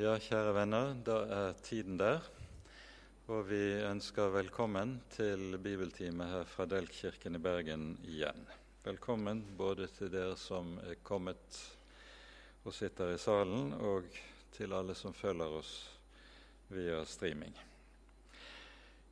Ja, 0.00 0.14
kjære 0.16 0.54
venner, 0.56 0.94
da 1.04 1.14
er 1.28 1.58
tiden 1.60 1.98
der. 2.00 2.22
Og 3.28 3.42
vi 3.50 3.58
ønsker 3.84 4.30
velkommen 4.32 4.94
til 5.12 5.58
bibeltime 5.60 6.24
her 6.24 6.46
fra 6.48 6.64
Delkirken 6.64 7.36
i 7.36 7.40
Bergen 7.44 7.82
igjen. 8.08 8.46
Velkommen 8.86 9.42
både 9.58 9.90
til 9.92 10.08
dere 10.08 10.38
som 10.40 10.72
er 10.86 10.96
kommet 11.04 11.60
og 12.64 12.72
sitter 12.72 13.12
i 13.12 13.20
salen, 13.20 13.74
og 13.76 14.08
til 14.56 14.72
alle 14.72 14.96
som 14.96 15.12
følger 15.12 15.58
oss 15.60 15.76
via 16.72 17.04
streaming. 17.04 17.52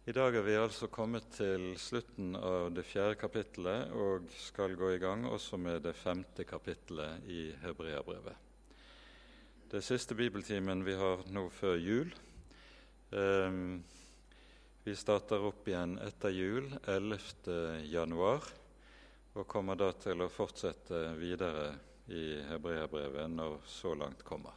I 0.09 0.16
dag 0.16 0.41
er 0.41 0.48
vi 0.48 0.57
altså 0.57 0.89
kommet 0.89 1.29
til 1.36 1.75
slutten 1.77 2.32
av 2.41 2.73
det 2.73 2.89
fjerde 2.89 3.20
kapittelet 3.20 3.93
og 3.93 4.32
skal 4.41 4.80
gå 4.80 4.95
i 4.96 5.05
gang 5.05 5.29
også 5.29 5.61
med 5.61 5.84
det 5.84 5.98
femte 6.00 6.48
kapittelet 6.48 7.29
i 7.29 7.50
Hebreabrevet. 7.61 8.48
Det 9.71 9.82
siste 9.82 10.14
bibeltimen 10.14 10.80
vi 10.84 10.95
har 10.96 11.21
nå 11.29 11.43
før 11.52 11.74
jul. 11.77 12.12
Um, 13.12 13.83
vi 14.80 14.95
starter 14.97 15.43
opp 15.45 15.66
igjen 15.69 15.98
etter 16.01 16.33
jul 16.33 16.70
11. 16.88 17.83
januar 17.84 18.46
og 19.37 19.45
kommer 19.45 19.77
da 19.77 19.91
til 19.93 20.24
å 20.24 20.30
fortsette 20.33 21.02
videre 21.20 21.66
i 22.09 22.38
Hebreabrevet 22.48 23.29
når 23.29 23.59
så 23.69 23.93
langt 23.93 24.24
kommer. 24.24 24.57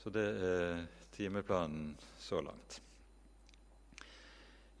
Så 0.00 0.14
det 0.16 0.24
er 0.48 0.80
timeplanen 1.12 1.90
så 2.16 2.40
langt. 2.40 2.78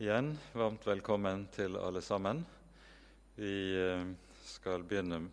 Igjen 0.00 0.32
varmt 0.56 0.88
velkommen 0.88 1.44
til 1.52 1.76
alle 1.76 2.00
sammen. 2.00 2.40
Vi 3.36 3.52
eh, 3.84 4.08
skal 4.48 4.88
begynne 4.88 5.26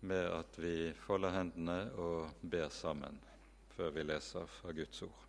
med 0.00 0.30
at 0.30 0.58
vi 0.58 0.92
folder 1.06 1.34
hendene 1.34 1.78
og 1.98 2.30
ber 2.42 2.68
sammen 2.70 3.18
før 3.74 3.90
vi 3.94 4.02
leser 4.02 4.46
fra 4.46 4.72
Guds 4.74 5.02
ord. 5.06 5.24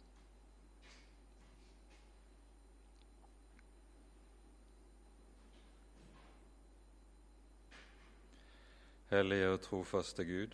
Hellige 9.09 9.49
og 9.49 9.61
trofaste 9.65 10.25
Gud, 10.25 10.53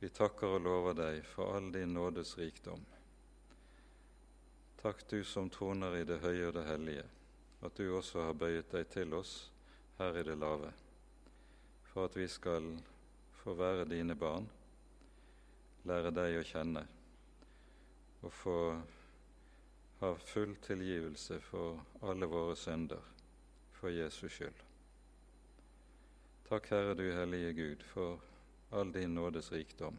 vi 0.00 0.08
takker 0.08 0.54
og 0.54 0.60
lover 0.62 0.94
deg 0.94 1.24
for 1.26 1.56
all 1.56 1.72
din 1.74 1.96
nådes 1.96 2.36
rikdom. 2.38 2.84
Takk, 4.82 5.02
du 5.10 5.24
som 5.26 5.50
troner 5.50 5.98
i 5.98 6.04
det 6.06 6.20
høye 6.22 6.46
og 6.46 6.54
det 6.56 6.62
hellige, 6.68 7.02
at 7.66 7.74
du 7.76 7.90
også 7.96 8.22
har 8.28 8.38
bøyet 8.38 8.70
deg 8.70 8.86
til 8.94 9.18
oss 9.18 9.34
her 9.98 10.16
i 10.16 10.22
det 10.24 10.38
lave, 10.38 10.70
for 11.90 12.06
at 12.06 12.16
vi 12.16 12.28
skal 12.30 12.70
få 13.40 13.54
være 13.54 13.88
dine 13.88 14.14
barn, 14.18 14.48
lære 15.88 16.12
deg 16.12 16.38
å 16.40 16.44
kjenne 16.44 16.82
og 18.20 18.32
få 18.36 18.56
ha 20.00 20.10
full 20.16 20.52
tilgivelse 20.64 21.38
for 21.40 21.80
alle 22.04 22.28
våre 22.28 22.56
synder 22.56 23.00
for 23.76 23.88
Jesus 23.92 24.32
skyld. 24.32 24.66
Takk, 26.50 26.68
Herre 26.68 26.94
du 26.98 27.06
hellige 27.14 27.52
Gud, 27.56 27.82
for 27.92 28.20
all 28.76 28.92
din 28.92 29.14
nådes 29.14 29.52
rikdom, 29.52 29.96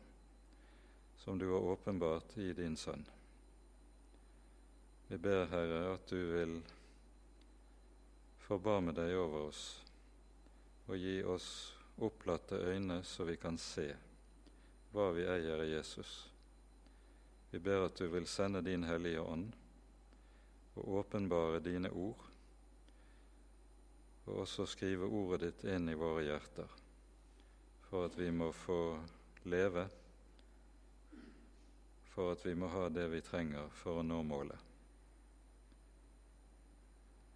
som 1.17 1.39
du 1.39 1.47
har 1.51 1.65
åpenbart 1.73 2.37
i 2.37 2.53
din 2.53 2.77
Sønn. 2.77 3.05
Vi 5.07 5.17
ber, 5.17 5.45
Herre, 5.45 5.93
at 5.93 6.09
du 6.09 6.17
vil 6.33 6.57
forbarme 8.37 8.93
deg 8.93 9.15
over 9.17 9.47
oss 9.49 9.63
og 10.87 10.97
gi 10.97 11.21
oss 11.23 11.47
opplatte 11.97 12.55
øyne, 12.55 13.03
så 13.03 13.25
vi 13.27 13.35
kan 13.35 13.57
se 13.57 13.89
hva 14.91 15.11
vi 15.15 15.25
eier 15.27 15.63
i 15.63 15.71
Jesus. 15.73 16.31
Vi 17.51 17.59
ber 17.59 17.85
at 17.85 17.99
du 17.99 18.07
vil 18.11 18.27
sende 18.27 18.61
din 18.63 18.83
Hellige 18.83 19.21
Ånd 19.21 19.51
og 20.75 20.87
åpenbare 21.01 21.59
dine 21.59 21.89
ord, 21.91 22.27
og 24.25 24.43
også 24.45 24.65
skrive 24.65 25.07
ordet 25.07 25.41
ditt 25.43 25.65
inn 25.73 25.89
i 25.91 25.97
våre 25.99 26.23
hjerter, 26.23 26.75
for 27.89 28.07
at 28.07 28.15
vi 28.19 28.29
må 28.31 28.51
få 28.55 28.81
leve, 29.51 29.87
for 32.11 32.31
at 32.31 32.45
vi 32.45 32.55
må 32.55 32.71
ha 32.71 32.87
det 32.89 33.07
vi 33.11 33.23
trenger 33.25 33.71
for 33.81 33.99
å 33.99 34.05
nå 34.05 34.21
målet. 34.23 34.67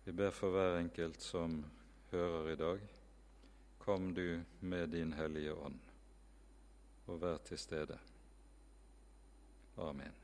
Vi 0.06 0.14
ber 0.14 0.32
for 0.32 0.54
hver 0.54 0.78
enkelt 0.80 1.24
som 1.24 1.58
hører 2.12 2.52
i 2.52 2.60
dag, 2.60 2.84
Kom 3.86 4.14
du 4.14 4.42
med 4.60 4.90
din 4.90 5.14
Hellige 5.14 5.54
Ånd, 5.54 5.80
og 7.06 7.20
vær 7.22 7.38
til 7.46 7.60
stede. 7.62 8.00
Amen. 9.78 10.16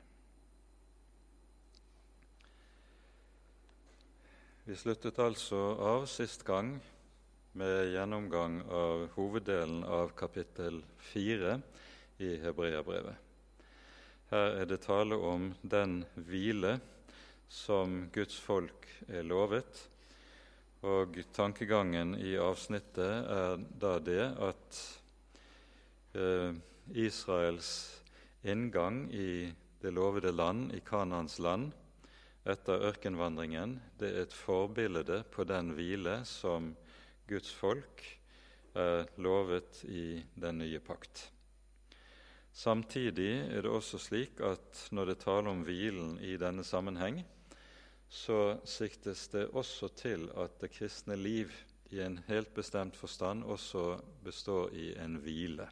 Vi 4.64 4.74
sluttet 4.74 5.20
altså 5.22 5.60
av 5.78 6.08
sist 6.10 6.42
gang 6.42 6.72
med 7.54 7.92
gjennomgang 7.92 8.58
av 8.66 9.04
hoveddelen 9.14 9.86
av 9.86 10.10
kapittel 10.18 10.82
fire 11.12 11.60
i 12.18 12.34
Hebreabrevet. 12.42 13.14
Her 14.34 14.58
er 14.58 14.66
det 14.66 14.82
tale 14.88 15.22
om 15.22 15.52
den 15.62 16.00
hvile 16.16 16.80
som 17.46 18.08
Guds 18.10 18.42
folk 18.42 18.90
er 19.06 19.22
lovet, 19.22 19.86
og 20.82 21.18
tankegangen 21.34 22.16
i 22.18 22.34
avsnittet 22.42 23.28
er 23.30 23.60
da 23.78 23.92
det 24.02 24.24
at 24.42 24.78
eh, 26.18 26.50
Israels 26.98 27.70
inngang 28.42 29.04
i 29.14 29.52
det 29.82 29.92
lovede 29.94 30.32
land, 30.34 30.72
i 30.74 30.80
Kanans 30.82 31.38
land, 31.38 31.70
etter 32.42 32.82
ørkenvandringen, 32.88 33.76
det 33.98 34.10
er 34.10 34.24
et 34.24 34.34
forbilde 34.34 35.22
på 35.30 35.46
den 35.46 35.70
hvile 35.76 36.22
som 36.26 36.72
Guds 37.30 37.52
folk 37.54 38.02
er 38.74 39.06
lovet 39.22 39.84
i 39.86 40.22
den 40.34 40.58
nye 40.64 40.80
pakt. 40.82 41.28
Samtidig 42.52 43.30
er 43.48 43.62
det 43.64 43.70
også 43.70 44.00
slik 44.02 44.42
at 44.44 44.88
når 44.92 45.12
det 45.12 45.20
taler 45.22 45.52
om 45.52 45.62
hvilen 45.64 46.18
i 46.20 46.34
denne 46.40 46.64
sammenheng, 46.66 47.22
så 48.12 48.58
siktes 48.68 49.24
det 49.32 49.46
også 49.56 49.88
til 49.96 50.26
at 50.36 50.58
det 50.60 50.68
kristne 50.74 51.16
liv 51.16 51.52
i 51.92 52.02
en 52.04 52.18
helt 52.26 52.52
bestemt 52.54 52.96
forstand 52.96 53.44
også 53.48 53.96
består 54.24 54.74
i 54.76 54.90
en 55.00 55.16
hvile. 55.24 55.64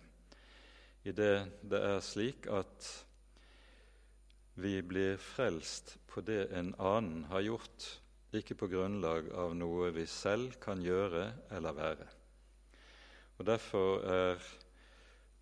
I 1.05 1.13
det 1.13 1.35
det 1.69 1.81
er 1.85 2.01
slik 2.05 2.49
at 2.49 2.89
vi 4.61 4.81
blir 4.83 5.21
frelst 5.21 5.99
på 6.09 6.25
det 6.25 6.49
en 6.57 6.73
annen 6.79 7.25
har 7.29 7.45
gjort, 7.45 7.87
ikke 8.33 8.57
på 8.57 8.71
grunnlag 8.73 9.31
av 9.37 9.53
noe 9.57 9.93
vi 9.93 10.07
selv 10.09 10.57
kan 10.65 10.81
gjøre 10.85 11.29
eller 11.53 11.77
være. 11.77 12.09
Og 13.39 13.47
Derfor 13.47 14.05
er 14.05 14.43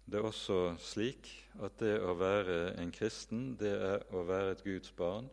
det 0.06 0.20
også 0.22 0.76
slik 0.82 1.30
at 1.62 1.78
det 1.82 1.98
å 2.02 2.14
være 2.18 2.78
en 2.78 2.92
kristen, 2.94 3.52
det 3.58 3.74
er 3.74 4.06
å 4.14 4.22
være 4.26 4.54
et 4.54 4.62
Guds 4.64 4.92
barn, 4.94 5.26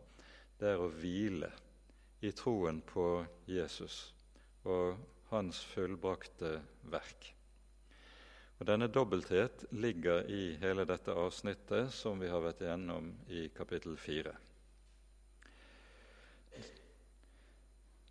det 0.60 0.72
er 0.72 0.80
å 0.80 0.88
hvile 0.92 1.50
i 2.24 2.32
troen 2.32 2.80
på 2.86 3.24
Jesus 3.50 3.98
og 4.64 4.96
hans 5.30 5.60
fullbrakte 5.74 6.56
verk. 6.92 7.32
Og 8.56 8.68
Denne 8.70 8.88
dobbelthet 8.88 9.66
ligger 9.76 10.24
i 10.32 10.56
hele 10.62 10.86
dette 10.88 11.12
avsnittet 11.12 11.92
som 11.92 12.20
vi 12.20 12.30
har 12.32 12.40
vært 12.40 12.64
igjennom 12.64 13.12
i 13.28 13.48
kapittel 13.52 13.98
4. 14.00 14.32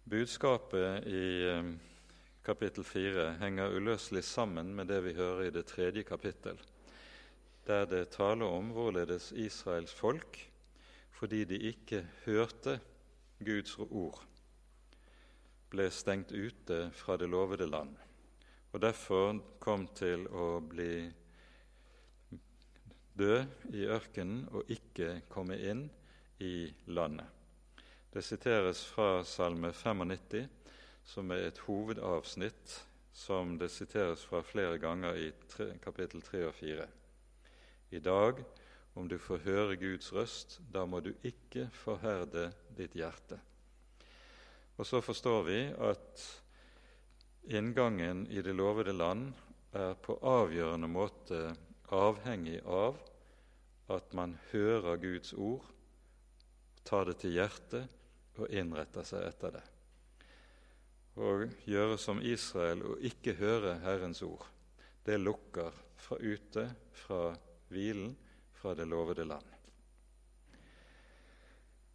Budskapet 0.06 1.08
i 1.10 1.28
eh, 1.50 1.72
kapittel 2.46 2.86
4 2.86 3.30
henger 3.40 3.74
uløselig 3.74 4.22
sammen 4.28 4.70
med 4.78 4.92
det 4.94 5.00
vi 5.02 5.16
hører 5.18 5.48
i 5.48 5.54
det 5.56 5.66
tredje 5.72 6.04
kapittel, 6.06 6.60
der 7.66 7.90
det 7.90 8.12
taler 8.14 8.46
om 8.46 8.70
hvorledes 8.76 9.32
Israels 9.34 9.98
folk 9.98 10.38
fordi 11.16 11.44
de 11.48 11.60
ikke 11.72 12.04
hørte 12.26 12.80
Guds 13.46 13.78
ord, 13.80 14.20
ble 15.72 15.90
stengt 15.92 16.32
ute 16.32 16.90
fra 16.96 17.18
det 17.18 17.30
lovede 17.32 17.68
land, 17.68 17.96
og 18.72 18.82
derfor 18.84 19.40
kom 19.64 19.88
til 19.96 20.28
å 20.28 20.60
bli 20.64 21.06
død 23.16 23.72
i 23.76 23.86
ørkenen 23.88 24.44
og 24.52 24.72
ikke 24.72 25.22
komme 25.32 25.56
inn 25.60 25.88
i 26.44 26.68
landet. 26.92 27.28
Det 28.12 28.24
siteres 28.24 28.84
fra 28.88 29.24
Salme 29.28 29.72
95, 29.76 30.48
som 31.06 31.32
er 31.32 31.48
et 31.48 31.64
hovedavsnitt 31.68 32.76
som 33.16 33.56
det 33.60 33.70
siteres 33.72 34.24
fra 34.28 34.42
flere 34.44 34.78
ganger 34.80 35.16
i 35.16 35.32
kapittel 35.84 36.24
3 36.24 36.42
og 36.50 36.54
4. 36.56 36.88
I 37.96 38.00
dag 38.04 38.42
om 38.96 39.08
du 39.12 39.18
får 39.20 39.44
høre 39.44 39.76
Guds 39.80 40.14
røst, 40.16 40.60
da 40.72 40.86
må 40.88 41.02
du 41.04 41.12
ikke 41.28 41.68
forherde 41.76 42.48
ditt 42.78 42.96
hjerte. 42.96 43.38
Og 44.80 44.88
så 44.88 45.02
forstår 45.04 45.44
vi 45.48 45.60
at 45.72 46.24
inngangen 47.52 48.26
i 48.32 48.42
det 48.44 48.56
lovede 48.56 48.96
land 48.96 49.30
er 49.76 49.94
på 50.00 50.16
avgjørende 50.24 50.90
måte 50.90 51.42
avhengig 51.94 52.62
av 52.64 52.98
at 53.92 54.16
man 54.18 54.38
hører 54.52 54.98
Guds 54.98 55.34
ord, 55.34 55.64
tar 56.86 57.06
det 57.10 57.20
til 57.22 57.36
hjertet 57.36 58.40
og 58.40 58.52
innretter 58.52 59.06
seg 59.08 59.28
etter 59.28 59.58
det. 59.58 59.64
Å 61.16 61.32
gjøre 61.70 61.98
som 62.02 62.20
Israel 62.20 62.84
og 62.84 63.04
ikke 63.08 63.36
høre 63.40 63.78
Herrens 63.84 64.24
ord, 64.26 64.44
det 65.06 65.20
lukker 65.22 65.76
fra 66.02 66.18
ute 66.20 66.68
fra 67.06 67.22
hvilen, 67.72 68.16
fra 68.66 68.74
det 68.74 68.88
lovede 68.90 69.26
land. 69.26 69.46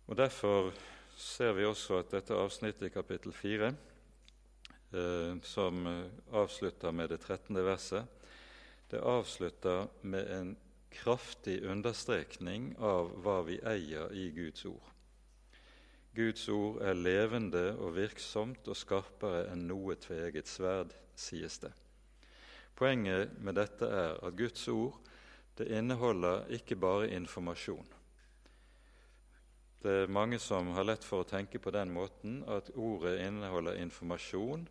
Og 0.06 0.16
Derfor 0.16 0.70
ser 1.16 1.52
vi 1.52 1.64
også 1.66 1.98
at 1.98 2.12
dette 2.14 2.36
avsnittet 2.38 2.86
i 2.86 2.92
kapittel 2.94 3.32
4, 3.34 3.72
eh, 4.94 5.40
som 5.42 5.88
avslutter 6.30 6.94
med 6.94 7.08
det 7.10 7.20
13. 7.20 7.58
verset, 7.66 8.06
det 8.90 9.02
avslutter 9.02 9.88
med 10.02 10.30
en 10.30 10.54
kraftig 10.90 11.58
understrekning 11.66 12.76
av 12.78 13.10
hva 13.18 13.40
vi 13.50 13.58
eier 13.66 14.14
i 14.14 14.30
Guds 14.30 14.64
ord. 14.64 14.94
Guds 16.14 16.48
ord 16.48 16.82
er 16.86 16.94
levende 16.94 17.66
og 17.78 17.96
virksomt 17.98 18.66
og 18.70 18.78
skarpere 18.78 19.48
enn 19.50 19.66
noe 19.66 19.98
tveget 19.98 20.46
sverd, 20.46 20.94
sies 21.14 21.58
det. 21.62 21.74
Poenget 22.78 23.38
med 23.42 23.58
dette 23.58 23.86
er 23.86 24.18
at 24.22 24.38
Guds 24.38 24.68
ord 24.70 25.09
det 25.58 25.70
inneholder 25.72 26.46
ikke 26.54 26.76
bare 26.76 27.10
informasjon. 27.16 27.86
Det 29.80 29.92
er 30.02 30.12
mange 30.12 30.38
som 30.38 30.74
har 30.76 30.84
lett 30.84 31.04
for 31.04 31.24
å 31.24 31.28
tenke 31.28 31.58
på 31.58 31.72
den 31.72 31.92
måten 31.94 32.42
at 32.52 32.68
ordet 32.76 33.22
inneholder 33.24 33.78
informasjon 33.80 34.66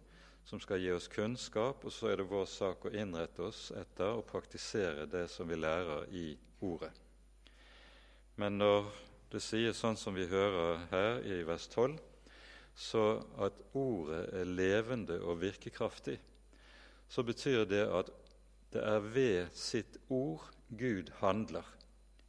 som 0.46 0.62
skal 0.62 0.82
gi 0.82 0.92
oss 0.94 1.08
kunnskap, 1.10 1.84
og 1.86 1.94
så 1.94 2.12
er 2.12 2.20
det 2.20 2.30
vår 2.30 2.46
sak 2.50 2.86
å 2.86 2.94
innrette 2.94 3.44
oss 3.46 3.70
etter 3.78 4.18
og 4.18 4.28
praktisere 4.30 5.08
det 5.10 5.28
som 5.30 5.50
vi 5.50 5.58
lærer 5.58 6.06
i 6.14 6.28
ordet. 6.66 6.92
Men 8.38 8.58
når 8.62 8.88
det 9.34 9.42
sies 9.44 9.82
sånn 9.82 9.98
som 10.00 10.16
vi 10.16 10.30
hører 10.30 10.86
her 10.94 11.20
i 11.26 11.42
vers 11.46 11.68
12, 11.74 11.98
så 12.80 13.04
at 13.44 13.58
ordet 13.78 14.24
er 14.40 14.48
levende 14.48 15.20
og 15.22 15.42
virkekraftig, 15.42 16.20
så 17.10 17.26
betyr 17.26 17.66
det 17.70 17.84
at 17.90 18.10
det 18.74 18.86
er 18.86 19.06
ved 19.06 19.58
sitt 19.58 19.98
ord 20.14 20.46
Gud 20.78 21.12
handler. 21.20 21.66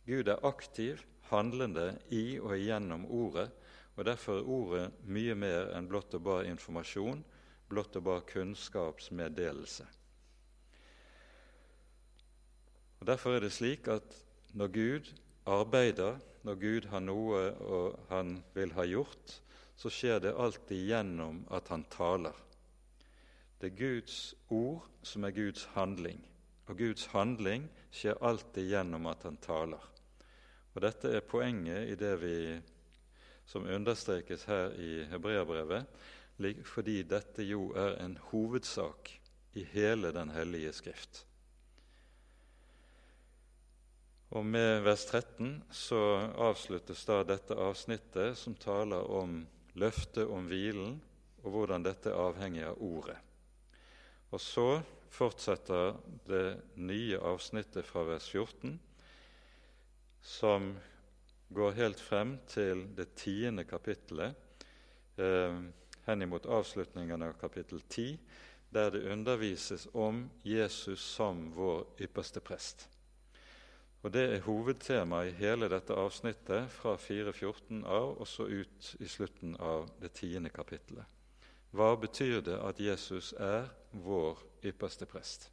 Gud 0.06 0.28
er 0.28 0.44
aktiv, 0.44 0.98
handlende 1.30 1.98
i 2.08 2.38
og 2.40 2.56
igjennom 2.58 3.04
ordet, 3.06 3.50
og 3.96 4.04
derfor 4.04 4.38
er 4.38 4.48
ordet 4.48 4.86
mye 5.04 5.34
mer 5.34 5.74
enn 5.76 5.88
blott 5.90 6.14
og 6.16 6.24
bare 6.24 6.48
informasjon, 6.48 7.24
blott 7.68 7.96
og 8.00 8.04
bare 8.06 8.26
kunnskapsmeddelelse. 8.30 9.86
Og 13.00 13.06
Derfor 13.06 13.36
er 13.36 13.40
det 13.40 13.52
slik 13.52 13.88
at 13.88 14.16
når 14.52 14.72
Gud 14.72 15.12
arbeider, 15.46 16.18
når 16.42 16.54
Gud 16.54 16.88
har 16.88 17.00
noe 17.00 17.44
og 17.60 17.98
han 18.08 18.42
vil 18.54 18.72
ha 18.72 18.84
gjort, 18.88 19.40
så 19.76 19.88
skjer 19.92 20.18
det 20.20 20.36
alltid 20.36 20.88
gjennom 20.90 21.44
at 21.50 21.68
han 21.72 21.84
taler. 21.92 22.36
Det 23.60 23.70
er 23.70 23.78
Guds 23.78 24.34
ord 24.48 24.88
som 25.02 25.24
er 25.24 25.36
Guds 25.36 25.64
handling, 25.76 26.20
og 26.70 26.78
Guds 26.78 27.08
handling 27.10 27.64
skjer 27.90 28.20
alltid 28.22 28.68
gjennom 28.70 29.08
at 29.10 29.24
han 29.26 29.38
taler. 29.42 29.82
Og 30.70 30.84
Dette 30.84 31.10
er 31.10 31.26
poenget 31.26 31.90
i 31.90 31.96
det 31.98 32.12
vi, 32.22 32.34
som 33.50 33.66
understrekes 33.66 34.46
her 34.46 34.76
i 34.78 34.92
Hebreabrevet, 35.10 35.88
fordi 36.64 37.02
dette 37.04 37.44
jo 37.44 37.72
er 37.76 37.98
en 38.04 38.14
hovedsak 38.30 39.10
i 39.58 39.64
hele 39.72 40.12
Den 40.14 40.30
hellige 40.30 40.72
Skrift. 40.72 41.24
Og 44.30 44.46
Med 44.46 44.80
vers 44.86 45.04
13 45.04 45.64
så 45.70 46.30
avsluttes 46.38 47.02
da 47.04 47.24
dette 47.26 47.58
avsnittet 47.58 48.38
som 48.38 48.54
taler 48.54 49.10
om 49.10 49.42
løftet 49.74 50.30
om 50.30 50.46
hvilen, 50.46 51.00
og 51.42 51.50
hvordan 51.50 51.82
dette 51.82 52.12
er 52.12 52.22
avhengig 52.28 52.62
av 52.68 52.78
ordet. 52.78 53.16
Og 54.30 54.40
så 54.40 54.68
fortsetter 55.10 55.96
det 56.26 56.44
nye 56.78 57.18
avsnittet 57.18 57.86
fra 57.86 58.04
vers 58.08 58.28
14, 58.30 58.78
som 60.22 60.72
går 61.50 61.74
helt 61.78 62.00
frem 62.00 62.36
til 62.50 62.86
det 62.96 63.10
tiende 63.18 63.64
kapittelet, 63.66 64.36
eh, 65.18 65.58
henimot 66.06 66.46
avslutningen 66.46 67.22
av 67.22 67.34
kapittel 67.40 67.82
10, 67.88 68.18
der 68.70 68.90
det 68.90 69.06
undervises 69.10 69.88
om 69.92 70.28
Jesus 70.44 71.00
som 71.00 71.50
vår 71.54 71.86
ypperste 72.00 72.40
prest. 72.40 72.88
Og 74.02 74.12
Det 74.12 74.22
er 74.32 74.40
hovedtemaet 74.40 75.28
i 75.28 75.36
hele 75.42 75.68
dette 75.68 75.92
avsnittet 75.92 76.70
fra 76.72 76.94
4.14 76.96 77.82
av 77.84 78.14
og 78.20 78.26
så 78.26 78.46
ut 78.48 78.94
i 79.00 79.08
slutten 79.08 79.56
av 79.60 79.90
det 80.00 80.14
tiende 80.16 80.48
kapittelet. 80.48 81.04
Hva 81.70 81.94
betyr 81.96 82.40
det 82.42 82.56
at 82.58 82.80
Jesus 82.82 83.32
er 83.38 83.68
vår 83.92 84.40
ypperste 84.66 85.06
prest? 85.06 85.50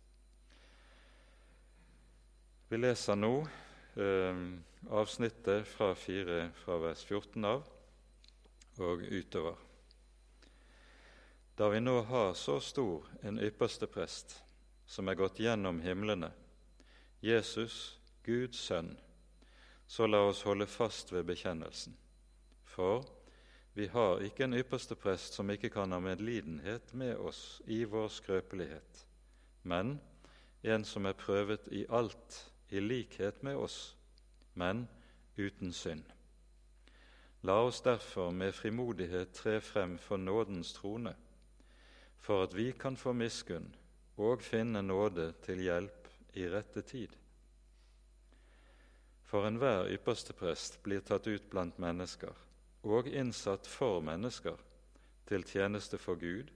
Vi 2.69 2.79
leser 2.79 3.15
nå 3.15 3.33
eh, 3.95 4.39
avsnittet 4.89 5.67
fra 5.69 5.93
4 5.95 6.39
fra 6.63 6.79
vers 6.81 7.05
14 7.05 7.45
av 7.45 7.67
og 8.81 9.05
utover. 9.05 9.55
Da 11.57 11.69
vi 11.69 11.79
nå 11.81 12.01
har 12.09 12.33
så 12.33 12.59
stor 12.61 13.05
en 13.21 13.39
ypperste 13.41 13.87
prest 13.89 14.39
som 14.85 15.09
er 15.09 15.17
gått 15.17 15.39
gjennom 15.41 15.79
himlene, 15.81 16.31
Jesus, 17.21 17.97
Guds 18.25 18.59
sønn, 18.67 18.91
så 19.87 20.05
la 20.05 20.21
oss 20.27 20.43
holde 20.45 20.67
fast 20.69 21.13
ved 21.13 21.25
bekjennelsen. 21.29 21.95
For 22.67 23.05
vi 23.77 23.85
har 23.87 24.23
ikke 24.25 24.47
en 24.47 24.57
ypperste 24.57 24.95
prest 24.97 25.35
som 25.37 25.51
ikke 25.53 25.69
kan 25.69 25.91
ha 25.93 25.99
medlidenhet 26.01 26.95
med 26.97 27.19
oss 27.21 27.61
i 27.69 27.83
vår 27.85 28.07
skrøpelighet, 28.09 29.03
men 29.69 29.99
en 30.65 30.85
som 30.85 31.05
er 31.05 31.13
prøvet 31.13 31.67
i 31.69 31.83
alt 31.93 32.39
i 32.73 32.81
likhet 32.81 33.43
med 33.45 33.59
oss, 33.61 33.75
men 34.57 34.87
uten 35.37 35.75
synd. 35.77 36.01
La 37.45 37.59
oss 37.67 37.83
derfor 37.85 38.33
med 38.33 38.55
frimodighet 38.57 39.37
tre 39.37 39.59
frem 39.61 39.99
for 40.01 40.17
nådens 40.17 40.73
trone, 40.73 41.13
for 42.17 42.47
at 42.47 42.57
vi 42.57 42.71
kan 42.71 42.97
få 42.97 43.13
miskunn 43.13 43.69
og 44.17 44.41
finne 44.41 44.81
nåde 44.81 45.29
til 45.45 45.61
hjelp 45.67 46.09
i 46.33 46.49
rette 46.49 46.81
tid. 46.81 47.13
For 49.29 49.45
enhver 49.45 49.93
yppersteprest 49.93 50.81
blir 50.81 51.05
tatt 51.05 51.29
ut 51.29 51.49
blant 51.53 51.77
mennesker 51.77 52.46
og 52.83 53.07
innsatt 53.09 53.67
for 53.67 54.01
mennesker 54.05 54.59
til 55.27 55.43
tjeneste 55.47 55.99
for 55.99 56.19
Gud, 56.21 56.51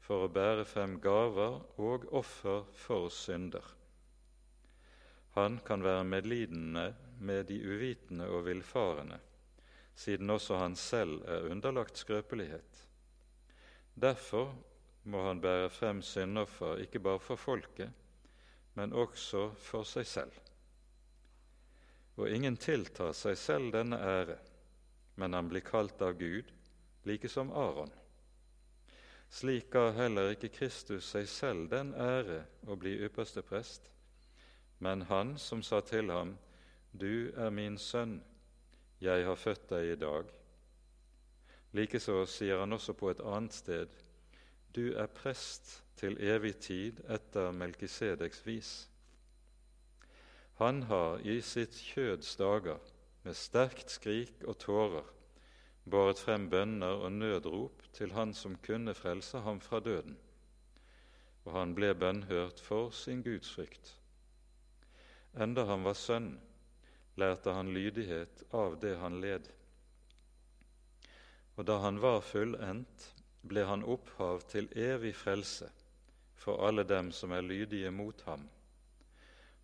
for 0.00 0.24
å 0.24 0.30
bære 0.32 0.64
frem 0.68 0.98
gaver 1.02 1.58
og 1.82 2.06
offer 2.14 2.64
for 2.78 3.08
synder. 3.10 3.64
Han 5.36 5.58
kan 5.66 5.82
være 5.84 6.06
medlidende 6.08 6.86
med 7.18 7.48
de 7.50 7.58
uvitende 7.66 8.28
og 8.30 8.46
villfarende, 8.46 9.18
siden 9.96 10.30
også 10.30 10.60
han 10.62 10.76
selv 10.76 11.24
er 11.26 11.50
underlagt 11.50 11.98
skrøpelighet. 11.98 12.82
Derfor 13.94 14.54
må 15.04 15.26
han 15.26 15.40
bære 15.40 15.70
frem 15.70 16.02
syndoffer 16.02 16.80
ikke 16.84 17.02
bare 17.02 17.20
for 17.20 17.36
folket, 17.40 17.90
men 18.74 18.92
også 18.92 19.50
for 19.60 19.88
seg 19.88 20.06
selv 20.08 20.42
og 22.16 22.32
ingen 22.32 22.56
tiltar 22.56 23.12
seg 23.16 23.36
selv 23.38 23.72
denne 23.74 23.98
ære, 24.00 24.36
men 25.16 25.32
han 25.32 25.48
blir 25.48 25.64
kalt 25.64 26.02
av 26.02 26.18
Gud, 26.18 26.52
like 27.04 27.28
som 27.28 27.52
Aron. 27.52 27.90
Slik 29.28 29.70
ga 29.72 29.90
heller 29.96 30.32
ikke 30.34 30.52
Kristus 30.54 31.08
seg 31.10 31.28
selv 31.28 31.70
den 31.72 31.92
ære 31.98 32.42
å 32.68 32.76
bli 32.78 32.94
ypperste 33.06 33.42
prest, 33.42 33.90
men 34.78 35.06
han 35.10 35.34
som 35.40 35.62
sa 35.62 35.80
til 35.80 36.12
ham, 36.12 36.36
Du 36.92 37.32
er 37.36 37.50
min 37.50 37.76
sønn, 37.78 38.22
jeg 39.00 39.24
har 39.26 39.36
født 39.36 39.68
deg 39.68 39.90
i 39.92 39.96
dag. 40.00 40.30
Likeså 41.76 42.22
sier 42.24 42.62
han 42.62 42.72
også 42.72 42.94
på 42.96 43.10
et 43.10 43.20
annet 43.20 43.52
sted, 43.52 43.88
Du 44.72 44.94
er 44.96 45.06
prest 45.06 45.82
til 45.96 46.16
evig 46.20 46.56
tid 46.60 47.00
etter 47.08 47.52
Melkisedeks 47.52 48.46
vis. 48.46 48.88
Han 50.60 50.82
har 50.88 51.20
i 51.20 51.40
sitt 51.40 51.76
kjøds 51.76 52.36
dager 52.40 52.80
med 53.26 53.34
sterkt 53.34 53.90
skrik 53.90 54.44
og 54.46 54.54
tårer 54.62 55.06
båret 55.90 56.20
frem 56.22 56.44
bønner 56.50 57.02
og 57.02 57.12
nødrop 57.12 57.82
til 57.96 58.12
Han 58.14 58.34
som 58.34 58.54
kunne 58.62 58.94
frelse 58.94 59.40
ham 59.42 59.58
fra 59.60 59.80
døden, 59.80 60.16
og 61.44 61.52
han 61.58 61.74
ble 61.74 61.92
bønnhørt 61.94 62.62
for 62.62 62.90
sin 62.90 63.22
gudsfrykt. 63.26 63.96
Enda 65.34 65.66
han 65.66 65.84
var 65.84 65.98
sønn, 65.98 66.32
lærte 67.16 67.54
han 67.54 67.74
lydighet 67.74 68.46
av 68.54 68.78
det 68.82 68.96
han 69.02 69.20
led. 69.20 69.50
Og 71.56 71.66
da 71.66 71.80
han 71.82 72.02
var 72.02 72.20
fullendt, 72.20 73.12
ble 73.42 73.66
han 73.66 73.82
opphav 73.84 74.46
til 74.50 74.70
evig 74.74 75.14
frelse 75.14 75.70
for 76.34 76.66
alle 76.66 76.86
dem 76.86 77.12
som 77.12 77.32
er 77.32 77.46
lydige 77.46 77.90
mot 77.90 78.22
ham 78.26 78.48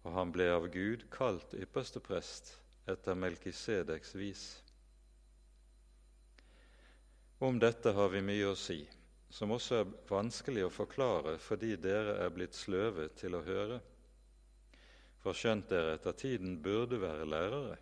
og 0.02 0.14
han 0.16 0.32
ble 0.34 0.48
av 0.50 0.66
Gud 0.74 1.06
kalt 1.14 1.54
ypperste 1.54 2.02
prest 2.02 2.56
etter 2.86 3.14
Melkisedeks 3.14 4.14
vis. 4.14 4.62
Om 7.38 7.58
dette 7.58 7.92
har 7.92 8.10
vi 8.12 8.22
mye 8.22 8.50
å 8.52 8.58
si, 8.58 8.80
som 9.30 9.50
også 9.54 9.80
er 9.80 9.94
vanskelig 10.10 10.66
å 10.66 10.74
forklare 10.74 11.38
fordi 11.42 11.74
dere 11.80 12.18
er 12.22 12.34
blitt 12.34 12.54
sløve 12.54 13.08
til 13.18 13.34
å 13.34 13.42
høre. 13.46 13.80
For 15.22 15.38
skjønt 15.38 15.70
dere 15.70 15.96
etter 15.96 16.14
tiden 16.18 16.58
burde 16.62 16.98
være 17.02 17.26
lærere, 17.26 17.78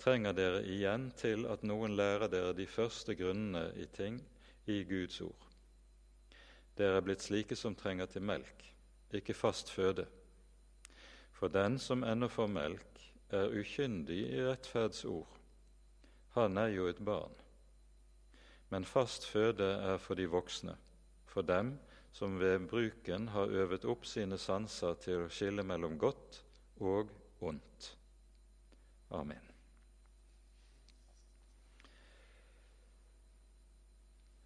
trenger 0.00 0.36
dere 0.36 0.62
igjen 0.68 1.10
til 1.18 1.46
at 1.50 1.64
noen 1.66 1.96
lærer 1.98 2.30
dere 2.32 2.54
de 2.56 2.66
første 2.70 3.16
grunnene 3.18 3.70
i 3.80 3.88
ting 3.92 4.20
i 4.68 4.82
Guds 4.88 5.20
ord. 5.24 5.48
Dere 6.78 7.00
er 7.00 7.04
blitt 7.04 7.24
slike 7.24 7.56
som 7.58 7.74
trenger 7.76 8.06
til 8.12 8.22
melk, 8.22 8.64
ikke 9.12 9.34
fast 9.34 9.72
føde. 9.72 10.06
For 11.34 11.50
den 11.52 11.78
som 11.82 12.04
ennå 12.06 12.28
får 12.30 12.52
melk, 12.52 12.97
er 13.34 13.52
ukyndig 13.52 14.20
i 14.32 14.44
rettferdsord. 14.46 15.38
Han 16.36 16.58
er 16.58 16.72
jo 16.74 16.86
et 16.88 17.00
barn. 17.04 17.34
Men 18.70 18.84
fast 18.84 19.26
føde 19.26 19.64
er 19.64 19.98
for 19.98 20.14
de 20.14 20.28
voksne, 20.28 20.76
for 21.26 21.42
dem 21.42 21.78
som 22.12 22.38
ved 22.40 22.68
bruken 22.68 23.28
har 23.28 23.52
øvet 23.62 23.84
opp 23.84 24.06
sine 24.06 24.38
sanser 24.38 24.96
til 25.02 25.24
å 25.24 25.28
skille 25.32 25.64
mellom 25.64 25.98
godt 25.98 26.42
og 26.80 27.12
ondt. 27.40 27.92
Amen. 29.10 29.44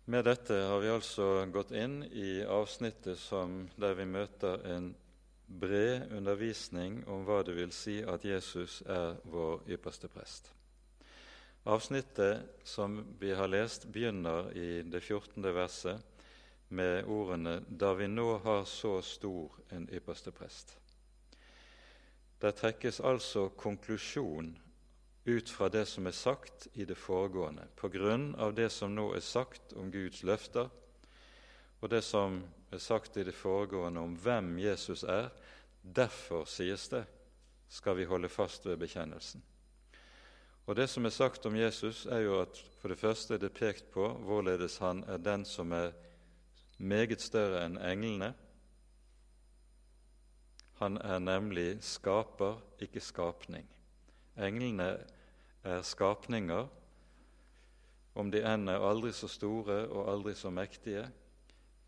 Med 0.05 0.25
dette 0.27 0.55
har 0.67 0.81
vi 0.83 0.91
altså 0.91 1.27
gått 1.55 1.71
inn 1.79 2.03
i 2.05 2.43
avsnittet 2.43 3.19
som, 3.19 3.69
der 3.79 3.95
vi 3.95 4.05
møter 4.05 4.65
en 4.75 4.91
bred 5.61 6.13
undervisning 6.13 7.03
om 7.09 7.25
hva 7.27 7.43
det 7.45 7.55
vil 7.57 7.73
si 7.75 8.01
at 8.03 8.25
Jesus 8.25 8.81
er 8.87 9.19
vår 9.29 9.63
ypperste 9.77 10.09
prest. 10.09 10.53
Avsnittet 11.65 12.65
som 12.65 12.99
vi 13.21 13.31
har 13.39 13.49
lest, 13.49 13.87
begynner 13.93 14.51
i 14.57 14.83
det 14.83 15.01
14. 15.01 15.45
verset 15.55 16.01
med 16.69 17.05
ordene 17.05 17.61
'da 17.69 17.93
vi 17.95 18.09
nå 18.09 18.39
har 18.39 18.65
så 18.65 19.01
stor 19.03 19.53
en 19.71 19.89
ypperste 19.93 20.31
prest'. 20.31 20.77
Der 22.41 22.51
trekkes 22.51 23.01
altså 23.01 23.49
konklusjon 23.49 24.59
ut 25.27 25.51
fra 25.51 25.69
det 25.69 25.87
som 25.89 26.07
er 26.07 26.11
sagt 26.11 26.69
i 26.75 26.85
det 26.85 26.97
foregående, 26.97 27.69
på 27.77 27.89
grunn 27.89 28.35
av 28.35 28.55
det 28.55 28.73
som 28.73 28.95
nå 28.95 29.13
er 29.15 29.21
sagt 29.21 29.73
om 29.73 29.93
Guds 29.93 30.23
løfter, 30.23 30.69
og 31.81 31.91
det 31.91 32.03
som 32.05 32.43
er 32.73 32.79
sagt 32.79 33.17
i 33.17 33.25
det 33.25 33.35
foregående 33.35 34.01
om 34.01 34.15
hvem 34.15 34.59
Jesus 34.59 35.03
er. 35.03 35.29
Derfor, 35.83 36.45
sies 36.45 36.89
det, 36.89 37.05
skal 37.69 37.97
vi 37.97 38.05
holde 38.05 38.29
fast 38.29 38.67
ved 38.67 38.77
bekjennelsen. 38.77 39.43
Og 40.67 40.77
Det 40.77 40.89
som 40.91 41.05
er 41.05 41.11
sagt 41.11 41.47
om 41.47 41.57
Jesus, 41.57 42.07
er 42.07 42.19
jo 42.19 42.41
at 42.41 42.65
for 42.79 42.89
det 42.89 42.99
første 42.99 43.35
er 43.35 43.39
det 43.39 43.53
pekt 43.53 43.91
på 43.91 44.09
hvorledes 44.09 44.79
han 44.79 45.05
er 45.05 45.17
den 45.17 45.45
som 45.45 45.73
er 45.73 45.91
meget 46.79 47.21
større 47.21 47.65
enn 47.67 47.79
englene. 47.79 48.35
Han 50.79 50.97
er 50.99 51.19
nemlig 51.19 51.83
skaper, 51.83 52.63
ikke 52.81 53.01
skapning. 53.01 53.67
Englene 54.39 55.05
er 55.65 55.83
skapninger, 55.83 56.69
om 58.15 58.31
de 58.31 58.43
enn 58.47 58.69
er 58.69 58.87
aldri 58.87 59.13
så 59.13 59.29
store 59.29 59.89
og 59.89 60.13
aldri 60.13 60.35
så 60.35 60.51
mektige, 60.51 61.09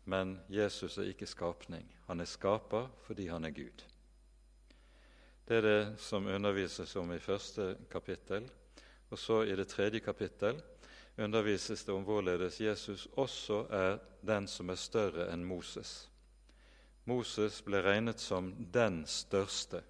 men 0.05 0.39
Jesus 0.49 0.97
er 0.97 1.11
ikke 1.11 1.25
skapning. 1.25 1.94
Han 2.07 2.21
er 2.21 2.29
skaper 2.29 2.89
fordi 3.05 3.27
han 3.27 3.45
er 3.45 3.55
Gud. 3.55 3.83
Det 5.45 5.57
er 5.57 5.61
det 5.61 5.99
som 6.01 6.25
undervises 6.27 6.95
om 6.95 7.11
i 7.13 7.19
første 7.19 7.75
kapittel. 7.91 8.47
Og 9.09 9.19
så 9.19 9.43
i 9.43 9.55
det 9.55 9.67
tredje 9.67 9.99
kapittel 9.99 10.61
undervises 11.17 11.83
det 11.85 11.93
om 11.93 12.03
hvorledes 12.03 12.61
Jesus 12.61 13.07
også 13.15 13.65
er 13.69 13.97
den 14.25 14.47
som 14.47 14.69
er 14.69 14.79
større 14.79 15.29
enn 15.33 15.45
Moses. 15.45 16.09
Moses 17.05 17.61
ble 17.61 17.83
regnet 17.85 18.19
som 18.19 18.49
den 18.73 19.03
største 19.05 19.83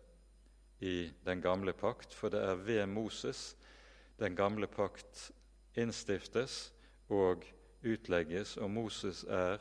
i 0.84 1.12
den 1.25 1.41
gamle 1.41 1.74
pakt, 1.74 2.13
for 2.13 2.29
det 2.29 2.41
er 2.43 2.60
ved 2.60 2.86
Moses 2.91 3.55
den 4.19 4.36
gamle 4.36 4.67
pakt 4.67 5.31
innstiftes 5.75 6.74
og 7.10 7.45
utlegges, 7.84 8.57
og 8.57 8.69
Moses 8.72 9.24
er 9.24 9.57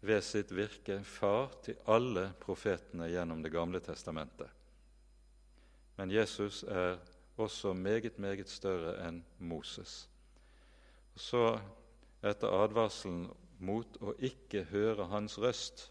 ved 0.00 0.22
sitt 0.24 0.52
virke 0.56 1.00
far 1.04 1.52
til 1.64 1.76
alle 1.86 2.30
profetene 2.40 3.10
gjennom 3.10 3.42
Det 3.42 3.52
gamle 3.52 3.80
testamentet. 3.80 4.48
Men 5.96 6.10
Jesus 6.10 6.62
er 6.62 6.96
også 7.36 7.72
meget, 7.72 8.18
meget 8.18 8.48
større 8.48 8.96
enn 9.08 9.20
Moses. 9.38 10.08
Så, 11.16 11.58
etter 12.22 12.52
advarselen 12.62 13.28
mot 13.60 13.96
å 14.00 14.14
ikke 14.16 14.64
høre 14.70 15.08
hans 15.12 15.36
røst, 15.38 15.90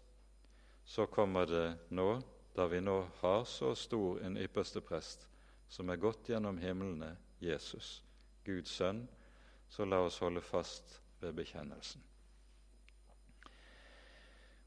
så 0.84 1.06
kommer 1.06 1.46
det 1.46 1.66
nå 1.94 2.20
da 2.56 2.66
vi 2.66 2.80
nå 2.82 2.98
har 3.20 3.44
så 3.46 3.74
stor 3.78 4.18
en 4.26 4.38
ypperste 4.38 4.82
prest, 4.82 5.26
som 5.70 5.90
er 5.90 6.02
gått 6.02 6.32
gjennom 6.32 6.58
himlene, 6.58 7.14
Jesus, 7.38 8.00
Guds 8.44 8.74
sønn, 8.74 9.04
så 9.70 9.86
la 9.86 10.02
oss 10.02 10.18
holde 10.18 10.42
fast 10.42 10.98
ved 11.22 11.36
bekjennelsen. 11.38 12.02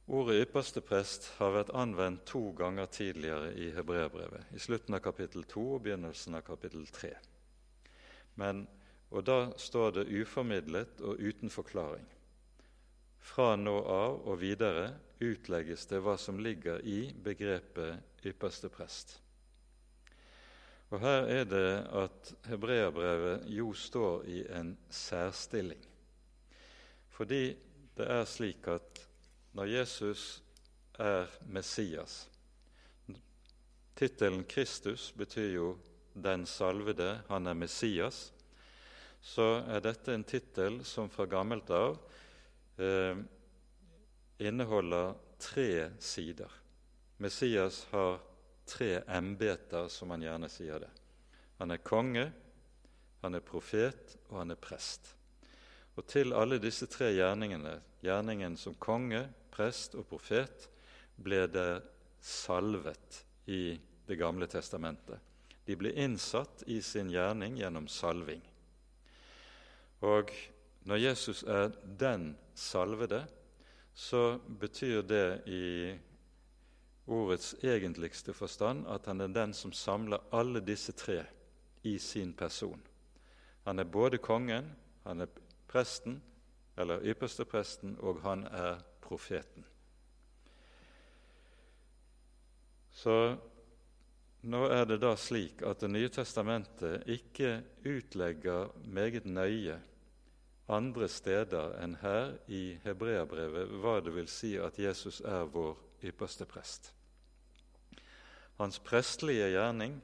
Ordet 0.06 0.42
ypperste 0.44 0.82
prest 0.84 1.30
har 1.38 1.54
vært 1.56 1.70
anvendt 1.80 2.26
to 2.28 2.50
ganger 2.60 2.90
tidligere 2.92 3.54
i 3.56 3.70
Hebreabrevet, 3.72 4.50
i 4.52 4.60
slutten 4.60 4.98
av 4.98 5.00
kapittel 5.06 5.46
2 5.48 5.62
og 5.78 5.86
begynnelsen 5.86 6.36
av 6.36 6.44
kapittel 6.44 6.84
3. 6.92 7.14
Men, 8.42 8.66
og 9.16 9.24
da 9.24 9.38
står 9.56 9.94
det 9.96 10.10
uformidlet 10.12 11.00
og 11.08 11.24
uten 11.24 11.54
forklaring. 11.54 12.04
Fra 13.24 13.54
nå 13.56 13.78
av 13.80 14.18
og 14.28 14.42
videre 14.42 14.90
utlegges 15.24 15.88
det 15.88 16.02
hva 16.04 16.18
som 16.20 16.42
ligger 16.44 16.84
i 16.84 17.14
begrepet 17.24 18.28
ypperste 18.28 18.68
prest. 18.74 19.16
Og 20.92 21.00
Her 21.00 21.32
er 21.32 21.48
det 21.48 21.70
at 21.96 22.34
hebreerbrevet 22.52 23.48
jo 23.56 23.72
står 23.72 24.28
i 24.28 24.44
en 24.52 24.76
særstilling. 24.92 25.80
Fordi 27.16 27.56
det 27.96 28.12
er 28.20 28.28
slik 28.28 28.68
at 28.68 29.06
når 29.54 29.70
Jesus 29.70 30.42
er 31.00 31.30
Messias 31.46 32.24
Tittelen 33.96 34.44
Kristus 34.44 35.14
betyr 35.14 35.54
jo 35.54 35.78
'den 36.14 36.46
salvede', 36.46 37.22
han 37.28 37.48
er 37.48 37.54
Messias. 37.54 38.34
Så 39.22 39.64
er 39.68 39.80
dette 39.80 40.14
en 40.14 40.24
tittel 40.24 40.86
som 40.86 41.10
fra 41.10 41.26
gammelt 41.26 41.70
av 41.70 41.98
eh, 42.78 43.16
inneholder 44.40 45.14
tre 45.40 45.92
sider. 46.00 46.50
Messias 47.18 47.88
har 47.92 48.20
tre 48.66 49.04
embeter, 49.08 49.88
som 49.88 50.10
han 50.10 50.22
gjerne 50.22 50.50
sier 50.50 50.80
det. 50.80 50.90
Han 51.60 51.72
er 51.72 51.78
konge, 51.78 52.32
han 53.22 53.36
er 53.36 53.40
profet, 53.40 54.18
og 54.30 54.40
han 54.40 54.52
er 54.52 54.60
prest. 54.60 55.16
Og 55.96 56.08
til 56.08 56.34
alle 56.34 56.58
disse 56.60 56.88
tre 56.88 57.14
gjerningene, 57.14 57.80
gjerningen 58.02 58.58
som 58.58 58.76
konge, 58.76 59.30
prest 59.54 59.96
og 60.00 60.08
profet, 60.10 60.68
ble 61.16 61.46
det 61.48 61.84
salvet 62.20 63.24
i 63.46 63.80
Det 64.04 64.18
gamle 64.20 64.50
testamentet. 64.52 65.16
De 65.64 65.78
ble 65.80 65.94
innsatt 65.96 66.66
i 66.68 66.82
sin 66.84 67.08
gjerning 67.08 67.56
gjennom 67.56 67.86
salving. 67.88 68.42
Og 70.04 70.34
når 70.84 71.00
Jesus 71.00 71.44
er 71.48 71.72
den 71.86 72.34
salvede, 72.54 73.22
så 73.96 74.40
betyr 74.60 75.06
det 75.08 75.28
i 75.48 75.96
ordets 77.08 77.54
egentligste 77.64 78.34
forstand 78.36 78.84
at 78.92 79.08
han 79.08 79.22
er 79.22 79.32
den 79.32 79.54
som 79.56 79.72
samler 79.72 80.24
alle 80.36 80.60
disse 80.60 80.92
tre 80.92 81.22
i 81.84 81.98
sin 82.00 82.34
person. 82.34 82.82
Han 83.64 83.80
er 83.80 83.88
både 83.88 84.18
kongen, 84.18 84.68
han 85.04 85.22
er 85.22 85.32
presten, 85.68 86.22
eller 86.78 87.04
ypperste 87.08 87.46
presten, 87.46 87.96
og 88.00 88.20
han 88.24 88.44
er 88.52 88.84
profeten. 89.04 89.66
Så 92.94 93.16
nå 94.44 94.62
er 94.72 94.86
det 94.88 95.00
da 95.04 95.14
slik 95.20 95.64
at 95.64 95.84
Det 95.84 95.90
nye 95.92 96.12
testamentet 96.12 97.08
ikke 97.10 97.62
utlegger 97.88 98.72
meget 98.86 99.26
nøye 99.26 99.80
andre 100.72 101.08
steder 101.12 101.76
enn 101.84 101.98
her 102.02 102.36
i 102.48 102.78
Hebreabrevet 102.84 103.72
hva 103.84 103.98
det 104.04 104.14
vil 104.16 104.30
si 104.32 104.56
at 104.60 104.80
Jesus 104.80 105.20
er 105.26 105.48
vår 105.52 105.76
ypperste 106.04 106.48
prest. 106.48 106.94
Hans 108.60 108.80
prestelige 108.80 109.50
gjerning 109.56 109.98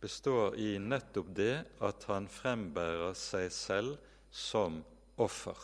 består 0.00 0.56
i 0.56 0.78
nettopp 0.80 1.34
det 1.36 1.54
at 1.84 2.06
han 2.08 2.28
frembærer 2.32 3.12
seg 3.18 3.50
selv 3.52 3.98
som 4.30 4.80
offer. 5.20 5.56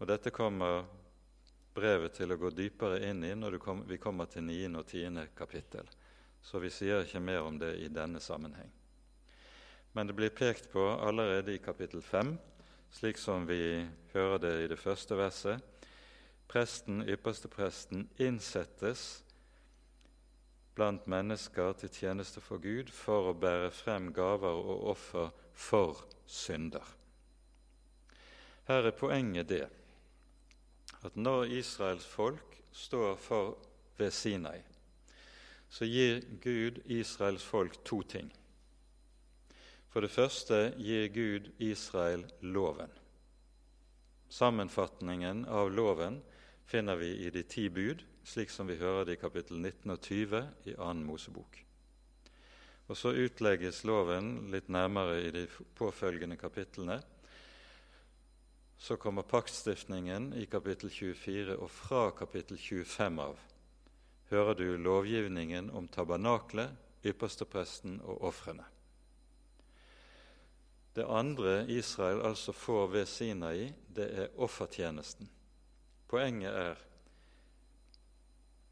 Og 0.00 0.08
Dette 0.08 0.32
kommer 0.32 0.86
brevet 1.74 2.14
til 2.16 2.32
å 2.32 2.38
gå 2.40 2.50
dypere 2.54 3.00
inn 3.08 3.24
i 3.24 3.34
når 3.36 3.58
vi 3.88 3.98
kommer 3.98 4.28
til 4.30 4.44
9. 4.46 4.76
og 4.78 4.86
10. 4.86 5.26
kapittel. 5.36 5.88
så 6.42 6.58
vi 6.58 6.70
sier 6.72 7.02
ikke 7.04 7.20
mer 7.20 7.42
om 7.44 7.58
det 7.58 7.74
i 7.84 7.88
denne 7.92 8.20
sammenheng. 8.20 8.70
Men 9.92 10.06
det 10.06 10.14
blir 10.16 10.30
pekt 10.32 10.70
på 10.72 10.80
allerede 10.80 11.52
i 11.52 11.58
kapittel 11.58 12.02
5, 12.02 12.38
slik 12.90 13.18
som 13.18 13.46
vi 13.46 13.86
hører 14.14 14.38
det 14.38 14.54
i 14.62 14.68
det 14.70 14.78
første 14.78 15.18
verset. 15.18 15.60
Presten, 16.48 17.02
ypperstepresten, 17.04 18.08
innsettes 18.18 19.22
blant 20.74 21.06
mennesker 21.06 21.74
til 21.76 21.92
tjeneste 21.92 22.40
for 22.40 22.62
Gud 22.62 22.88
for 22.94 23.30
å 23.30 23.36
bære 23.36 23.68
frem 23.74 24.08
gaver 24.16 24.62
og 24.64 24.86
offer 24.94 25.28
for 25.52 26.06
synder. 26.24 26.86
Her 28.70 28.88
er 28.88 28.96
poenget 28.96 29.50
det 29.50 29.66
at 31.02 31.16
når 31.16 31.44
Israels 31.60 32.06
folk 32.06 32.60
står 32.72 33.16
for 33.16 33.56
ved 33.98 34.10
Sinai, 34.10 34.60
så 35.70 35.86
gir 35.86 36.20
Gud 36.42 36.80
Israels 36.84 37.44
folk 37.44 37.78
to 37.84 38.02
ting. 38.02 38.32
For 39.90 40.00
det 40.00 40.10
første 40.10 40.74
gir 40.78 41.08
Gud 41.14 41.50
Israel 41.58 42.24
loven. 42.40 42.90
Sammenfatningen 44.30 45.44
av 45.50 45.72
loven 45.74 46.20
finner 46.70 46.98
vi 46.98 47.10
i 47.26 47.30
de 47.34 47.42
ti 47.42 47.66
bud, 47.68 48.04
slik 48.24 48.50
som 48.50 48.68
vi 48.70 48.78
hører 48.78 49.08
det 49.08 49.16
i 49.18 49.22
kapittel 49.22 49.58
19 49.58 49.90
og 49.90 49.98
20 50.06 50.42
i 50.70 50.76
annen 50.78 51.06
Mosebok. 51.06 51.58
Og 52.90 52.96
Så 52.96 53.14
utlegges 53.14 53.84
loven 53.86 54.50
litt 54.50 54.68
nærmere 54.68 55.20
i 55.22 55.30
de 55.34 55.44
påfølgende 55.78 56.36
kapitlene. 56.38 57.00
Så 58.80 58.96
kommer 58.96 59.22
paktstiftningen 59.22 60.32
i 60.34 60.46
kapittel 60.46 60.90
24, 60.90 61.56
og 61.56 61.68
fra 61.70 62.10
kapittel 62.16 62.56
25 62.56 63.18
av 63.20 63.40
hører 64.30 64.54
du 64.54 64.76
lovgivningen 64.80 65.68
om 65.70 65.88
tabernaklet, 65.88 66.70
ypperstepresten 67.04 67.98
og 68.00 68.22
ofrene. 68.30 68.64
Det 70.96 71.04
andre 71.04 71.66
Israel 71.68 72.22
altså 72.24 72.52
får 72.52 72.86
ved 72.94 73.06
Sinai, 73.06 73.72
det 73.96 74.06
er 74.22 74.40
offertjenesten. 74.40 75.28
Poenget 76.08 76.54
er 76.54 76.80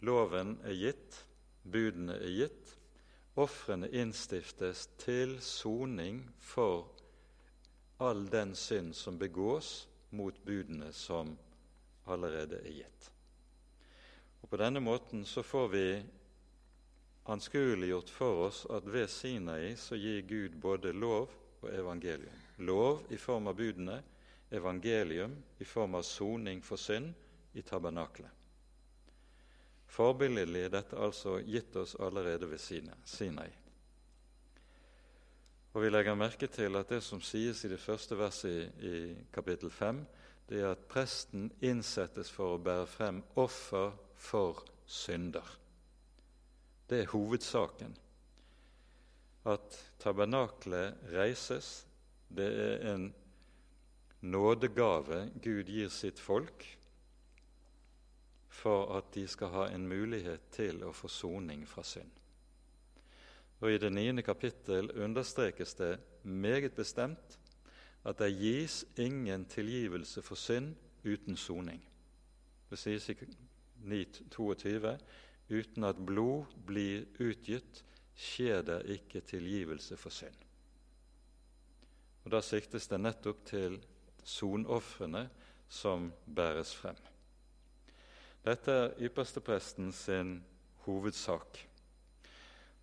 loven 0.00 0.56
er 0.64 0.78
gitt, 0.78 1.20
budene 1.68 2.16
er 2.16 2.32
gitt, 2.32 2.74
ofrene 3.36 3.90
innstiftes 3.92 4.86
til 4.98 5.36
soning 5.42 6.24
for 6.40 6.88
all 8.00 8.26
den 8.30 8.54
synd 8.54 8.94
som 8.94 9.18
begås 9.18 9.87
mot 10.10 10.44
budene 10.44 10.92
som 10.92 11.36
allerede 12.08 12.60
er 12.62 12.72
gitt. 12.82 13.10
Og 14.40 14.50
På 14.50 14.56
denne 14.56 14.80
måten 14.80 15.24
så 15.24 15.42
får 15.42 15.68
vi 15.68 15.84
anskueliggjort 17.28 18.10
for 18.10 18.46
oss 18.46 18.64
at 18.70 18.86
ved 18.88 19.10
Sinai 19.12 19.76
så 19.76 19.96
gir 19.96 20.22
Gud 20.28 20.56
både 20.60 20.92
lov 20.92 21.28
og 21.60 21.68
evangelium. 21.74 22.44
Lov 22.58 23.02
i 23.12 23.16
form 23.16 23.50
av 23.50 23.58
budene, 23.58 24.00
evangelium 24.50 25.36
i 25.58 25.64
form 25.64 25.94
av 25.94 26.02
soning 26.02 26.62
for 26.64 26.80
synd 26.80 27.12
i 27.52 27.62
tabernaklet. 27.62 28.30
Forbilledlig 29.88 30.66
er 30.66 30.72
dette 30.72 30.96
altså 31.00 31.38
gitt 31.44 31.76
oss 31.76 31.96
allerede 32.00 32.48
ved 32.50 32.60
Sinai. 32.60 33.50
Og 35.78 35.84
Vi 35.84 35.90
legger 35.94 36.16
merke 36.18 36.46
til 36.50 36.74
at 36.74 36.88
det 36.90 36.98
som 37.06 37.20
sies 37.22 37.60
i 37.62 37.68
det 37.70 37.78
første 37.78 38.16
verset 38.18 38.50
i, 38.82 38.88
i 38.88 39.26
kapittel 39.30 39.70
5, 39.70 40.00
det 40.50 40.58
er 40.58 40.72
at 40.72 40.88
presten 40.90 41.52
innsettes 41.62 42.32
for 42.34 42.56
å 42.56 42.58
bære 42.58 42.88
frem 42.90 43.20
offer 43.38 43.92
for 44.18 44.64
synder. 44.90 45.46
Det 46.90 47.04
er 47.04 47.12
hovedsaken. 47.12 47.94
At 49.46 49.78
tabernaklet 50.02 50.98
reises, 51.14 51.86
det 52.26 52.50
er 52.64 52.84
en 52.96 53.08
nådegave 54.26 55.28
Gud 55.38 55.70
gir 55.70 55.94
sitt 55.94 56.18
folk 56.18 56.66
for 58.50 58.96
at 58.98 59.14
de 59.14 59.28
skal 59.30 59.54
ha 59.54 59.70
en 59.70 59.86
mulighet 59.86 60.50
til 60.58 60.82
å 60.82 60.90
få 60.90 61.06
soning 61.06 61.68
fra 61.70 61.86
synd. 61.86 62.17
Og 63.60 63.72
I 63.72 63.78
det 63.78 63.90
niende 63.92 64.22
kapittel 64.22 64.90
understrekes 65.02 65.74
det 65.74 65.98
meget 66.22 66.72
bestemt 66.72 67.38
at 68.06 68.18
det 68.18 68.36
gis 68.38 68.84
ingen 68.96 69.44
tilgivelse 69.44 70.22
for 70.22 70.34
synd 70.34 70.74
uten 71.04 71.36
soning. 71.36 71.82
Det 72.70 72.78
sies 72.78 73.08
i 73.08 73.14
9.22.: 73.84 74.98
Uten 75.50 75.84
at 75.84 76.06
blod 76.06 76.44
blir 76.66 77.06
utgitt, 77.20 77.84
skjer 78.14 78.62
det 78.62 78.82
ikke 78.98 79.20
tilgivelse 79.20 79.96
for 79.96 80.10
synd. 80.10 80.36
Og 82.24 82.30
Da 82.30 82.40
siktes 82.40 82.88
det 82.88 83.00
nettopp 83.00 83.44
til 83.46 83.78
sonofrene 84.24 85.28
som 85.68 86.12
bæres 86.36 86.74
frem. 86.74 86.96
Dette 88.44 88.72
er 88.72 88.94
ypperstepresten 89.00 89.92
sin 89.92 90.44
hovedsak. 90.84 91.67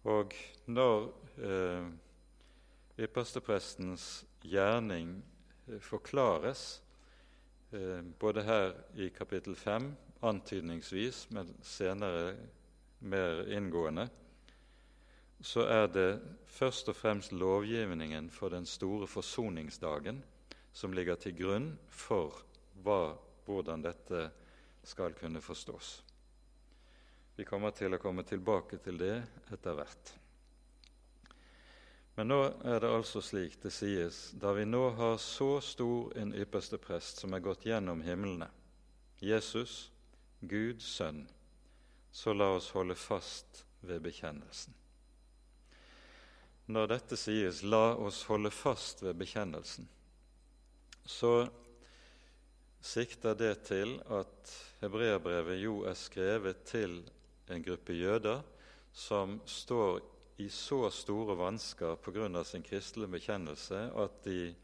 Og 0.05 0.33
når 0.69 1.07
eh, 1.41 1.87
yppersteprestens 3.01 4.25
gjerning 4.45 5.15
eh, 5.67 5.79
forklares, 5.81 6.83
eh, 7.73 8.03
både 8.19 8.43
her 8.45 8.75
i 9.01 9.09
kapittel 9.09 9.55
5 9.57 9.89
antydningsvis, 10.21 11.25
men 11.33 11.49
senere 11.65 12.35
mer 12.99 13.47
inngående, 13.49 14.07
så 15.41 15.65
er 15.65 15.87
det 15.87 16.21
først 16.47 16.89
og 16.89 16.95
fremst 16.95 17.33
lovgivningen 17.33 18.29
for 18.29 18.49
den 18.49 18.65
store 18.65 19.07
forsoningsdagen 19.07 20.23
som 20.73 20.93
ligger 20.93 21.15
til 21.15 21.35
grunn 21.37 21.69
for 21.89 22.43
hva, 22.85 23.15
hvordan 23.45 23.81
dette 23.81 24.29
skal 24.85 25.13
kunne 25.17 25.41
forstås. 25.41 26.04
Vi 27.35 27.43
kommer 27.43 27.73
til 27.75 27.93
å 27.93 27.99
komme 27.99 28.23
tilbake 28.23 28.79
til 28.83 28.99
det 28.99 29.15
etter 29.51 29.75
hvert. 29.75 30.11
Men 32.15 32.29
nå 32.31 32.37
er 32.63 32.79
det 32.79 32.91
altså 32.95 33.19
slik 33.19 33.57
det 33.63 33.73
sies, 33.75 34.29
da 34.39 34.53
vi 34.55 34.63
nå 34.63 34.85
har 34.95 35.17
så 35.19 35.57
stor 35.59 36.13
en 36.15 36.31
ypperste 36.31 36.79
prest 36.79 37.19
som 37.19 37.35
er 37.35 37.43
gått 37.43 37.67
gjennom 37.67 37.99
himlene, 38.05 38.47
Jesus, 39.19 39.89
Guds 40.39 40.87
sønn, 40.95 41.25
så 42.15 42.31
la 42.31 42.53
oss 42.55 42.69
holde 42.71 42.95
fast 42.95 43.65
ved 43.83 43.99
bekjennelsen. 44.05 44.73
Når 46.71 46.87
dette 46.87 47.17
sies 47.19 47.61
'la 47.63 47.95
oss 47.99 48.23
holde 48.23 48.49
fast 48.49 49.03
ved 49.03 49.19
bekjennelsen', 49.19 49.87
så 51.05 51.49
sikter 52.81 53.35
det 53.35 53.53
til 53.67 53.99
at 54.07 54.55
hebreerbrevet 54.81 55.59
jo 55.61 55.83
er 55.83 55.93
skrevet 55.93 56.63
til 56.65 57.03
en 57.47 57.63
gruppe 57.63 57.93
jøder 57.93 58.41
som 58.95 59.39
står 59.45 59.99
i 60.37 60.49
så 60.49 60.89
store 60.91 61.35
vansker 61.35 61.95
pga. 61.95 62.43
sin 62.43 62.63
kristelige 62.63 63.11
bekjennelse 63.11 63.91
at 63.95 64.23
de 64.23 64.55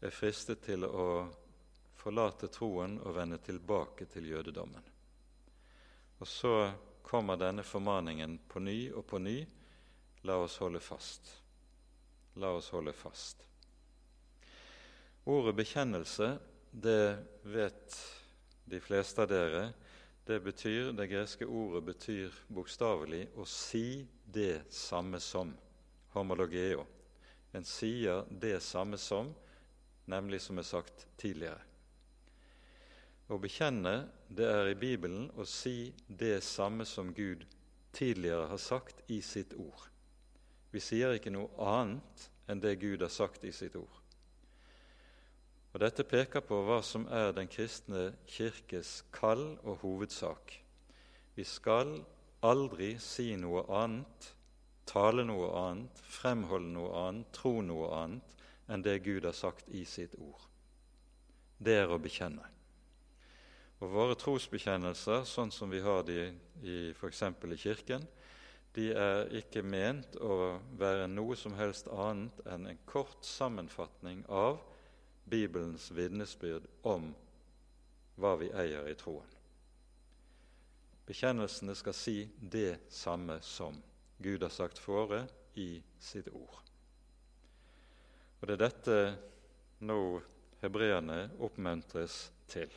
er 0.00 0.10
fristet 0.10 0.62
til 0.64 0.84
å 0.84 1.28
forlate 2.00 2.48
troen 2.48 2.98
og 3.04 3.14
vende 3.16 3.38
tilbake 3.38 4.06
til 4.06 4.28
jødedommen. 4.28 4.82
Og 6.20 6.28
så 6.28 6.72
kommer 7.02 7.36
denne 7.36 7.62
formaningen 7.62 8.38
på 8.48 8.60
ny 8.60 8.92
og 8.92 9.06
på 9.06 9.18
ny. 9.18 9.38
La 10.24 10.36
oss 10.36 10.58
holde 10.60 10.80
fast. 10.80 11.30
La 12.36 12.52
oss 12.56 12.68
holde 12.72 12.92
fast. 12.92 13.46
Ordet 15.24 15.56
bekjennelse, 15.56 16.38
det 16.70 17.16
vet 17.44 17.96
de 18.64 18.80
fleste 18.80 19.24
av 19.24 19.30
dere, 19.30 19.64
det 20.30 20.40
betyr, 20.40 20.92
det 20.92 21.08
greske 21.10 21.46
ordet 21.46 21.82
betyr 21.88 22.34
bokstavelig 22.54 23.24
å 23.34 23.44
si 23.48 24.06
det 24.30 24.62
samme 24.70 25.18
som. 25.20 25.50
Homologeo. 26.14 26.84
En 27.54 27.66
sier 27.66 28.24
det 28.30 28.60
samme 28.62 28.98
som, 28.98 29.32
nemlig 30.10 30.40
som 30.42 30.58
er 30.58 30.66
sagt 30.66 31.04
tidligere. 31.18 31.62
Å 33.30 33.38
bekjenne, 33.38 33.94
det 34.26 34.46
er 34.46 34.70
i 34.70 34.78
Bibelen 34.78 35.28
å 35.38 35.46
si 35.46 35.92
det 36.06 36.40
samme 36.46 36.86
som 36.86 37.12
Gud 37.14 37.44
tidligere 37.94 38.48
har 38.50 38.62
sagt 38.62 39.02
i 39.10 39.20
sitt 39.22 39.54
ord. 39.54 39.86
Vi 40.70 40.82
sier 40.82 41.14
ikke 41.14 41.34
noe 41.34 41.50
annet 41.62 42.26
enn 42.50 42.62
det 42.62 42.78
Gud 42.82 43.02
har 43.02 43.10
sagt 43.14 43.46
i 43.46 43.54
sitt 43.54 43.78
ord. 43.78 43.99
Og 45.70 45.78
Dette 45.84 46.02
peker 46.02 46.42
på 46.42 46.56
hva 46.66 46.80
som 46.82 47.04
er 47.14 47.30
den 47.36 47.48
kristne 47.50 48.10
kirkes 48.26 49.04
kall 49.14 49.52
og 49.62 49.84
hovedsak. 49.84 50.56
Vi 51.36 51.44
skal 51.46 52.00
aldri 52.42 52.96
si 52.98 53.36
noe 53.38 53.62
annet, 53.70 54.32
tale 54.90 55.22
noe 55.28 55.50
annet, 55.60 56.00
fremholde 56.02 56.72
noe 56.74 56.90
annet, 57.04 57.28
tro 57.36 57.60
noe 57.62 57.90
annet 57.94 58.34
enn 58.70 58.82
det 58.82 58.98
Gud 59.04 59.26
har 59.28 59.36
sagt 59.36 59.70
i 59.70 59.84
sitt 59.86 60.16
ord. 60.18 60.42
Det 61.58 61.76
er 61.82 61.92
å 61.92 62.00
bekjenne. 62.02 62.46
Og 63.80 63.92
våre 63.94 64.16
trosbekjennelser, 64.18 65.22
sånn 65.24 65.52
som 65.54 65.70
vi 65.70 65.80
har 65.84 66.02
de 66.04 66.32
i 66.66 66.78
f.eks. 66.92 67.22
i 67.22 67.60
Kirken, 67.60 68.02
de 68.74 68.90
er 68.94 69.30
ikke 69.38 69.62
ment 69.66 70.18
å 70.22 70.58
være 70.78 71.06
noe 71.10 71.38
som 71.38 71.54
helst 71.58 71.88
annet 71.90 72.42
enn 72.50 72.68
en 72.70 72.82
kort 72.90 73.24
sammenfatning 73.26 74.22
av 74.28 74.60
Bibelens 75.30 75.90
vitnesbyrd 75.94 76.66
om 76.82 77.12
hva 78.20 78.34
vi 78.40 78.50
eier 78.52 78.88
i 78.90 78.96
troen. 78.98 79.36
Bekjennelsene 81.06 81.74
skal 81.74 81.96
si 81.96 82.16
det 82.38 82.84
samme 82.92 83.40
som 83.42 83.78
Gud 84.22 84.42
har 84.42 84.52
sagt 84.54 84.78
fore 84.78 85.24
i 85.58 85.82
sitt 85.98 86.28
ord. 86.28 86.60
Og 88.40 88.46
Det 88.46 88.54
er 88.54 88.62
dette 88.62 88.98
nå 89.84 90.20
hebreerne 90.60 91.30
oppmuntres 91.40 92.30
til. 92.48 92.70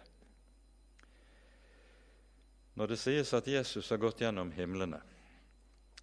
Når 2.74 2.89
det 2.89 2.98
sies 3.00 3.34
at 3.38 3.48
Jesus 3.48 3.89
har 3.94 4.02
gått 4.02 4.24
gjennom 4.24 4.50
himlene, 4.56 5.00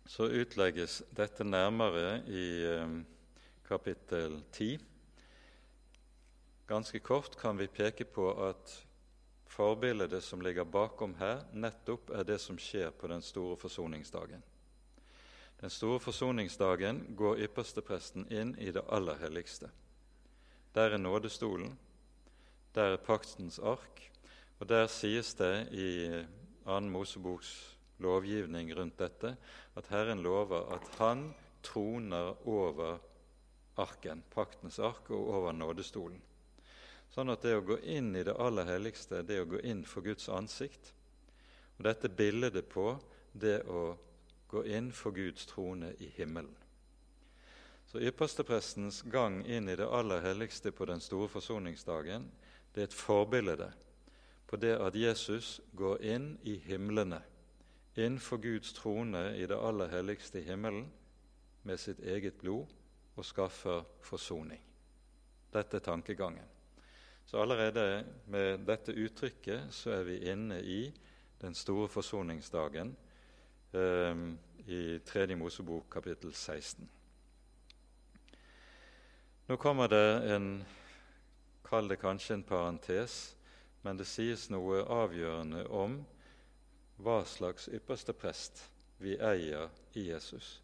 så 0.07 0.29
utlegges 0.31 1.01
dette 1.15 1.45
nærmere 1.45 2.21
i 2.31 2.47
eh, 2.67 2.95
kapittel 3.67 4.39
10. 4.53 4.90
Ganske 6.71 6.99
kort 6.99 7.37
kan 7.37 7.57
vi 7.59 7.67
peke 7.67 8.05
på 8.05 8.29
at 8.47 8.73
forbildet 9.51 10.23
som 10.23 10.39
ligger 10.41 10.65
bakom 10.65 11.17
her, 11.19 11.41
nettopp 11.51 12.13
er 12.15 12.23
det 12.29 12.37
som 12.39 12.61
skjer 12.63 12.93
på 12.95 13.11
den 13.11 13.25
store 13.27 13.57
forsoningsdagen. 13.59 14.45
Den 15.59 15.75
store 15.75 15.99
forsoningsdagen 15.99 17.01
går 17.19 17.43
ypperstepresten 17.49 18.29
inn 18.31 18.55
i 18.55 18.71
det 18.71 18.85
aller 18.87 19.19
helligste. 19.19 19.73
Der 20.71 20.95
er 20.95 21.03
nådestolen, 21.03 21.75
der 22.79 22.95
er 22.95 23.03
paktens 23.03 23.59
ark, 23.59 24.07
og 24.61 24.71
der 24.71 24.87
sies 24.87 25.35
det 25.43 25.73
i 25.75 25.91
2. 26.71 26.81
Moseboks 26.87 27.53
lovgivning 27.99 28.71
rundt 28.79 29.03
dette, 29.03 29.35
at 29.75 29.91
Herren 29.91 30.23
lover 30.23 30.71
at 30.79 30.87
Han 31.03 31.33
troner 31.67 32.37
over 32.47 33.03
arken, 33.77 34.23
paktens 34.31 34.79
ark, 34.79 35.11
og 35.11 35.35
over 35.35 35.53
nådestolen. 35.53 36.23
Sånn 37.11 37.33
at 37.33 37.43
det 37.43 37.57
å 37.59 37.67
gå 37.67 37.81
inn 37.83 38.15
i 38.17 38.25
det 38.27 38.37
aller 38.39 38.69
helligste, 38.69 39.25
det 39.27 39.41
å 39.43 39.49
gå 39.51 39.61
inn 39.67 39.83
for 39.85 40.07
Guds 40.07 40.29
ansikt 40.31 40.93
og 41.79 41.87
Dette 41.89 42.11
bildet 42.13 42.69
på 42.69 42.93
det 43.33 43.63
å 43.65 43.95
gå 44.51 44.65
inn 44.69 44.91
for 44.93 45.17
Guds 45.17 45.47
trone 45.49 45.95
i 45.99 46.11
himmelen. 46.13 46.53
Så 47.89 48.03
Yppersteprestens 48.05 49.01
gang 49.03 49.41
inn 49.47 49.69
i 49.69 49.77
det 49.81 49.89
aller 49.89 50.21
helligste 50.21 50.75
på 50.77 50.85
den 50.87 51.01
store 51.01 51.31
forsoningsdagen 51.33 52.29
det 52.75 52.85
er 52.85 52.91
et 52.91 52.95
forbilde 52.95 53.71
på 54.47 54.61
det 54.61 54.77
at 54.77 54.99
Jesus 54.99 55.61
går 55.73 56.03
inn 56.03 56.29
i 56.43 56.59
himlene, 56.67 57.23
for 58.19 58.37
Guds 58.37 58.73
trone 58.73 59.25
i 59.37 59.47
det 59.47 59.57
aller 59.57 59.89
helligste 59.89 60.41
i 60.41 60.47
himmelen, 60.47 60.87
med 61.63 61.81
sitt 61.81 62.01
eget 62.01 62.39
blod 62.41 62.69
og 63.17 63.25
skaffer 63.25 63.85
forsoning. 64.03 64.61
Dette 65.53 65.77
er 65.77 65.85
tankegangen. 65.85 66.60
Så 67.31 67.39
allerede 67.39 68.05
med 68.27 68.65
dette 68.67 68.91
uttrykket 68.93 69.69
så 69.71 69.93
er 70.01 70.07
vi 70.09 70.17
inne 70.33 70.57
i 70.67 70.81
den 71.39 71.55
store 71.55 71.87
forsoningsdagen 71.89 72.91
eh, 73.71 74.23
i 74.67 74.99
3. 75.07 75.37
Mosebok 75.39 75.87
kapittel 75.93 76.35
16. 76.35 76.89
Nå 79.47 79.57
kommer 79.63 79.89
det 79.89 80.35
en 80.35 80.49
Kall 81.71 81.87
det 81.87 82.01
kanskje 82.03 82.35
en 82.35 82.43
parentes 82.43 83.37
men 83.87 84.01
det 84.01 84.09
sies 84.11 84.49
noe 84.51 84.83
avgjørende 84.91 85.63
om 85.71 86.01
hva 86.99 87.21
slags 87.31 87.69
ypperste 87.71 88.13
prest 88.13 88.65
vi 88.99 89.15
eier 89.15 89.71
i 89.95 90.09
Jesus. 90.11 90.59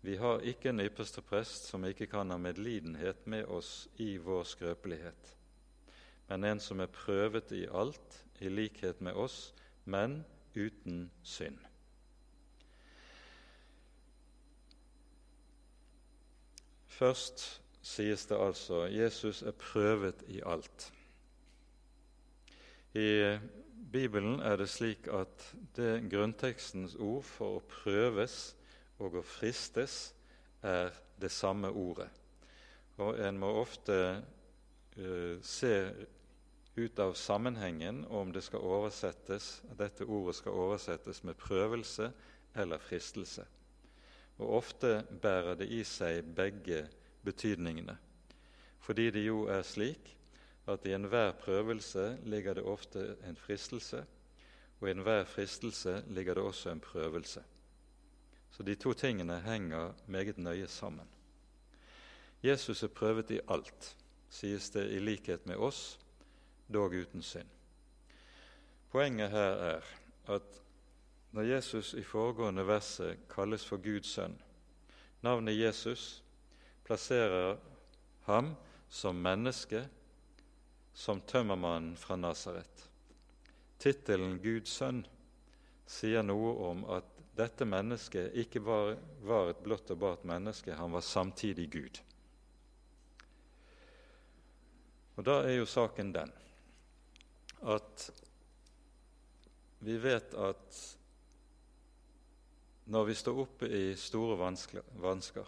Vi 0.00 0.16
har 0.16 0.40
ikke 0.40 0.72
en 0.72 0.82
ypperste 0.88 1.20
prest 1.20 1.68
som 1.68 1.84
ikke 1.84 2.08
kan 2.16 2.32
ha 2.32 2.40
medlidenhet 2.40 3.28
med 3.28 3.44
oss 3.44 3.90
i 4.00 4.16
vår 4.16 4.48
skrøpelighet, 4.56 5.36
men 6.28 6.44
en 6.44 6.60
som 6.60 6.80
er 6.80 6.92
prøvet 6.92 7.52
i 7.52 7.66
alt, 7.72 8.24
i 8.40 8.48
likhet 8.48 9.00
med 9.00 9.12
oss, 9.12 9.54
men 9.84 10.24
uten 10.54 11.10
synd. 11.22 11.58
Først 16.86 17.62
sies 17.82 18.26
det 18.26 18.38
altså 18.38 18.84
Jesus 18.86 19.42
er 19.42 19.56
prøvet 19.58 20.22
i 20.28 20.42
alt. 20.46 20.92
I 22.94 23.38
Bibelen 23.92 24.40
er 24.40 24.56
det 24.56 24.68
slik 24.68 25.08
at 25.08 25.46
det 25.76 26.04
grunntekstens 26.12 26.94
ord 26.94 27.24
for 27.26 27.58
å 27.58 27.64
prøves 27.68 28.54
og 29.00 29.16
å 29.18 29.24
fristes 29.26 30.12
er 30.62 30.92
det 31.20 31.32
samme 31.32 31.72
ordet. 31.72 32.08
Og 33.00 33.18
en 33.18 33.40
må 33.40 33.50
ofte 33.62 33.96
uh, 34.98 35.38
se 35.42 35.74
ut 36.74 36.98
av 36.98 37.12
sammenhengen 37.14 38.04
om 38.04 38.32
det 38.32 38.42
skal 38.42 38.64
oversettes, 38.64 39.62
dette 39.76 40.04
ordet 40.04 40.36
skal 40.38 40.56
oversettes 40.56 41.22
med 41.24 41.36
prøvelse 41.36 42.08
eller 42.56 42.80
fristelse. 42.80 43.44
Og 44.40 44.56
Ofte 44.56 45.02
bærer 45.22 45.54
det 45.60 45.68
i 45.68 45.82
seg 45.84 46.24
begge 46.34 46.86
betydningene, 47.24 47.98
fordi 48.80 49.10
det 49.14 49.26
jo 49.26 49.44
er 49.52 49.62
slik 49.62 50.16
at 50.66 50.86
i 50.86 50.94
enhver 50.96 51.32
prøvelse 51.32 52.18
ligger 52.24 52.54
det 52.54 52.64
ofte 52.64 53.16
en 53.28 53.36
fristelse, 53.36 54.04
og 54.80 54.88
i 54.88 54.90
enhver 54.90 55.24
fristelse 55.24 56.02
ligger 56.08 56.34
det 56.34 56.42
også 56.42 56.70
en 56.70 56.80
prøvelse. 56.80 57.42
Så 58.50 58.62
de 58.62 58.74
to 58.74 58.92
tingene 58.92 59.40
henger 59.40 59.92
meget 60.06 60.38
nøye 60.38 60.66
sammen. 60.68 61.08
Jesus 62.42 62.82
er 62.82 62.88
prøvet 62.88 63.30
i 63.30 63.40
alt, 63.48 63.96
sies 64.32 64.70
det 64.72 64.86
i 64.94 65.00
likhet 65.00 65.46
med 65.46 65.60
oss, 65.60 65.98
dog 66.72 66.94
uten 66.94 67.22
synd. 67.22 67.48
Poenget 68.92 69.30
her 69.32 69.64
er 69.68 69.90
at 70.32 70.60
når 71.32 71.48
Jesus 71.48 71.94
i 71.94 72.02
foregående 72.04 72.64
verset 72.68 73.24
kalles 73.32 73.64
for 73.64 73.80
Guds 73.80 74.12
sønn, 74.16 74.34
navnet 75.24 75.56
Jesus 75.56 76.22
plasserer 76.84 77.56
ham 78.28 78.54
som 78.88 79.16
menneske 79.16 79.86
som 80.92 81.20
tømmermannen 81.20 81.96
fra 81.96 82.16
Nasaret. 82.16 82.88
Tittelen 83.80 84.38
Guds 84.42 84.76
sønn 84.76 85.00
sier 85.88 86.24
noe 86.24 86.52
om 86.68 86.84
at 86.92 87.08
dette 87.36 87.64
mennesket 87.64 88.36
ikke 88.44 88.60
var, 88.64 88.96
var 89.24 89.50
et 89.50 89.62
blått 89.64 89.90
og 89.94 90.02
bart 90.04 90.24
menneske, 90.28 90.74
han 90.76 90.92
var 90.92 91.04
samtidig 91.04 91.70
Gud. 91.72 92.02
Og 95.16 95.24
Da 95.24 95.42
er 95.44 95.58
jo 95.58 95.66
saken 95.68 96.12
den 96.12 96.32
at 97.62 98.10
vi 99.82 99.96
vet 99.98 100.34
at 100.34 100.78
når 102.84 103.04
vi 103.04 103.14
står 103.14 103.40
oppe 103.44 103.68
i 103.70 103.96
store 103.98 104.36
vansker, 104.38 105.46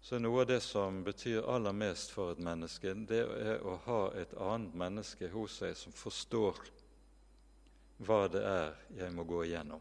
så 0.00 0.16
er 0.16 0.22
noe 0.22 0.42
av 0.42 0.50
det 0.50 0.60
som 0.64 1.00
betyr 1.04 1.48
aller 1.48 1.74
mest 1.76 2.12
for 2.14 2.32
et 2.32 2.42
menneske, 2.44 2.92
det 3.08 3.22
er 3.24 3.64
å 3.64 3.78
ha 3.86 4.00
et 4.16 4.34
annet 4.36 4.76
menneske 4.76 5.30
hos 5.32 5.58
seg 5.62 5.76
som 5.76 5.96
forstår 5.96 6.60
hva 8.06 8.20
det 8.30 8.44
er 8.44 8.76
jeg 9.00 9.14
må 9.16 9.24
gå 9.28 9.42
igjennom. 9.48 9.80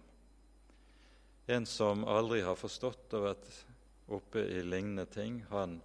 En 1.47 1.67
som 1.69 2.03
aldri 2.09 2.41
har 2.43 2.57
forstått 2.59 3.13
og 3.15 3.27
vært 3.29 3.51
oppe 4.17 4.41
i 4.43 4.63
lignende 4.63 5.05
ting, 5.11 5.43
han 5.51 5.77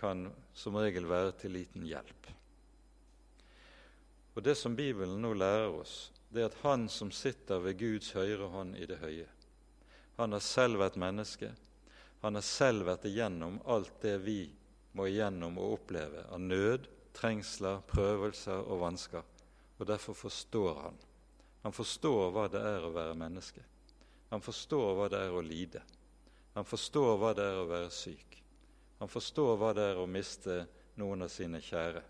kan 0.00 0.28
som 0.56 0.78
regel 0.80 1.06
være 1.08 1.34
til 1.42 1.54
liten 1.58 1.84
hjelp. 1.86 2.30
Og 4.34 4.42
Det 4.42 4.54
som 4.56 4.76
Bibelen 4.76 5.20
nå 5.20 5.34
lærer 5.34 5.68
oss, 5.68 6.12
det 6.30 6.42
er 6.42 6.48
at 6.48 6.62
han 6.62 6.88
som 6.88 7.10
sitter 7.12 7.60
ved 7.60 7.78
Guds 7.78 8.12
høyre 8.16 8.48
hånd 8.48 8.76
i 8.78 8.86
det 8.88 9.00
høye, 9.02 9.26
han 10.16 10.32
har 10.36 10.44
selv 10.44 10.80
vært 10.80 10.98
menneske, 11.00 11.50
han 12.20 12.36
har 12.36 12.44
selv 12.44 12.84
vært 12.88 13.06
igjennom 13.08 13.60
alt 13.64 13.94
det 14.02 14.18
vi 14.24 14.40
må 14.92 15.06
igjennom 15.08 15.58
og 15.58 15.76
oppleve 15.78 16.26
av 16.28 16.40
nød, 16.40 16.88
trengsler, 17.16 17.80
prøvelser 17.88 18.66
og 18.66 18.82
vansker. 18.82 19.24
Og 19.80 19.86
derfor 19.88 20.16
forstår 20.18 20.82
han. 20.82 20.98
Han 21.62 21.72
forstår 21.72 22.32
hva 22.34 22.46
det 22.52 22.60
er 22.60 22.84
å 22.84 22.92
være 22.92 23.16
menneske. 23.16 23.64
Han 24.30 24.44
forstår 24.44 24.92
hva 24.96 25.08
det 25.12 25.22
er 25.24 25.34
å 25.34 25.44
lide. 25.44 25.82
Han 26.54 26.68
forstår 26.68 27.16
hva 27.20 27.32
det 27.36 27.46
er 27.48 27.62
å 27.62 27.68
være 27.70 27.90
syk. 27.94 28.39
Han 29.00 29.08
forstår 29.08 29.56
hva 29.56 29.72
det 29.76 29.84
er 29.90 29.98
å 29.98 30.08
miste 30.08 30.60
noen 31.00 31.24
av 31.24 31.30
sine 31.32 31.62
kjære. 31.64 32.02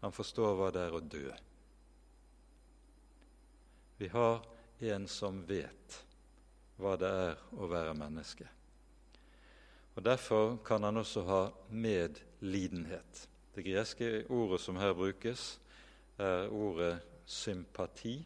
Han 0.00 0.14
forstår 0.16 0.54
hva 0.56 0.70
det 0.72 0.84
er 0.86 0.96
å 0.96 1.00
dø. 1.04 1.26
Vi 4.00 4.08
har 4.12 4.40
en 4.92 5.08
som 5.08 5.42
vet 5.48 5.98
hva 6.80 6.94
det 7.00 7.10
er 7.10 7.42
å 7.56 7.68
være 7.68 7.94
menneske. 7.96 8.48
Og 9.96 10.04
Derfor 10.04 10.56
kan 10.64 10.84
han 10.84 11.00
også 11.00 11.24
ha 11.24 11.42
medlidenhet. 11.68 13.28
Det 13.54 13.64
greske 13.64 14.24
ordet 14.28 14.60
som 14.60 14.76
her 14.76 14.92
brukes, 14.96 15.58
er 16.16 16.48
ordet 16.52 16.98
sympati. 17.24 18.18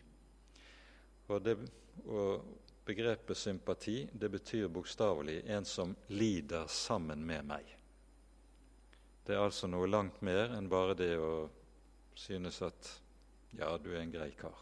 Og, 1.28 1.42
det, 1.42 1.56
og 2.06 2.46
begrepet 2.86 3.38
sympati 3.38 4.08
det 4.12 4.30
betyr 4.30 4.70
bokstavelig 4.70 5.44
en 5.46 5.66
som 5.66 5.94
lider 6.08 6.66
sammen 6.66 7.22
med 7.26 7.46
meg. 7.46 7.76
Det 9.26 9.36
er 9.36 9.44
altså 9.44 9.68
noe 9.70 9.88
langt 9.88 10.22
mer 10.26 10.54
enn 10.56 10.68
bare 10.70 10.96
det 10.98 11.12
å 11.20 11.48
synes 12.16 12.60
at 12.62 12.90
ja, 13.58 13.76
du 13.78 13.92
er 13.92 14.02
en 14.02 14.12
grei 14.12 14.30
kar. 14.38 14.56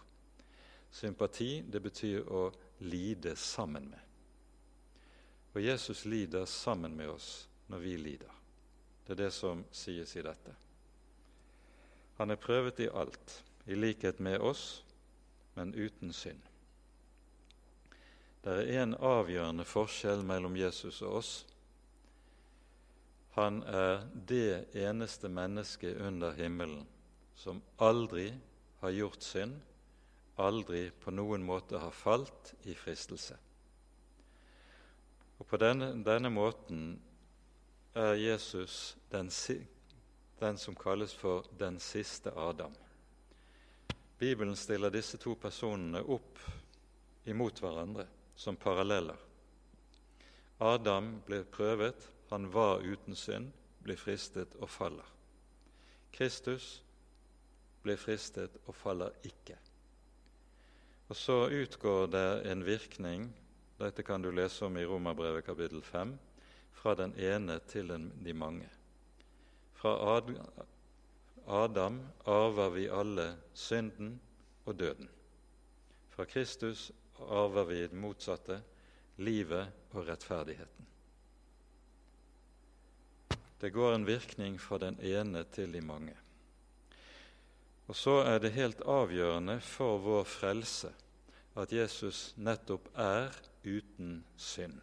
Sympati 0.91 1.63
det 1.69 1.81
betyr 1.85 2.29
å 2.33 2.49
lide 2.89 3.37
sammen 3.37 3.89
med. 3.91 4.05
Og 5.55 5.63
Jesus 5.63 6.05
lider 6.05 6.45
sammen 6.47 6.97
med 6.97 7.11
oss 7.11 7.49
når 7.69 7.85
vi 7.85 7.97
lider. 7.99 8.35
Det 9.07 9.17
er 9.17 9.23
det 9.25 9.31
som 9.33 9.65
sies 9.73 10.17
i 10.17 10.25
dette. 10.25 10.55
Han 12.19 12.31
er 12.31 12.41
prøvet 12.41 12.81
i 12.81 12.91
alt, 12.91 13.43
i 13.67 13.77
likhet 13.79 14.21
med 14.21 14.41
oss, 14.41 14.83
men 15.55 15.75
uten 15.75 16.13
synd. 16.13 16.43
Det 18.45 18.55
er 18.63 18.83
en 18.83 18.95
avgjørende 18.95 19.65
forskjell 19.67 20.23
mellom 20.27 20.57
Jesus 20.57 21.01
og 21.03 21.21
oss. 21.21 21.33
Han 23.39 23.61
er 23.63 24.01
det 24.27 24.75
eneste 24.75 25.29
mennesket 25.31 26.01
under 26.03 26.33
himmelen 26.35 26.81
som 27.39 27.61
aldri 27.79 28.33
har 28.81 28.91
gjort 28.91 29.23
synd, 29.23 29.61
aldri 30.43 30.89
på 30.91 31.15
noen 31.15 31.45
måte 31.47 31.79
har 31.79 31.95
falt 31.95 32.51
i 32.67 32.75
fristelse. 32.75 33.37
Og 35.39 35.47
På 35.47 35.61
denne, 35.63 35.93
denne 36.03 36.33
måten 36.35 36.99
er 37.95 38.19
Jesus 38.19 38.97
den, 39.15 39.31
den 40.43 40.59
som 40.59 40.75
kalles 40.75 41.15
for 41.15 41.47
den 41.63 41.79
siste 41.79 42.35
Adam. 42.35 42.75
Bibelen 44.19 44.57
stiller 44.59 44.91
disse 44.91 45.23
to 45.23 45.39
personene 45.39 46.03
opp 46.03 46.43
imot 47.31 47.63
hverandre 47.63 48.11
som 48.35 48.59
paralleller. 48.59 49.27
Adam 50.59 51.21
ble 51.23 51.45
prøvet, 51.47 52.17
han 52.31 52.51
var 52.53 52.81
uten 52.85 53.17
synd, 53.17 53.53
blir 53.83 53.97
fristet 53.97 54.55
og 54.61 54.71
faller. 54.71 55.07
Kristus 56.13 56.83
blir 57.83 57.97
fristet 57.97 58.57
og 58.67 58.75
faller 58.75 59.15
ikke. 59.25 59.57
Og 61.09 61.17
Så 61.17 61.49
utgår 61.49 62.07
det 62.07 62.51
en 62.51 62.65
virkning, 62.65 63.31
dette 63.79 64.03
kan 64.03 64.23
du 64.23 64.31
lese 64.31 64.67
om 64.67 64.77
i 64.77 64.85
Romerbrevet 64.85 65.45
kapittel 65.45 65.83
5, 65.83 66.19
fra 66.73 66.95
den 66.95 67.15
ene 67.17 67.59
til 67.59 67.89
de 68.25 68.35
mange. 68.35 68.69
Fra 69.73 69.95
Adam 71.47 72.01
arver 72.27 72.71
vi 72.71 72.89
alle 72.89 73.37
synden 73.55 74.21
og 74.67 74.79
døden. 74.79 75.09
Fra 76.11 76.25
Kristus 76.25 76.91
arver 77.19 77.65
vi 77.65 77.81
det 77.87 77.97
motsatte 77.97 78.61
livet 79.17 79.73
og 79.91 80.09
rettferdigheten. 80.09 80.88
Det 83.61 83.73
går 83.75 83.95
en 83.95 84.07
virkning 84.07 84.61
fra 84.61 84.79
den 84.79 84.99
ene 85.03 85.45
til 85.55 85.73
de 85.75 85.81
mange. 85.83 86.15
Og 87.89 87.97
så 87.97 88.21
er 88.29 88.39
det 88.39 88.53
helt 88.55 88.83
avgjørende 88.87 89.59
for 89.65 89.99
vår 90.05 90.25
frelse 90.29 90.93
at 91.59 91.73
Jesus 91.73 92.35
nettopp 92.37 92.87
er 92.95 93.33
uten 93.65 94.21
synd. 94.37 94.79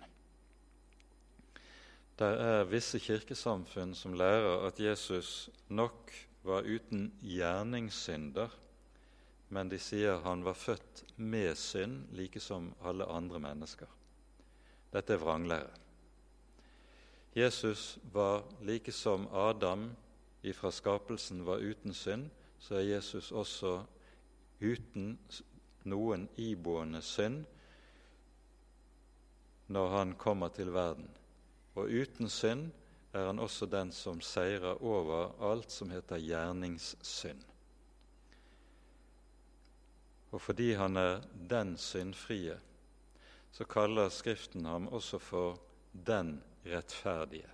Det 2.19 2.31
er 2.41 2.67
visse 2.67 2.99
kirkesamfunn 2.99 3.93
som 3.95 4.15
lærer 4.15 4.65
at 4.67 4.79
Jesus 4.79 5.49
nok 5.67 6.11
var 6.47 6.67
uten 6.67 7.09
gjerningssynder, 7.21 8.51
men 9.49 9.71
de 9.71 9.79
sier 9.79 10.21
han 10.23 10.43
var 10.45 10.57
født 10.57 11.03
med 11.15 11.55
synd, 11.59 12.05
like 12.15 12.39
som 12.39 12.73
alle 12.83 13.07
andre 13.11 13.39
mennesker. 13.39 13.87
Dette 14.93 15.15
er 15.15 15.21
vranglære. 15.21 15.84
Jesus 17.35 17.97
var 18.13 18.43
like 18.61 18.91
som 18.91 19.27
Adam 19.33 19.95
ifra 20.41 20.71
skapelsen 20.71 21.45
var 21.45 21.57
uten 21.57 21.93
synd, 21.93 22.29
så 22.59 22.75
er 22.75 22.95
Jesus 22.95 23.31
også 23.31 23.81
uten 24.61 25.17
noen 25.83 26.29
iboende 26.39 27.01
synd 27.01 27.43
når 29.67 29.89
han 29.97 30.13
kommer 30.15 30.47
til 30.47 30.71
verden. 30.73 31.09
Og 31.75 31.91
uten 31.91 32.29
synd 32.29 32.69
er 33.13 33.27
han 33.27 33.39
også 33.39 33.65
den 33.65 33.91
som 33.91 34.21
seirer 34.21 34.79
over 34.83 35.35
alt 35.51 35.71
som 35.71 35.91
heter 35.91 36.21
gjerningssynd. 36.21 37.43
Og 40.31 40.41
fordi 40.41 40.71
han 40.73 40.97
er 40.97 41.21
den 41.49 41.77
syndfrie, 41.77 42.59
så 43.51 43.63
kaller 43.63 44.09
Skriften 44.09 44.65
ham 44.65 44.87
også 44.87 45.19
for 45.19 45.59
den 46.07 46.43
rettferdige. 46.65 47.49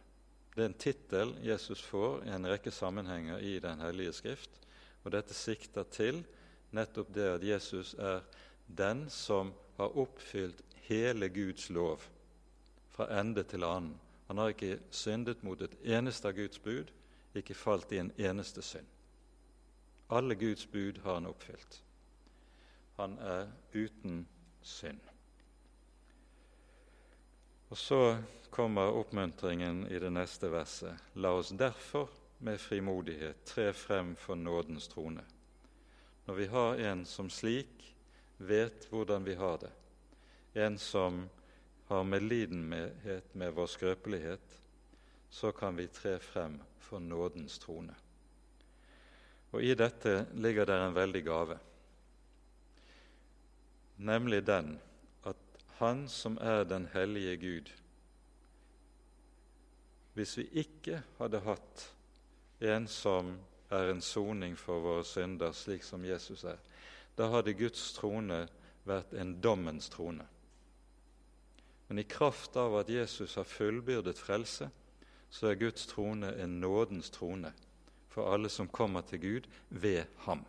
Det 0.56 0.63
er 0.63 0.69
en 0.69 0.80
tittel 0.80 1.34
Jesus 1.45 1.82
får 1.84 2.26
i 2.28 2.34
en 2.36 2.47
rekke 2.47 2.71
sammenhenger 2.71 3.39
i 3.39 3.60
Den 3.60 3.80
hellige 3.80 4.13
skrift, 4.13 4.52
og 5.04 5.12
dette 5.12 5.34
sikter 5.34 5.84
til 5.84 6.24
nettopp 6.71 7.13
det 7.15 7.28
at 7.36 7.43
Jesus 7.43 7.93
er 7.93 8.21
den 8.67 9.10
som 9.10 9.54
har 9.78 9.97
oppfylt 9.97 10.63
hele 10.88 11.30
Guds 11.30 11.69
lov 11.69 12.02
fra 12.91 13.08
ende 13.19 13.43
til 13.43 13.63
annen. 13.63 13.95
Han 14.28 14.38
har 14.38 14.54
ikke 14.54 14.80
syndet 14.91 15.43
mot 15.43 15.62
et 15.62 15.76
eneste 15.84 16.28
av 16.28 16.36
Guds 16.38 16.60
bud, 16.60 16.91
ikke 17.36 17.56
falt 17.56 17.91
i 17.91 18.00
en 18.00 18.12
eneste 18.19 18.62
synd. 18.63 18.88
Alle 20.12 20.36
Guds 20.36 20.65
bud 20.67 21.00
har 21.04 21.13
han 21.19 21.28
oppfylt. 21.28 21.84
Han 23.00 23.17
er 23.19 23.47
uten 23.74 24.28
synd. 24.62 25.00
Og 27.71 27.77
så 27.77 28.17
kommer 28.49 28.91
oppmuntringen 28.99 29.86
i 29.88 29.99
det 29.99 30.10
neste 30.12 30.49
verset. 30.51 30.91
La 31.13 31.31
oss 31.39 31.53
derfor 31.55 32.10
med 32.43 32.60
frimodighet 32.60 33.45
tre 33.47 33.69
frem 33.73 34.12
for 34.19 34.36
nådens 34.36 34.89
trone. 34.91 35.23
Når 36.25 36.36
vi 36.36 36.47
har 36.51 36.81
en 36.91 37.05
som 37.07 37.29
slik 37.31 37.88
vet 38.38 38.89
hvordan 38.91 39.23
vi 39.23 39.38
har 39.39 39.55
det, 39.63 39.71
en 40.53 40.75
som 40.77 41.23
har 41.88 42.03
medlidenhet 42.03 43.31
med 43.39 43.55
vår 43.55 43.71
skrøpelighet, 43.71 44.60
så 45.29 45.51
kan 45.55 45.79
vi 45.79 45.88
tre 45.88 46.17
frem 46.19 46.60
for 46.79 46.99
nådens 46.99 47.60
trone. 47.60 47.95
Og 49.55 49.63
i 49.63 49.71
dette 49.79 50.25
ligger 50.36 50.67
det 50.67 50.75
en 50.75 50.95
veldig 50.95 51.23
gave, 51.23 51.60
nemlig 53.95 54.43
den 54.43 54.79
Han 55.81 56.05
som 56.09 56.37
er 56.41 56.63
den 56.69 56.85
hellige 56.93 57.37
Gud, 57.41 57.71
hvis 60.13 60.37
vi 60.37 60.43
ikke 60.61 60.99
hadde 61.17 61.39
hatt 61.41 61.85
en 62.61 62.85
som 62.87 63.31
er 63.71 63.89
en 63.89 64.03
soning 64.05 64.53
for 64.59 64.83
våre 64.83 65.05
synder, 65.07 65.55
slik 65.55 65.81
som 65.83 66.05
Jesus 66.05 66.43
er, 66.43 66.59
da 67.17 67.31
hadde 67.33 67.55
Guds 67.57 67.93
trone 67.97 68.43
vært 68.85 69.15
en 69.17 69.33
dommens 69.41 69.89
trone. 69.89 70.27
Men 71.87 71.99
i 71.99 72.07
kraft 72.07 72.55
av 72.61 72.77
at 72.83 72.89
Jesus 72.89 73.35
har 73.39 73.49
fullbyrdet 73.49 74.19
frelse, 74.19 74.69
så 75.31 75.49
er 75.49 75.59
Guds 75.59 75.87
trone 75.89 76.29
en 76.43 76.59
nådens 76.61 77.09
trone 77.09 77.53
for 78.11 78.29
alle 78.33 78.53
som 78.53 78.69
kommer 78.69 79.01
til 79.01 79.19
Gud 79.19 79.47
ved 79.69 80.03
ham. 80.27 80.45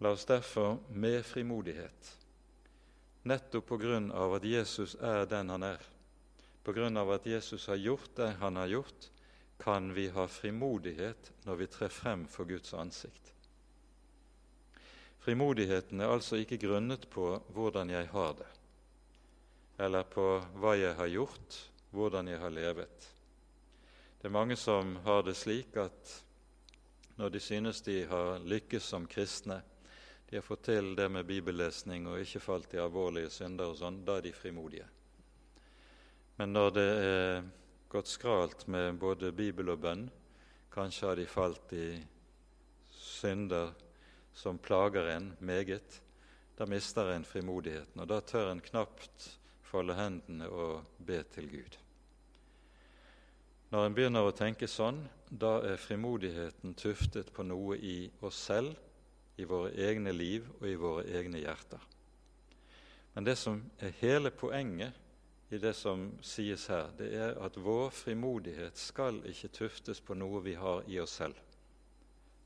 La 0.00 0.12
oss 0.12 0.26
derfor 0.28 0.78
med 0.90 1.22
frimodighet, 1.24 2.18
nettopp 3.24 3.66
på 3.66 3.78
grunn 3.80 4.10
av 4.12 4.36
at 4.36 4.44
Jesus 4.44 4.94
er 5.00 5.26
den 5.28 5.52
han 5.52 5.64
er, 5.66 5.82
på 6.64 6.72
grunn 6.72 6.96
av 6.96 7.12
at 7.16 7.26
Jesus 7.28 7.66
har 7.68 7.80
gjort 7.80 8.16
det 8.16 8.30
han 8.40 8.56
har 8.56 8.72
gjort, 8.72 9.10
kan 9.58 9.92
vi 9.94 10.08
ha 10.12 10.26
frimodighet 10.28 11.30
når 11.44 11.56
vi 11.56 11.66
trer 11.72 11.92
frem 11.92 12.26
for 12.28 12.48
Guds 12.48 12.74
ansikt. 12.74 13.32
Frimodigheten 15.24 16.02
er 16.04 16.12
altså 16.12 16.36
ikke 16.36 16.60
grunnet 16.60 17.06
på 17.12 17.30
hvordan 17.56 17.92
jeg 17.94 18.10
har 18.12 18.34
det, 18.40 18.48
eller 19.80 20.04
på 20.04 20.26
hva 20.60 20.74
jeg 20.76 20.96
har 20.98 21.08
gjort, 21.08 21.60
hvordan 21.94 22.28
jeg 22.28 22.42
har 22.42 22.52
levet. 22.52 23.08
Det 24.20 24.28
er 24.28 24.36
mange 24.36 24.56
som 24.60 24.96
har 25.04 25.24
det 25.24 25.36
slik 25.36 25.76
at 25.80 26.12
når 27.16 27.32
de 27.32 27.40
synes 27.40 27.80
de 27.86 28.02
har 28.10 28.42
lykkes 28.44 28.84
som 28.84 29.06
kristne, 29.08 29.62
de 30.34 30.38
har 30.38 30.42
fått 30.42 30.64
til 30.66 30.96
det 30.98 31.04
med 31.14 31.28
bibellesning 31.28 32.08
og 32.10 32.18
ikke 32.18 32.40
falt 32.42 32.72
i 32.74 32.78
alvorlige 32.82 33.28
synder 33.30 33.68
og 33.70 33.76
sånn, 33.78 34.00
da 34.02 34.16
er 34.18 34.24
de 34.24 34.32
frimodige. 34.34 34.86
Men 36.40 36.50
når 36.50 36.72
det 36.74 36.86
er 37.02 37.44
gått 37.92 38.08
skralt 38.10 38.64
med 38.66 38.96
både 38.98 39.28
bibel 39.30 39.68
og 39.70 39.84
bønn, 39.84 40.08
kanskje 40.74 41.06
har 41.06 41.20
de 41.20 41.26
falt 41.30 41.74
i 41.78 41.86
synder 42.90 43.70
som 44.34 44.58
plager 44.58 45.12
en 45.12 45.28
meget, 45.38 46.00
da 46.58 46.66
mister 46.66 47.12
en 47.12 47.26
frimodigheten, 47.30 48.02
og 48.02 48.10
da 48.10 48.18
tør 48.18 48.50
en 48.50 48.62
knapt 48.72 49.28
folde 49.62 49.94
hendene 49.94 50.48
og 50.50 50.82
be 50.98 51.20
til 51.36 51.46
Gud. 51.52 51.78
Når 53.70 53.86
en 53.86 53.94
begynner 53.94 54.26
å 54.26 54.34
tenke 54.34 54.66
sånn, 54.66 54.98
da 55.30 55.60
er 55.62 55.78
frimodigheten 55.78 56.74
tuftet 56.74 57.30
på 57.30 57.46
noe 57.46 57.78
i 57.78 58.10
oss 58.26 58.42
selv, 58.50 58.74
i 59.36 59.46
våre 59.48 59.72
egne 59.74 60.12
liv 60.12 60.46
og 60.60 60.68
i 60.68 60.76
våre 60.78 61.04
egne 61.10 61.40
hjerter. 61.42 61.80
Men 63.14 63.26
det 63.26 63.36
som 63.38 63.62
er 63.78 63.94
hele 64.00 64.30
poenget 64.30 64.94
i 65.54 65.58
det 65.58 65.74
som 65.78 66.08
sies 66.24 66.66
her, 66.66 66.88
det 66.98 67.12
er 67.14 67.36
at 67.44 67.58
vår 67.60 67.90
frimodighet 67.94 68.78
skal 68.78 69.20
ikke 69.30 69.52
tuftes 69.54 70.00
på 70.00 70.16
noe 70.18 70.42
vi 70.42 70.56
har 70.58 70.82
i 70.90 70.98
oss 71.02 71.18
selv. 71.20 71.36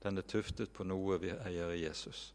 Den 0.02 0.18
er 0.18 0.26
tuftet 0.28 0.72
på 0.72 0.84
noe 0.84 1.16
vi 1.22 1.32
eier 1.32 1.72
i 1.72 1.84
Jesus. 1.86 2.32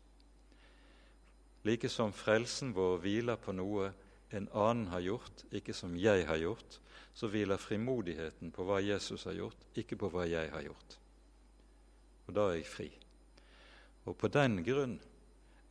Like 1.63 1.89
som 1.89 2.12
frelsen 2.12 2.74
vår 2.76 2.98
hviler 3.04 3.39
på 3.39 3.54
noe 3.56 3.92
en 4.34 4.50
annen 4.50 4.89
har 4.92 5.04
gjort, 5.06 5.46
ikke 5.54 5.76
som 5.78 5.94
jeg 5.96 6.26
har 6.28 6.42
gjort, 6.42 6.80
så 7.13 7.30
hviler 7.30 7.62
frimodigheten 7.62 8.52
på 8.52 8.66
hva 8.66 8.82
Jesus 8.82 9.28
har 9.30 9.38
gjort, 9.38 9.70
ikke 9.78 10.00
på 10.02 10.10
hva 10.10 10.26
jeg 10.26 10.50
har 10.52 10.66
gjort. 10.66 10.98
Og 12.28 12.36
da 12.36 12.50
er 12.50 12.58
jeg 12.58 12.68
fri. 12.72 12.89
Og 14.06 14.18
på 14.20 14.28
den 14.28 14.60
grunn 14.66 14.98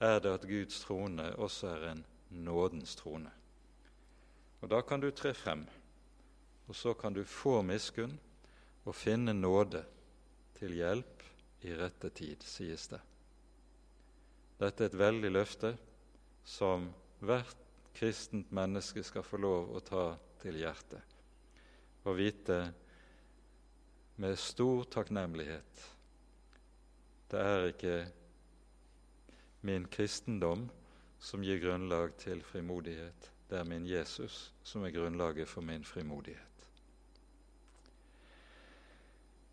er 0.03 0.18
det 0.23 0.33
at 0.38 0.49
Guds 0.49 0.81
trone 0.85 1.29
også 1.37 1.75
er 1.75 1.88
en 1.90 2.05
nådens 2.31 2.97
trone. 2.97 3.31
Og 4.62 4.71
Da 4.71 4.81
kan 4.81 5.01
du 5.01 5.11
tre 5.11 5.35
frem, 5.35 5.66
og 6.68 6.75
så 6.77 6.95
kan 6.95 7.12
du 7.12 7.25
få 7.25 7.62
miskunn 7.62 8.18
og 8.85 8.95
finne 8.95 9.35
nåde 9.35 9.85
til 10.55 10.75
hjelp 10.75 11.23
i 11.62 11.75
rette 11.75 12.11
tid, 12.11 12.42
sies 12.42 12.88
det. 12.88 13.01
Dette 14.59 14.85
er 14.85 14.90
et 14.90 14.99
veldig 14.99 15.31
løfte 15.31 15.77
som 16.45 16.88
hvert 17.21 17.59
kristent 17.95 18.53
menneske 18.53 19.03
skal 19.05 19.27
få 19.27 19.37
lov 19.37 19.75
å 19.77 19.81
ta 19.85 20.05
til 20.42 20.57
hjertet 20.59 21.03
og 22.03 22.16
vite 22.18 22.57
med 24.23 24.38
stor 24.38 24.87
takknemlighet 24.90 25.85
det 27.33 27.40
er 27.40 27.71
ikke 27.71 27.92
min 29.62 29.87
kristendom 29.88 30.68
som 31.22 31.44
gir 31.44 31.61
grunnlag 31.62 32.16
til 32.18 32.42
frimodighet. 32.42 33.31
Det 33.51 33.59
er 33.61 33.68
min 33.68 33.87
Jesus 33.87 34.53
som 34.64 34.85
er 34.85 34.94
grunnlaget 34.94 35.48
for 35.48 35.62
min 35.62 35.85
frimodighet. 35.85 36.66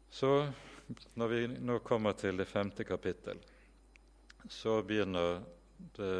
Så 0.09 0.51
når 1.13 1.27
vi 1.27 1.41
nå 1.47 1.79
kommer 1.85 2.17
til 2.17 2.37
det 2.37 2.47
femte 2.47 2.83
kapittel, 2.83 3.37
så 4.49 4.81
begynner 4.81 5.43
det, 5.97 6.13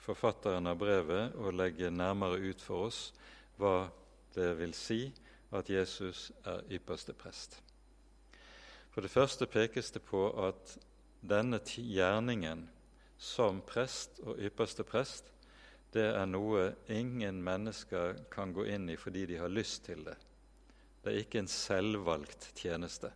forfatteren 0.00 0.66
av 0.66 0.78
brevet 0.80 1.34
å 1.36 1.52
legge 1.52 1.90
nærmere 1.92 2.40
ut 2.40 2.62
for 2.64 2.88
oss 2.88 3.00
hva 3.60 3.90
det 4.32 4.54
vil 4.56 4.72
si 4.74 5.10
at 5.52 5.68
Jesus 5.68 6.30
er 6.48 6.64
ypperste 6.72 7.12
prest. 7.12 7.58
For 8.90 9.04
det 9.04 9.12
første 9.12 9.46
pekes 9.46 9.92
det 9.92 10.02
på 10.06 10.22
at 10.46 10.78
denne 11.20 11.60
gjerningen 11.60 12.64
som 13.20 13.60
prest 13.68 14.22
og 14.24 14.40
ypperste 14.40 14.84
prest, 14.88 15.26
det 15.92 16.06
er 16.08 16.26
noe 16.30 16.70
ingen 16.88 17.42
mennesker 17.44 18.16
kan 18.32 18.54
gå 18.56 18.64
inn 18.72 18.88
i 18.88 18.96
fordi 18.96 19.26
de 19.28 19.40
har 19.42 19.52
lyst 19.52 19.84
til 19.90 20.06
det. 20.06 20.16
Det 21.02 21.12
er 21.12 21.22
ikke 21.22 21.42
en 21.42 21.50
selvvalgt 21.50 22.50
tjeneste. 22.56 23.10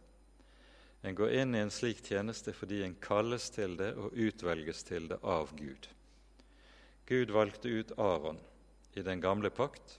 En 1.04 1.16
går 1.16 1.34
inn 1.40 1.54
i 1.54 1.62
en 1.64 1.72
slik 1.72 2.02
tjeneste 2.04 2.52
fordi 2.56 2.82
en 2.84 2.96
kalles 3.00 3.50
til 3.54 3.76
det 3.80 3.92
og 4.00 4.16
utvelges 4.16 4.84
til 4.88 5.08
det 5.08 5.20
av 5.22 5.52
Gud. 5.56 5.88
Gud 7.08 7.32
valgte 7.36 7.68
ut 7.68 7.92
Aron 8.00 8.40
i 8.96 9.04
den 9.04 9.20
gamle 9.20 9.50
pakt 9.52 9.98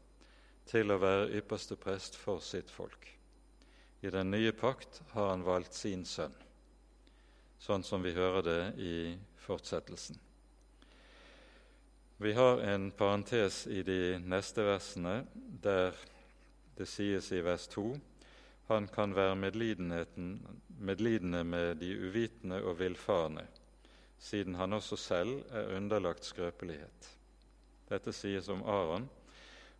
til 0.70 0.90
å 0.92 1.02
være 1.02 1.30
ypperste 1.38 1.78
prest 1.78 2.18
for 2.18 2.42
sitt 2.42 2.70
folk. 2.74 3.06
I 4.02 4.10
den 4.14 4.30
nye 4.34 4.54
pakt 4.54 5.02
har 5.14 5.32
han 5.32 5.46
valgt 5.46 5.78
sin 5.78 6.06
sønn, 6.06 6.34
sånn 7.62 7.86
som 7.86 8.06
vi 8.06 8.14
hører 8.14 8.46
det 8.46 8.62
i 8.82 8.98
fortsettelsen. 9.46 10.18
Vi 12.18 12.34
har 12.34 12.62
en 12.64 12.90
parentes 12.92 13.66
i 13.68 13.84
de 13.84 14.18
neste 14.24 14.64
versene 14.66 15.22
der 15.64 15.96
det 16.76 16.88
sies 16.92 17.32
i 17.32 17.40
vers 17.44 17.68
2 17.72 17.86
han 18.68 18.88
kan 18.88 19.16
være 19.16 19.36
medlidende 19.36 21.44
med 21.44 21.76
de 21.76 22.08
uvitende 22.08 22.64
og 22.64 22.80
villfarne, 22.80 23.48
siden 24.18 24.56
han 24.56 24.74
også 24.74 24.96
selv 24.96 25.44
er 25.52 25.78
underlagt 25.78 26.26
skrøpelighet. 26.26 27.12
Dette 27.90 28.14
sies 28.14 28.50
om 28.50 28.64
Aron, 28.64 29.10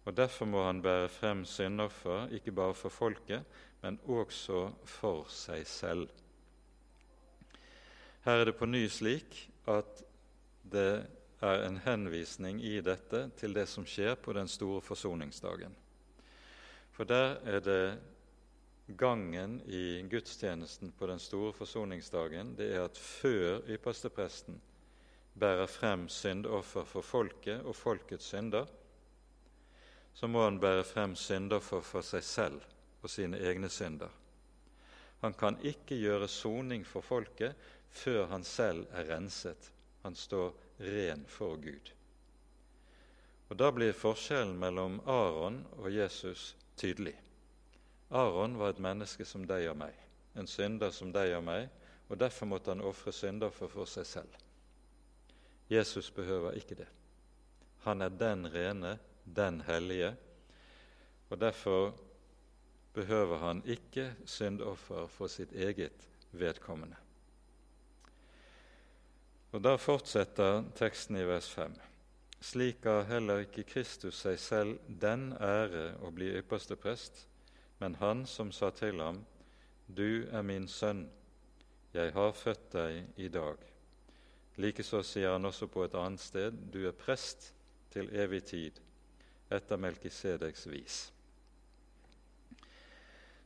og 0.06 0.18
derfor 0.18 0.46
må 0.46 0.66
han 0.68 0.82
bære 0.82 1.10
frem 1.10 1.46
syndoffer, 1.46 2.28
ikke 2.28 2.52
bare 2.52 2.74
for 2.74 2.90
folket, 2.90 3.44
men 3.82 4.00
også 4.06 4.70
for 4.86 5.26
seg 5.30 5.68
selv. 5.68 6.10
Her 8.26 8.42
er 8.42 8.46
det 8.46 8.56
på 8.56 8.70
ny 8.70 8.86
slik 8.88 9.50
at 9.72 10.04
det 10.72 11.06
er 11.46 11.64
en 11.68 11.78
henvisning 11.86 12.62
i 12.64 12.80
dette 12.82 13.26
til 13.40 13.54
det 13.54 13.68
som 13.70 13.86
skjer 13.88 14.16
på 14.16 14.34
den 14.34 14.48
store 14.50 14.82
forsoningsdagen. 14.82 15.74
For 16.96 17.08
der 17.08 17.38
er 17.44 17.60
det 17.60 17.98
gangen 18.98 19.60
i 19.66 20.06
gudstjenesten 20.10 20.94
på 20.98 21.08
den 21.10 21.20
store 21.20 21.54
forsoningsdagen 21.54 22.54
det 22.58 22.70
er 22.76 22.86
at 22.86 22.98
før 22.98 23.66
ypperstepresten 23.68 24.62
bærer 25.36 25.68
frem 25.68 26.08
syndoffer 26.10 26.86
for 26.88 27.04
folket 27.04 27.66
og 27.66 27.76
folkets 27.76 28.30
synder, 28.32 28.66
så 30.16 30.28
må 30.32 30.46
han 30.46 30.60
bære 30.60 30.86
frem 30.88 31.16
syndoffer 31.20 31.82
for 31.84 32.06
seg 32.06 32.24
selv 32.24 32.62
og 33.04 33.12
sine 33.12 33.42
egne 33.44 33.70
synder. 33.70 34.10
Han 35.26 35.34
kan 35.34 35.58
ikke 35.64 35.98
gjøre 36.00 36.30
soning 36.32 36.86
for 36.88 37.04
folket 37.04 37.56
før 37.90 38.26
han 38.32 38.44
selv 38.44 38.88
er 38.92 39.10
renset. 39.10 39.72
Han 40.02 40.16
står 40.16 40.54
ren 40.78 41.26
for 41.28 41.56
Gud. 41.62 41.92
Og 43.50 43.58
Da 43.58 43.72
blir 43.72 43.94
forskjellen 43.94 44.58
mellom 44.60 45.00
Aron 45.06 45.62
og 45.78 45.92
Jesus 45.94 46.56
tydelig. 46.78 47.16
Aron 48.10 48.58
var 48.58 48.74
et 48.74 48.82
menneske 48.82 49.26
som 49.26 49.46
deg 49.48 49.70
og 49.70 49.78
meg, 49.78 49.94
en 50.36 50.48
synder 50.48 50.92
som 50.92 51.12
deg 51.14 51.36
og 51.38 51.44
meg, 51.46 51.70
og 52.10 52.20
derfor 52.20 52.50
måtte 52.50 52.74
han 52.74 52.84
ofre 52.86 53.14
syndoffer 53.14 53.70
for 53.70 53.90
seg 53.90 54.06
selv. 54.06 54.36
Jesus 55.70 56.12
behøver 56.12 56.58
ikke 56.58 56.76
det. 56.76 56.88
Han 57.86 58.02
er 58.02 58.10
den 58.10 58.46
rene, 58.54 58.98
den 59.26 59.62
hellige, 59.62 60.16
og 61.30 61.42
derfor 61.42 61.96
behøver 62.94 63.38
han 63.38 63.64
ikke 63.66 64.14
syndoffer 64.26 65.08
for 65.08 65.28
sitt 65.28 65.52
eget 65.54 66.08
vedkommende. 66.32 67.05
Og 69.56 69.62
Da 69.64 69.78
fortsetter 69.80 70.66
teksten 70.76 71.16
i 71.16 71.22
vers 71.24 71.46
5. 71.48 71.72
Slik 72.44 72.84
har 72.84 73.06
heller 73.08 73.46
ikke 73.46 73.64
Kristus 73.64 74.18
seg 74.26 74.36
selv 74.44 74.82
den 75.00 75.30
ære 75.40 75.94
å 76.04 76.12
bli 76.12 76.28
ypperste 76.42 76.76
prest, 76.76 77.22
men 77.80 77.96
han 78.02 78.26
som 78.28 78.52
sa 78.52 78.74
til 78.76 79.00
ham, 79.00 79.24
Du 79.88 80.28
er 80.28 80.42
min 80.42 80.68
sønn, 80.68 81.06
jeg 81.94 82.12
har 82.12 82.36
født 82.36 82.68
deg 82.74 83.06
i 83.16 83.30
dag. 83.32 83.56
Likeså 84.58 85.04
sier 85.04 85.38
han 85.38 85.46
også 85.46 85.72
på 85.72 85.86
et 85.86 85.96
annet 85.96 86.20
sted, 86.20 86.52
Du 86.52 86.84
er 86.88 86.92
prest 86.92 87.54
til 87.96 88.12
evig 88.12 88.44
tid, 88.44 88.82
etter 89.50 89.78
Melkisedeks 89.78 90.68
vis. 90.68 91.12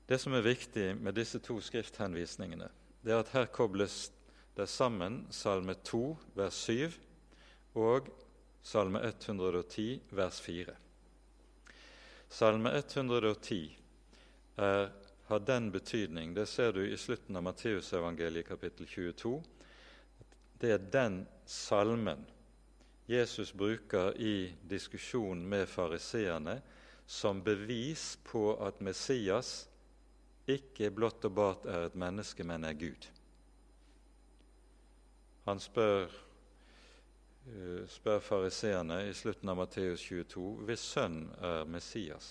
Det 0.09 0.17
som 0.17 0.33
er 0.33 0.41
viktig 0.41 0.95
med 0.97 1.13
disse 1.13 1.37
to 1.39 1.61
skrifthenvisningene, 1.61 2.69
det 3.05 3.13
er 3.13 3.19
at 3.21 3.35
her 3.37 3.45
kobles 3.45 4.07
det 4.55 4.65
er 4.65 4.71
sammen 4.71 5.21
Salme 5.31 5.75
2, 5.83 6.01
vers 6.35 6.63
7 6.67 6.95
og 7.79 8.09
Salme 8.63 9.01
110, 9.07 10.01
vers 10.11 10.41
4. 10.41 10.75
Salme 12.29 12.73
110 12.77 13.61
er, 14.57 14.89
har 15.27 15.39
den 15.39 15.71
betydning, 15.71 16.33
det 16.35 16.47
ser 16.49 16.73
du 16.75 16.83
i 16.83 16.97
slutten 16.97 17.37
av 17.39 17.45
Matteusevangeliet 17.47 18.47
kapittel 18.49 18.89
22, 18.89 19.37
det 20.59 20.73
er 20.75 20.89
den 20.91 21.23
salmen 21.47 22.25
Jesus 23.09 23.53
bruker 23.53 24.11
i 24.21 24.51
diskusjonen 24.69 25.47
med 25.49 25.65
fariseerne 25.69 26.59
som 27.09 27.39
bevis 27.41 28.19
på 28.23 28.51
at 28.61 28.83
Messias 28.85 29.63
ikke 30.45 30.91
blott 30.93 31.25
og 31.25 31.33
bart 31.33 31.65
er 31.65 31.87
et 31.87 31.95
menneske, 31.97 32.45
men 32.45 32.67
er 32.69 32.77
Gud. 32.77 33.07
Han 35.49 35.61
spør, 35.61 36.11
uh, 37.49 37.81
spør 37.89 38.19
fariseerne 38.21 38.99
i 39.09 39.15
slutten 39.17 39.49
av 39.49 39.57
Matteus 39.57 40.03
22 40.05 40.43
hvis 40.67 40.83
sønn 40.93 41.23
er 41.41 41.65
Messias. 41.65 42.27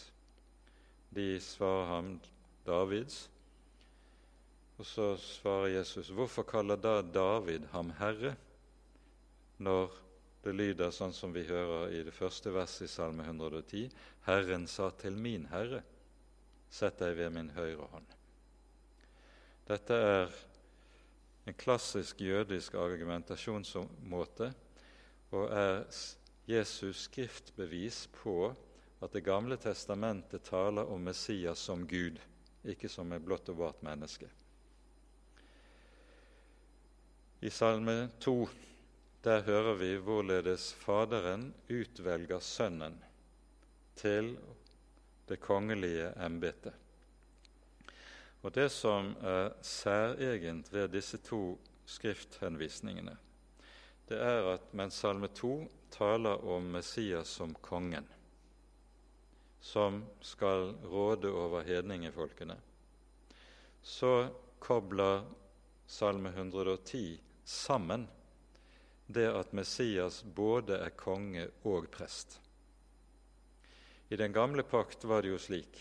De 1.11 1.33
svarer 1.43 1.91
ham 1.91 2.13
Davids. 2.67 3.25
Og 4.79 4.87
så 4.87 5.09
svarer 5.19 5.73
Jesus, 5.81 6.13
hvorfor 6.15 6.47
kaller 6.47 6.79
da 6.79 7.01
David 7.03 7.67
ham 7.73 7.91
herre, 7.99 8.37
når 9.59 9.91
det 10.45 10.55
lyder 10.55 10.95
sånn 10.95 11.11
som 11.17 11.35
vi 11.35 11.43
hører 11.49 11.91
i 11.99 12.05
det 12.07 12.15
første 12.15 12.53
verset 12.55 12.87
i 12.87 12.93
Salme 12.93 13.27
110.: 13.27 13.89
Herren 14.29 14.69
sa 14.71 14.93
til 14.95 15.19
min 15.19 15.49
Herre, 15.51 15.83
Sett 16.71 16.99
deg 17.01 17.17
ved 17.17 17.33
min 17.33 17.49
høyre 17.57 17.87
hånd. 17.89 18.11
Dette 19.69 19.97
er 19.97 20.35
en 21.49 21.55
klassisk 21.57 22.21
jødisk 22.21 22.75
argumentasjonsmåte 22.77 24.51
og 25.33 25.53
er 25.53 25.85
Jesus 26.49 27.07
skriftbevis 27.07 28.07
på 28.13 28.51
at 29.01 29.13
Det 29.13 29.23
gamle 29.25 29.57
testamentet 29.57 30.43
taler 30.43 30.91
om 30.91 31.01
Messias 31.01 31.59
som 31.59 31.87
Gud, 31.89 32.19
ikke 32.65 32.89
som 32.89 33.13
et 33.13 33.23
blått 33.25 33.49
og 33.49 33.61
bart 33.61 33.83
menneske. 33.87 34.27
I 37.41 37.51
Salme 37.51 38.11
2 38.21 38.49
der 39.25 39.43
hører 39.47 39.79
vi 39.79 39.93
hvorledes 39.97 40.73
Faderen 40.83 41.55
utvelger 41.71 42.43
Sønnen 42.43 42.99
til 43.97 44.35
det 45.29 45.41
kongelige 45.41 46.11
embetet. 46.27 46.75
Og 48.43 48.55
Det 48.55 48.69
som 48.71 49.17
er 49.23 49.51
særegent 49.63 50.73
ved 50.73 50.89
disse 50.89 51.19
to 51.19 51.59
skrifthenvisningene, 51.87 53.17
det 54.09 54.19
er 54.23 54.55
at 54.55 54.73
mens 54.73 54.95
Salme 54.95 55.29
2 55.29 55.69
taler 55.91 56.45
om 56.45 56.63
Messias 56.63 57.29
som 57.29 57.55
kongen, 57.55 58.07
som 59.61 60.05
skal 60.21 60.75
råde 60.85 61.33
over 61.33 61.63
hedningefolkene, 61.63 62.57
så 63.83 64.31
kobler 64.61 65.27
Salme 65.87 66.29
110 66.29 67.21
sammen 67.45 68.09
det 69.09 69.29
at 69.33 69.53
Messias 69.57 70.23
både 70.23 70.77
er 70.79 70.93
konge 70.97 71.47
og 71.65 71.89
prest. 71.91 72.41
I 74.11 74.17
den 74.17 74.33
gamle 74.33 74.63
pakt 74.63 75.05
var 75.05 75.23
det 75.23 75.33
jo 75.33 75.39
slik 75.41 75.81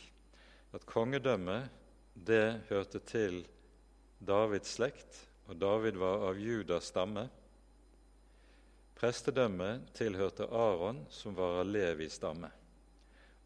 at 0.75 0.85
kongedømmet 0.87 1.67
det 2.25 2.61
hørte 2.69 2.99
til 3.05 3.43
Davids 4.19 4.73
slekt, 4.77 5.23
og 5.47 5.59
David 5.61 5.99
var 6.01 6.25
av 6.29 6.39
Judas 6.41 6.89
stamme. 6.91 7.27
Prestedømmet 8.97 9.91
tilhørte 9.97 10.47
Aron, 10.49 11.03
som 11.13 11.35
var 11.37 11.61
av 11.61 11.69
Levis 11.69 12.17
stamme. 12.17 12.49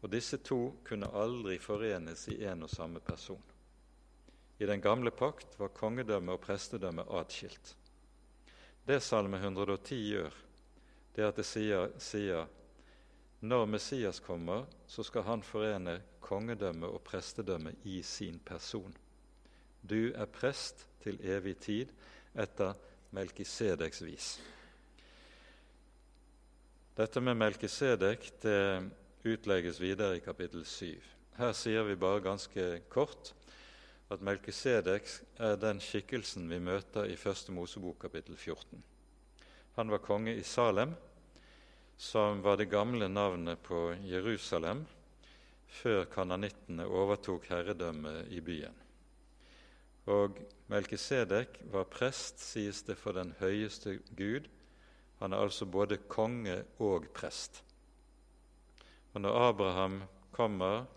Og 0.02 0.10
disse 0.10 0.40
to 0.42 0.72
kunne 0.86 1.10
aldri 1.14 1.58
forenes 1.62 2.24
i 2.32 2.40
en 2.48 2.64
og 2.64 2.72
samme 2.72 3.02
person. 3.04 3.42
I 4.58 4.66
den 4.66 4.80
gamle 4.80 5.10
pakt 5.10 5.58
var 5.60 5.74
kongedømme 5.76 6.34
og 6.34 6.42
prestedømme 6.42 7.04
atskilt. 7.20 7.76
Det 8.86 8.98
Salme 9.02 9.38
110 9.38 10.00
gjør, 10.08 10.34
det 11.14 11.22
er 11.22 11.30
at 11.30 11.38
det 11.38 11.46
sier, 11.46 11.92
sier 12.02 12.48
når 13.42 13.66
Messias 13.66 14.20
kommer, 14.22 14.64
så 14.86 15.02
skal 15.02 15.26
han 15.26 15.42
forene 15.42 15.96
kongedømme 16.22 16.86
og 16.86 17.02
prestedømme 17.02 17.74
i 17.84 17.98
sin 18.06 18.38
person. 18.38 18.94
Du 19.82 20.12
er 20.14 20.30
prest 20.30 20.86
til 21.02 21.18
evig 21.26 21.56
tid 21.58 21.90
etter 22.38 22.78
Melkisedeks 23.10 24.02
vis. 24.06 24.28
Dette 26.96 27.20
med 27.20 27.34
Melkisedek 27.40 28.30
det 28.42 28.90
utlegges 29.26 29.80
videre 29.80 30.16
i 30.16 30.24
kapittel 30.24 30.64
7. 30.66 31.02
Her 31.38 31.52
sier 31.56 31.82
vi 31.88 31.98
bare 31.98 32.22
ganske 32.22 32.66
kort 32.92 33.32
at 34.12 34.22
Melkisedek 34.22 35.08
er 35.42 35.58
den 35.58 35.80
skikkelsen 35.82 36.46
vi 36.50 36.60
møter 36.62 37.08
i 37.10 37.16
Første 37.16 37.52
Mosebok 37.52 37.98
kapittel 38.04 38.36
14. 38.36 38.82
Han 39.78 39.90
var 39.90 40.04
konge 40.04 40.34
i 40.36 40.44
Salem, 40.44 40.92
som 42.02 42.42
var 42.42 42.56
det 42.58 42.64
gamle 42.64 43.06
navnet 43.08 43.60
på 43.62 43.92
Jerusalem 44.02 44.80
før 45.70 46.08
kananittene 46.10 46.82
overtok 46.90 47.46
herredømmet 47.52 48.32
i 48.34 48.40
byen. 48.42 48.74
Og 50.10 50.40
Melkisedek 50.72 51.60
var 51.70 51.86
prest, 51.92 52.42
sies 52.42 52.82
det, 52.88 52.96
for 52.98 53.14
den 53.14 53.30
høyeste 53.38 54.00
Gud. 54.18 54.48
Han 55.20 55.32
er 55.32 55.44
altså 55.44 55.68
både 55.70 56.00
konge 56.10 56.64
og 56.82 57.06
prest. 57.14 57.62
Og 59.14 59.22
Når 59.22 59.38
Abraham 59.48 60.02
kommer 60.34 60.88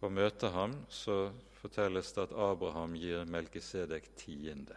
og 0.00 0.12
møter 0.12 0.52
ham, 0.52 0.76
så 0.88 1.30
fortelles 1.62 2.12
det 2.12 2.28
at 2.28 2.36
Abraham 2.36 3.00
gir 3.00 3.24
Melkisedek 3.24 4.12
tiende. 4.20 4.76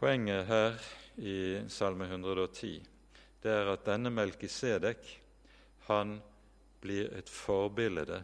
Poenget 0.00 0.46
her 0.46 0.78
i 1.16 1.60
Salme 1.68 2.06
110 2.08 2.70
det 3.44 3.50
er 3.52 3.66
at 3.68 3.82
denne 3.84 4.08
Melkisedek 4.08 5.10
han 5.90 6.14
blir 6.80 7.10
et 7.18 7.28
forbilde 7.28 8.22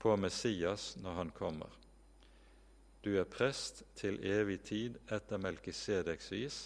på 0.00 0.14
Messias 0.16 0.94
når 0.96 1.18
han 1.18 1.32
kommer. 1.36 1.68
Du 3.04 3.10
er 3.20 3.28
prest 3.28 3.82
til 3.92 4.16
evig 4.24 4.62
tid 4.70 4.96
etter 5.12 5.36
Melkisedeks 5.36 6.32
vis, 6.32 6.58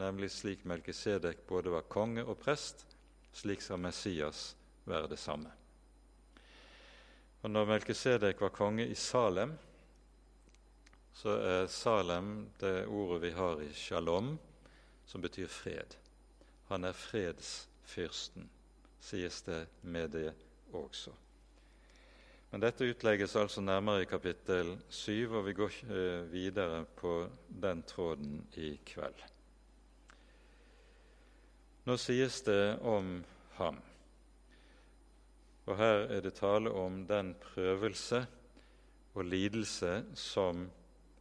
nemlig 0.00 0.30
slik 0.32 0.64
Melkisedek 0.64 1.44
både 1.44 1.76
var 1.76 1.84
konge 1.84 2.24
og 2.24 2.40
prest, 2.40 2.86
slik 3.36 3.60
skal 3.60 3.84
Messias 3.84 4.54
være 4.88 5.12
det 5.12 5.20
samme. 5.20 5.52
Og 7.42 7.52
Når 7.52 7.68
Melkisedek 7.74 8.40
var 8.40 8.56
konge 8.56 8.88
i 8.88 8.96
Salem, 8.96 9.52
så 11.14 11.36
er 11.38 11.68
Salem 11.70 12.48
det 12.60 12.86
ordet 12.86 13.20
vi 13.22 13.30
har 13.36 13.62
i 13.62 13.70
shalom, 13.74 14.34
som 15.06 15.22
betyr 15.22 15.48
fred. 15.48 15.96
Han 16.68 16.84
er 16.84 16.96
fredsfyrsten, 16.96 18.48
sies 19.00 19.42
det 19.46 19.60
med 19.82 20.10
det 20.16 20.32
også. 20.74 21.14
Men 22.50 22.62
dette 22.62 22.86
utlegges 22.86 23.34
altså 23.36 23.62
nærmere 23.62 24.02
i 24.02 24.10
kapittel 24.10 24.76
7, 24.88 25.32
og 25.32 25.46
vi 25.46 25.56
går 25.58 25.80
eh, 25.88 26.28
videre 26.30 26.84
på 26.98 27.16
den 27.48 27.82
tråden 27.82 28.44
i 28.58 28.76
kveld. 28.86 29.24
Nå 31.84 31.98
sies 32.00 32.42
det 32.46 32.78
om 32.82 33.18
ham 33.58 33.82
og 35.64 35.78
her 35.80 36.06
er 36.12 36.20
det 36.24 36.36
tale 36.36 36.72
om 36.76 37.04
den 37.08 37.32
prøvelse 37.40 38.24
og 39.14 39.24
lidelse 39.24 40.02
som 40.18 40.66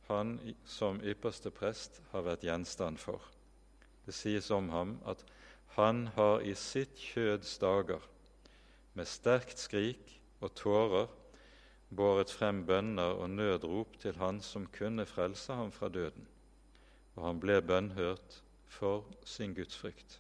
han 0.08 0.38
som 0.66 1.02
ypperste 1.04 1.52
prest 1.52 2.02
har 2.12 2.26
vært 2.28 2.44
gjenstand 2.44 3.00
for. 3.00 3.22
Det 4.06 4.16
sies 4.16 4.50
om 4.52 4.70
ham 4.74 4.98
at 5.08 5.24
han 5.78 6.08
har 6.18 6.44
i 6.46 6.54
sitt 6.60 7.00
kjøds 7.00 7.58
dager 7.62 8.04
med 8.94 9.10
sterkt 9.10 9.58
skrik 9.58 10.18
og 10.44 10.54
tårer 10.60 11.08
båret 11.94 12.32
frem 12.34 12.64
bønner 12.66 13.16
og 13.22 13.30
nødrop 13.30 13.98
til 14.02 14.18
Han 14.18 14.42
som 14.42 14.68
kunne 14.68 15.06
frelse 15.06 15.54
ham 15.54 15.72
fra 15.72 15.90
døden, 15.90 16.28
og 17.16 17.26
han 17.28 17.40
ble 17.40 17.62
bønnhørt 17.62 18.42
for 18.68 19.06
sin 19.26 19.54
gudsfrykt. 19.54 20.20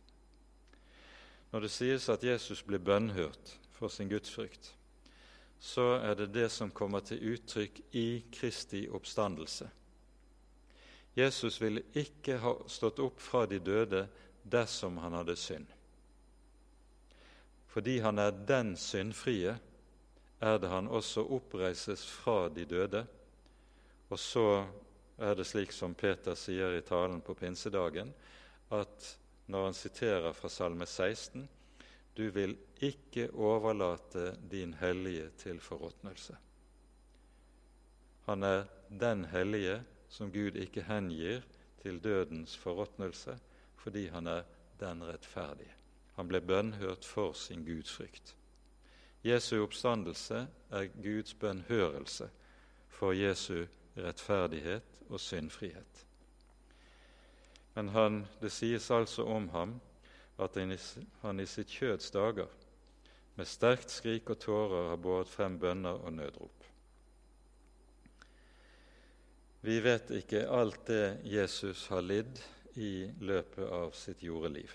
Når 1.51 1.59
det 1.59 1.71
sies 1.71 2.09
at 2.09 2.23
Jesus 2.23 2.63
ble 2.63 2.79
bønnhørt, 2.79 3.59
for 3.71 3.87
sin 3.87 4.09
gudsfrykt, 4.09 4.75
så 5.63 5.93
er 6.03 6.15
det 6.19 6.33
det 6.35 6.49
som 6.51 6.71
kommer 6.75 6.99
til 7.07 7.21
uttrykk 7.33 7.77
i 7.95 8.07
Kristi 8.35 8.81
oppstandelse. 8.91 9.69
Jesus 11.15 11.61
ville 11.61 11.85
ikke 11.95 12.35
ha 12.43 12.51
stått 12.67 12.99
opp 12.99 13.21
fra 13.23 13.45
de 13.47 13.61
døde 13.63 14.01
dersom 14.43 14.97
han 14.99 15.15
hadde 15.15 15.37
synd. 15.39 15.69
Fordi 17.71 17.95
han 18.03 18.19
er 18.19 18.35
den 18.43 18.75
syndfrie, 18.75 19.55
er 20.43 20.59
det 20.59 20.67
han 20.67 20.91
også 20.91 21.23
oppreises 21.31 22.03
fra 22.11 22.49
de 22.51 22.67
døde. 22.67 23.05
Og 24.11 24.19
så 24.19 24.65
er 25.15 25.39
det 25.39 25.47
slik 25.47 25.71
som 25.71 25.95
Peter 25.95 26.35
sier 26.35 26.75
i 26.75 26.83
talen 26.83 27.23
på 27.23 27.39
pinsedagen, 27.39 28.11
at 28.67 29.13
når 29.47 29.69
han 29.69 29.79
siterer 29.79 30.35
fra 30.35 30.51
Salme 30.51 30.85
16, 30.85 31.47
du 32.17 32.29
vil 32.29 32.57
ikke 32.81 33.29
overlate 33.33 34.37
din 34.51 34.73
hellige 34.73 35.29
til 35.37 35.59
forråtnelse. 35.59 36.37
Han 38.25 38.43
er 38.43 38.63
den 38.99 39.25
hellige 39.25 39.83
som 40.09 40.31
Gud 40.31 40.55
ikke 40.55 40.83
hengir 40.83 41.41
til 41.81 42.03
dødens 42.03 42.57
forråtnelse, 42.57 43.39
fordi 43.75 44.07
han 44.07 44.27
er 44.27 44.43
den 44.79 45.03
rettferdige. 45.03 45.73
Han 46.15 46.27
ble 46.27 46.41
bønnhørt 46.41 47.05
for 47.05 47.33
sin 47.33 47.65
gudsfrykt. 47.65 48.35
Jesu 49.23 49.63
oppstandelse 49.63 50.47
er 50.71 50.87
Guds 51.03 51.33
bønnhørelse 51.33 52.29
for 52.87 53.11
Jesu 53.11 53.65
rettferdighet 53.97 55.01
og 55.09 55.19
syndfrihet. 55.19 56.05
Men 57.75 57.89
han, 57.89 58.25
det 58.41 58.51
sies 58.51 58.91
altså 58.91 59.25
om 59.25 59.49
ham 59.49 59.79
at 60.41 60.57
han 61.21 61.39
i 61.39 61.45
sitt 61.49 61.69
kjøds 61.69 62.11
dager 62.11 62.49
med 63.37 63.49
sterkt 63.49 63.89
skrik 63.89 64.29
og 64.29 64.39
tårer 64.41 64.89
har 64.91 65.01
båret 65.01 65.29
frem 65.29 65.57
bønner 65.61 66.01
og 66.05 66.13
nødrop. 66.13 66.65
Vi 69.63 69.77
vet 69.79 70.11
ikke 70.11 70.43
alt 70.51 70.81
det 70.89 71.21
Jesus 71.25 71.87
har 71.87 72.03
lidd 72.03 72.41
i 72.75 73.07
løpet 73.23 73.63
av 73.63 73.93
sitt 73.95 74.23
jordeliv. 74.25 74.73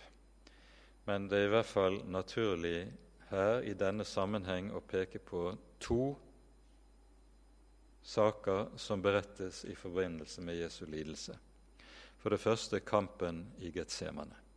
Men 1.04 1.28
det 1.28 1.42
er 1.42 1.48
i 1.48 1.52
hvert 1.52 1.68
fall 1.68 2.00
naturlig 2.08 2.88
her 3.28 3.60
i 3.68 3.74
denne 3.76 4.06
sammenheng 4.08 4.70
å 4.72 4.80
peke 4.80 5.20
på 5.20 5.50
to 5.82 6.16
saker 8.08 8.72
som 8.80 9.04
berettes 9.04 9.64
i 9.68 9.76
forbindelse 9.76 10.42
med 10.44 10.56
Jesu 10.62 10.86
lidelse. 10.88 11.36
For 12.18 12.32
det 12.32 12.40
første 12.42 12.80
kampen 12.80 13.44
i 13.60 13.70
Getsemane. 13.74 14.47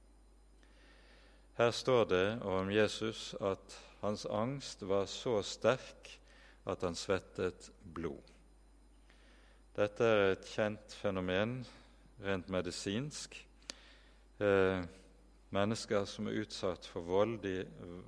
Her 1.58 1.72
står 1.72 2.06
det 2.06 2.26
om 2.48 2.72
Jesus 2.72 3.34
at 3.42 3.76
hans 4.02 4.26
angst 4.26 4.82
var 4.88 5.06
så 5.06 5.42
sterk 5.44 6.10
at 6.66 6.82
han 6.82 6.96
svettet 6.96 7.70
blod. 7.84 8.24
Dette 9.76 10.08
er 10.08 10.32
et 10.32 10.48
kjent 10.52 10.96
fenomen 10.96 11.62
rent 12.24 12.50
medisinsk. 12.52 13.36
Eh, 14.42 14.82
mennesker 15.52 16.08
som 16.08 16.28
er 16.28 16.40
utsatt 16.42 16.88
for 16.88 17.06
voldig, 17.08 17.60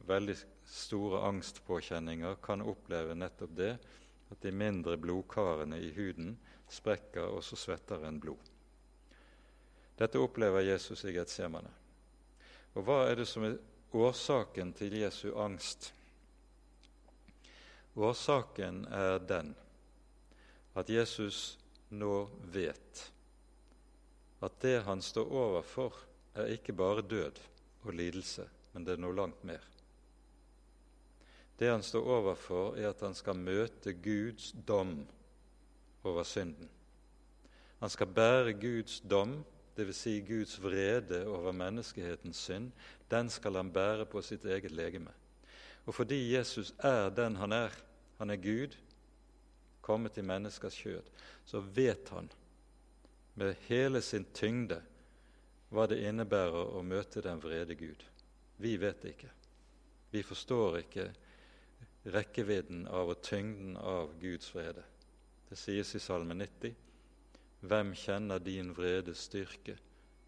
veldig 0.08 0.38
store 0.70 1.22
angstpåkjenninger, 1.28 2.40
kan 2.44 2.64
oppleve 2.64 3.16
nettopp 3.16 3.56
det, 3.58 3.74
at 4.32 4.42
de 4.42 4.52
mindre 4.56 4.98
blodkarene 4.98 5.78
i 5.84 5.92
huden 5.94 6.38
sprekker, 6.72 7.28
og 7.28 7.44
så 7.46 7.60
svetter 7.60 8.08
en 8.08 8.20
blod. 8.24 8.52
Dette 10.00 10.20
opplever 10.20 10.66
Jesus 10.66 11.04
i 11.06 11.14
Getsemane. 11.14 11.83
Og 12.74 12.86
hva 12.88 13.04
er 13.08 13.20
det 13.22 13.28
som 13.30 13.46
er 13.46 13.60
årsaken 13.94 14.74
til 14.78 14.98
Jesu 14.98 15.34
angst? 15.38 15.92
Årsaken 17.94 18.86
er 18.90 19.20
den 19.22 19.54
at 20.74 20.90
Jesus 20.90 21.60
nå 21.94 22.24
vet 22.54 23.04
at 24.44 24.56
det 24.60 24.80
han 24.84 25.02
står 25.02 25.30
overfor, 25.30 25.94
er 26.36 26.50
ikke 26.52 26.74
bare 26.76 27.06
død 27.06 27.38
og 27.86 27.94
lidelse, 27.94 28.48
men 28.74 28.84
det 28.84 28.96
er 28.96 29.04
noe 29.04 29.16
langt 29.16 29.44
mer. 29.48 29.62
Det 31.60 31.70
han 31.70 31.86
står 31.86 32.10
overfor, 32.18 32.74
er 32.76 32.90
at 32.90 33.04
han 33.06 33.16
skal 33.16 33.40
møte 33.40 33.94
Guds 33.94 34.50
dom 34.68 34.98
over 36.04 36.26
synden. 36.28 36.68
Han 37.80 37.94
skal 37.94 38.10
bære 38.16 38.56
Guds 38.60 39.00
dom, 39.00 39.38
dvs. 39.78 39.96
Si 40.06 40.20
Guds 40.22 40.58
vrede 40.62 41.24
over 41.28 41.52
menneskehetens 41.52 42.38
synd. 42.38 42.72
Den 43.12 43.30
skal 43.30 43.56
han 43.56 43.72
bære 43.74 44.06
på 44.06 44.22
sitt 44.22 44.46
eget 44.46 44.72
legeme. 44.72 45.12
Og 45.86 45.96
fordi 45.96 46.36
Jesus 46.36 46.74
er 46.80 47.10
den 47.10 47.36
han 47.36 47.52
er, 47.52 47.76
han 48.18 48.30
er 48.30 48.36
Gud, 48.36 48.78
kommet 49.82 50.18
i 50.18 50.24
menneskers 50.24 50.78
kjød, 50.80 51.04
så 51.46 51.60
vet 51.60 52.10
han 52.10 52.30
med 53.36 53.56
hele 53.68 54.02
sin 54.02 54.26
tyngde 54.34 54.80
hva 55.74 55.88
det 55.90 56.00
innebærer 56.06 56.78
å 56.78 56.84
møte 56.86 57.22
den 57.26 57.42
vrede 57.44 57.76
Gud. 57.76 58.04
Vi 58.62 58.78
vet 58.78 59.02
det 59.02 59.16
ikke. 59.16 59.32
Vi 60.14 60.22
forstår 60.24 60.78
ikke 60.84 61.08
rekkevidden 62.14 62.86
av 62.88 63.10
og 63.10 63.22
tyngden 63.26 63.78
av 63.78 64.14
Guds 64.22 64.52
vrede. 64.56 64.84
Det 65.50 65.58
sies 65.58 65.96
i 65.98 66.02
Salme 66.02 66.38
90.: 66.38 66.76
Hvem 67.64 67.94
kjenner 67.96 68.40
din 68.44 68.74
vrede 68.76 69.16
styrke, 69.16 69.78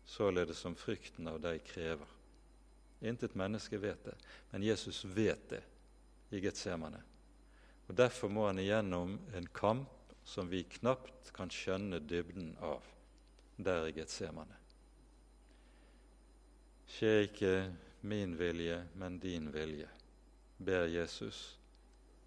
således 0.05 0.61
som 0.63 0.75
frykten 0.75 1.27
av 1.27 1.41
deg 1.43 1.63
krever? 1.67 2.07
Intet 3.03 3.35
menneske 3.35 3.77
vet 3.77 4.05
det, 4.07 4.15
men 4.51 4.63
Jesus 4.63 5.03
vet 5.05 5.49
det 5.49 5.61
i 6.31 6.39
Getsemane. 6.39 7.01
Og 7.87 7.95
Derfor 7.95 8.31
må 8.31 8.47
han 8.47 8.59
igjennom 8.59 9.17
en 9.35 9.47
kamp 9.51 9.91
som 10.23 10.47
vi 10.49 10.63
knapt 10.63 11.33
kan 11.35 11.51
skjønne 11.51 11.99
dybden 11.99 12.55
av, 12.63 12.81
der 13.57 13.89
i 13.89 13.93
Getsemane. 13.99 14.55
Skje 16.87 17.13
ikke 17.27 17.53
min 18.07 18.37
vilje, 18.39 18.79
men 18.95 19.19
din 19.19 19.51
vilje, 19.51 19.89
ber 20.57 20.87
Jesus 20.87 21.57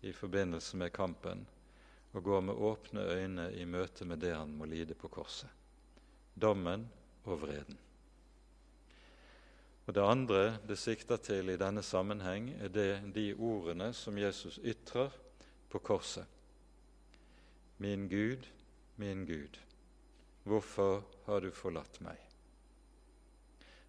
i 0.05 0.13
forbindelse 0.13 0.77
med 0.77 0.93
kampen, 0.93 1.47
og 2.13 2.25
går 2.25 2.41
med 2.41 2.55
åpne 2.55 3.05
øyne 3.13 3.53
i 3.55 3.65
møte 3.65 4.05
med 4.05 4.21
det 4.25 4.35
han 4.37 4.57
må 4.57 4.65
lide 4.65 4.95
på 4.95 5.09
korset 5.13 5.51
dommen 6.41 6.87
og 7.25 7.41
vreden. 7.43 7.79
Og 9.87 9.95
Det 9.95 10.05
andre 10.05 10.59
det 10.69 10.79
sikter 10.79 11.17
til 11.17 11.49
i 11.49 11.57
denne 11.57 11.83
sammenheng, 11.83 12.51
er 12.61 12.69
det, 12.69 13.15
de 13.15 13.33
ordene 13.35 13.93
som 13.93 14.19
Jesus 14.19 14.59
ytrer 14.63 15.11
på 15.71 15.79
korset. 15.79 16.27
Min 17.79 18.09
Gud, 18.09 18.45
min 18.97 19.25
Gud, 19.27 19.59
hvorfor 20.45 21.05
har 21.27 21.41
du 21.41 21.51
forlatt 21.51 22.01
meg? 22.01 22.19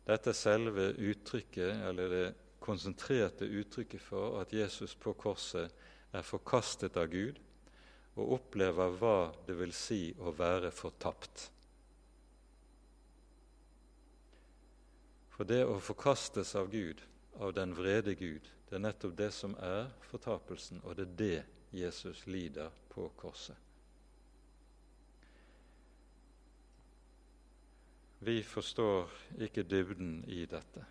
Dette 0.07 0.31
er 0.31 0.37
selve 0.37 0.93
uttrykket, 0.95 1.83
eller 1.89 2.09
det 2.09 2.25
konsentrerte 2.59 3.45
uttrykket 3.45 4.01
for 4.01 4.39
at 4.39 4.53
Jesus 4.53 4.95
på 4.95 5.13
korset 5.13 5.73
er 6.13 6.25
forkastet 6.25 6.97
av 6.97 7.11
Gud 7.11 7.39
og 8.19 8.35
opplever 8.35 8.91
hva 8.99 9.31
det 9.47 9.55
vil 9.59 9.71
si 9.75 10.09
å 10.19 10.33
være 10.35 10.71
fortapt. 10.75 11.45
For 15.35 15.47
det 15.47 15.61
å 15.63 15.77
forkastes 15.79 16.51
av 16.59 16.67
Gud, 16.73 16.99
av 17.39 17.53
den 17.55 17.71
vrede 17.77 18.17
Gud, 18.19 18.49
det 18.67 18.75
er 18.75 18.83
nettopp 18.83 19.15
det 19.17 19.31
som 19.31 19.55
er 19.63 19.87
fortapelsen, 20.09 20.83
og 20.83 20.97
det 20.99 21.07
er 21.07 21.15
det 21.23 21.39
Jesus 21.79 22.25
lider 22.27 22.75
på 22.91 23.07
korset. 23.17 23.55
Vi 28.19 28.41
forstår 28.43 29.07
ikke 29.47 29.63
dybden 29.63 30.25
i 30.27 30.43
dette. 30.49 30.83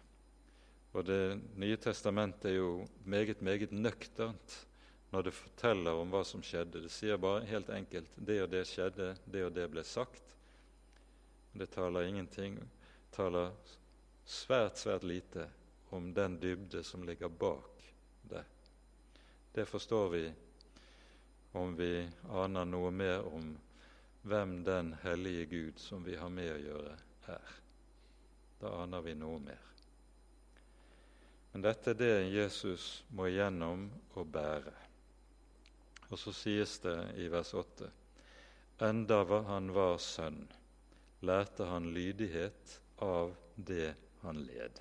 Og 0.96 1.04
Det 1.04 1.40
nye 1.60 1.76
testamentet 1.76 2.48
er 2.48 2.56
jo 2.56 2.86
meget, 3.04 3.42
meget 3.44 3.72
nøkternt 3.72 4.54
når 5.10 5.22
det 5.22 5.32
forteller 5.32 5.96
om 5.96 6.10
hva 6.12 6.24
som 6.24 6.42
skjedde. 6.44 6.82
Det 6.84 6.92
sier 6.92 7.20
bare 7.20 7.46
helt 7.48 7.70
enkelt 7.72 8.16
det 8.16 8.42
og 8.44 8.50
det 8.52 8.64
skjedde, 8.68 9.14
det 9.24 9.44
og 9.46 9.54
det 9.56 9.68
ble 9.72 9.84
sagt. 9.84 10.34
Det 11.52 11.70
taler 11.72 12.08
ingenting, 12.08 12.58
taler 13.14 13.54
svært, 14.28 14.76
svært 14.76 15.06
lite 15.08 15.48
om 15.96 16.12
den 16.14 16.36
dybde 16.40 16.82
som 16.84 17.06
ligger 17.08 17.28
bak 17.28 17.88
det. 18.28 18.44
Det 19.52 19.64
forstår 19.66 20.08
vi 20.12 20.26
om 21.52 21.72
vi 21.76 22.08
aner 22.28 22.68
noe 22.68 22.90
mer 22.92 23.24
om 23.26 23.54
hvem 24.28 24.58
den 24.64 24.92
hellige 25.02 25.46
Gud 25.46 25.78
som 25.80 26.04
vi 26.04 26.16
har 26.16 26.28
med 26.28 26.52
å 26.52 26.60
gjøre, 26.60 26.98
er. 27.32 27.54
Da 28.60 28.74
aner 28.82 29.00
vi 29.02 29.14
noe 29.16 29.38
mer. 29.40 29.64
Men 31.52 31.64
dette 31.64 31.94
er 31.94 31.98
det 31.98 32.12
Jesus 32.28 32.90
må 33.16 33.30
igjennom 33.30 33.88
og 34.18 34.28
bære. 34.28 34.87
Og 36.08 36.18
så 36.18 36.32
sies 36.32 36.78
det 36.84 36.96
i 37.20 37.28
vers 37.28 37.54
8.: 37.54 37.90
Enda 38.80 39.22
han 39.48 39.72
var 39.74 39.98
sønn, 39.98 40.46
lærte 41.20 41.66
han 41.68 41.90
lydighet 41.92 42.80
av 43.02 43.34
det 43.56 43.94
han 44.22 44.44
led. 44.46 44.80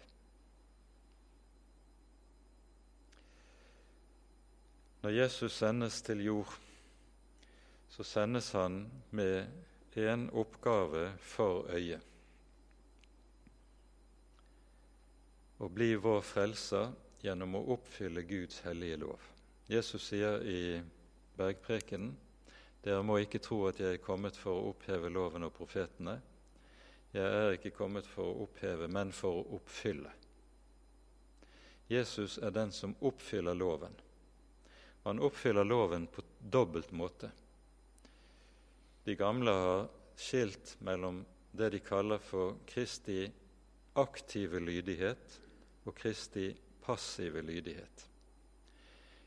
Når 5.02 5.10
Jesus 5.10 5.54
sendes 5.54 6.02
til 6.02 6.24
jord, 6.26 6.54
så 7.90 8.04
sendes 8.04 8.52
han 8.52 8.86
med 9.10 9.48
en 9.96 10.30
oppgave 10.30 11.12
for 11.22 11.70
øyet. 11.74 12.02
Å 15.58 15.70
bli 15.74 15.96
vår 15.98 16.22
frelser 16.22 16.92
gjennom 17.24 17.56
å 17.58 17.64
oppfylle 17.74 18.22
Guds 18.30 18.60
hellige 18.66 19.00
lov. 19.02 19.24
Jesus 19.68 20.06
sier 20.12 20.44
i 20.46 20.60
bergprekenen 21.38 22.16
dere 22.88 23.04
må 23.04 23.18
ikke 23.20 23.42
tro 23.44 23.66
at 23.68 23.80
jeg 23.82 23.98
er 23.98 24.04
kommet 24.04 24.38
for 24.40 24.56
å 24.56 24.70
oppheve 24.72 25.10
loven 25.12 25.44
og 25.48 25.54
profetene. 25.58 26.14
Jeg 27.12 27.26
er 27.26 27.56
ikke 27.58 27.74
kommet 27.76 28.08
for 28.08 28.30
å 28.30 28.46
oppheve, 28.46 28.88
men 28.88 29.12
for 29.16 29.42
å 29.42 29.58
oppfylle. 29.58 30.12
Jesus 31.92 32.38
er 32.44 32.54
den 32.56 32.72
som 32.76 32.96
oppfyller 33.08 33.58
loven. 33.58 33.96
Han 35.04 35.20
oppfyller 35.24 35.68
loven 35.68 36.06
på 36.12 36.24
dobbelt 36.40 36.92
måte. 36.92 37.32
De 39.08 39.16
gamle 39.16 39.52
har 39.56 39.86
skilt 40.20 40.76
mellom 40.84 41.22
det 41.58 41.72
de 41.74 41.84
kaller 41.84 42.24
for 42.24 42.60
Kristi 42.68 43.26
aktive 43.98 44.60
lydighet 44.64 45.38
og 45.88 45.96
Kristi 45.96 46.50
passive 46.84 47.42
lydighet. 47.44 48.08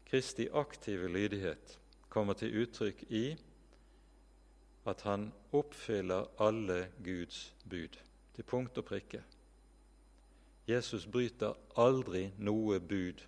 Kristi 0.08 0.48
aktive 0.52 1.08
lydighet 1.08 1.79
kommer 2.10 2.34
til 2.34 2.62
uttrykk 2.62 3.04
i 3.14 3.24
at 4.90 5.02
han 5.06 5.28
oppfyller 5.54 6.30
alle 6.42 6.88
Guds 7.04 7.54
bud, 7.70 7.98
til 8.34 8.44
punkt 8.44 8.78
og 8.78 8.84
prikke. 8.84 9.22
Jesus 10.68 11.06
bryter 11.06 11.56
aldri 11.78 12.30
noe 12.38 12.80
bud 12.80 13.22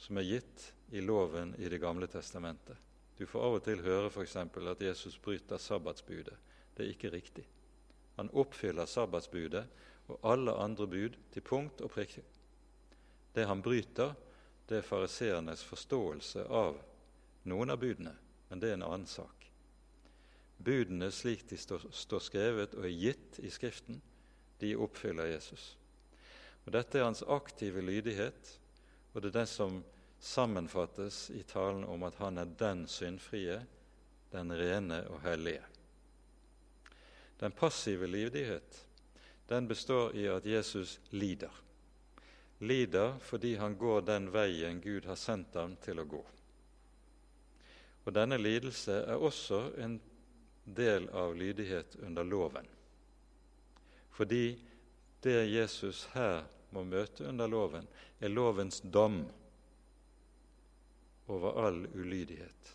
som 0.00 0.18
er 0.18 0.28
gitt 0.28 0.70
i 0.90 1.02
loven 1.04 1.54
i 1.58 1.68
Det 1.68 1.80
gamle 1.80 2.06
testamentet. 2.06 2.76
Du 3.18 3.26
får 3.26 3.44
av 3.44 3.54
og 3.58 3.64
til 3.64 3.82
høre 3.84 4.10
f.eks. 4.10 4.36
at 4.36 4.82
Jesus 4.82 5.18
bryter 5.18 5.58
sabbatsbudet. 5.58 6.36
Det 6.76 6.84
er 6.84 6.90
ikke 6.90 7.12
riktig. 7.12 7.44
Han 8.16 8.30
oppfyller 8.32 8.86
sabbatsbudet 8.86 9.66
og 10.08 10.18
alle 10.24 10.52
andre 10.52 10.86
bud 10.86 11.18
til 11.32 11.42
punkt 11.42 11.80
og 11.80 11.90
prikke. 11.90 12.22
Det 13.34 13.46
han 13.46 13.62
bryter, 13.62 14.14
det 14.68 14.78
er 14.78 14.86
fariseernes 14.86 15.64
forståelse 15.64 16.46
av 16.48 16.78
noen 17.48 17.72
av 17.72 17.80
budene, 17.80 18.14
men 18.48 18.60
det 18.60 18.70
er 18.70 18.78
en 18.78 18.86
annen 18.88 19.08
sak. 19.08 19.46
Budene 20.60 21.08
slik 21.14 21.46
de 21.48 21.56
står, 21.56 21.86
skrevet 22.20 22.74
og 22.76 22.84
er 22.84 22.92
gitt 22.92 23.38
i 23.40 23.50
Skriften, 23.52 24.00
de 24.60 24.74
oppfyller 24.76 25.30
Jesus. 25.30 25.76
Og 26.66 26.74
Dette 26.76 27.00
er 27.00 27.06
hans 27.06 27.22
aktive 27.24 27.80
lydighet, 27.80 28.58
og 29.14 29.22
det 29.22 29.30
er 29.30 29.40
det 29.40 29.48
som 29.48 29.80
sammenfattes 30.20 31.30
i 31.32 31.40
talen 31.48 31.86
om 31.88 32.04
at 32.04 32.18
han 32.20 32.38
er 32.38 32.52
den 32.60 32.84
syndfrie, 32.88 33.62
den 34.30 34.52
rene 34.52 35.00
og 35.08 35.22
hellige. 35.24 35.64
Den 37.40 37.56
passive 37.56 38.06
lydighet 38.06 38.84
den 39.50 39.66
består 39.68 40.12
i 40.14 40.28
at 40.30 40.46
Jesus 40.46 41.00
lider. 41.10 41.50
Lider 42.58 43.16
fordi 43.18 43.54
han 43.58 43.74
går 43.74 44.04
den 44.06 44.28
veien 44.32 44.78
Gud 44.80 45.08
har 45.08 45.18
sendt 45.18 45.56
ham 45.58 45.74
til 45.82 45.98
å 45.98 46.04
gå. 46.06 46.20
Og 48.10 48.14
Denne 48.16 48.40
lidelse 48.42 48.94
er 49.06 49.22
også 49.22 49.58
en 49.78 49.92
del 50.66 51.04
av 51.14 51.36
lydighet 51.38 51.92
under 52.02 52.26
loven. 52.26 52.66
Fordi 54.10 54.58
det 55.22 55.44
Jesus 55.46 56.08
her 56.10 56.40
må 56.74 56.82
møte 56.82 57.28
under 57.30 57.46
loven, 57.46 57.86
er 58.18 58.34
lovens 58.34 58.80
dom 58.82 59.20
over 61.30 61.62
all 61.62 61.78
ulydighet. 61.94 62.74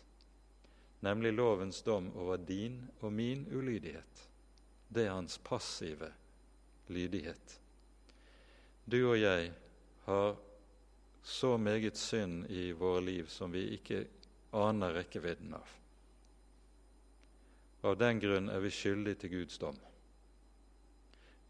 Nemlig 1.04 1.36
lovens 1.36 1.82
dom 1.84 2.08
over 2.16 2.40
din 2.40 2.80
og 3.04 3.12
min 3.12 3.44
ulydighet. 3.52 4.26
Det 4.88 5.04
er 5.04 5.18
hans 5.18 5.36
passive 5.44 6.14
lydighet. 6.88 7.60
Du 8.88 9.02
og 9.04 9.20
jeg 9.20 9.52
har 10.08 10.36
så 11.22 11.56
meget 11.60 12.00
synd 12.00 12.46
i 12.48 12.70
våre 12.72 13.04
liv 13.04 13.28
som 13.28 13.52
vi 13.52 13.68
ikke 13.76 14.06
aner 14.56 14.94
rekkevidden 14.96 15.54
av. 15.54 15.74
Av 17.86 17.96
den 18.00 18.20
grunn 18.20 18.48
er 18.50 18.62
vi 18.64 18.72
skyldige 18.72 19.20
til 19.22 19.34
Guds 19.36 19.58
dom. 19.62 19.76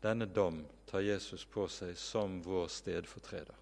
Denne 0.02 0.26
dom 0.26 0.64
tar 0.86 1.04
Jesus 1.06 1.46
på 1.48 1.64
seg 1.72 1.96
som 1.98 2.40
vår 2.44 2.68
stedfortreder. 2.70 3.56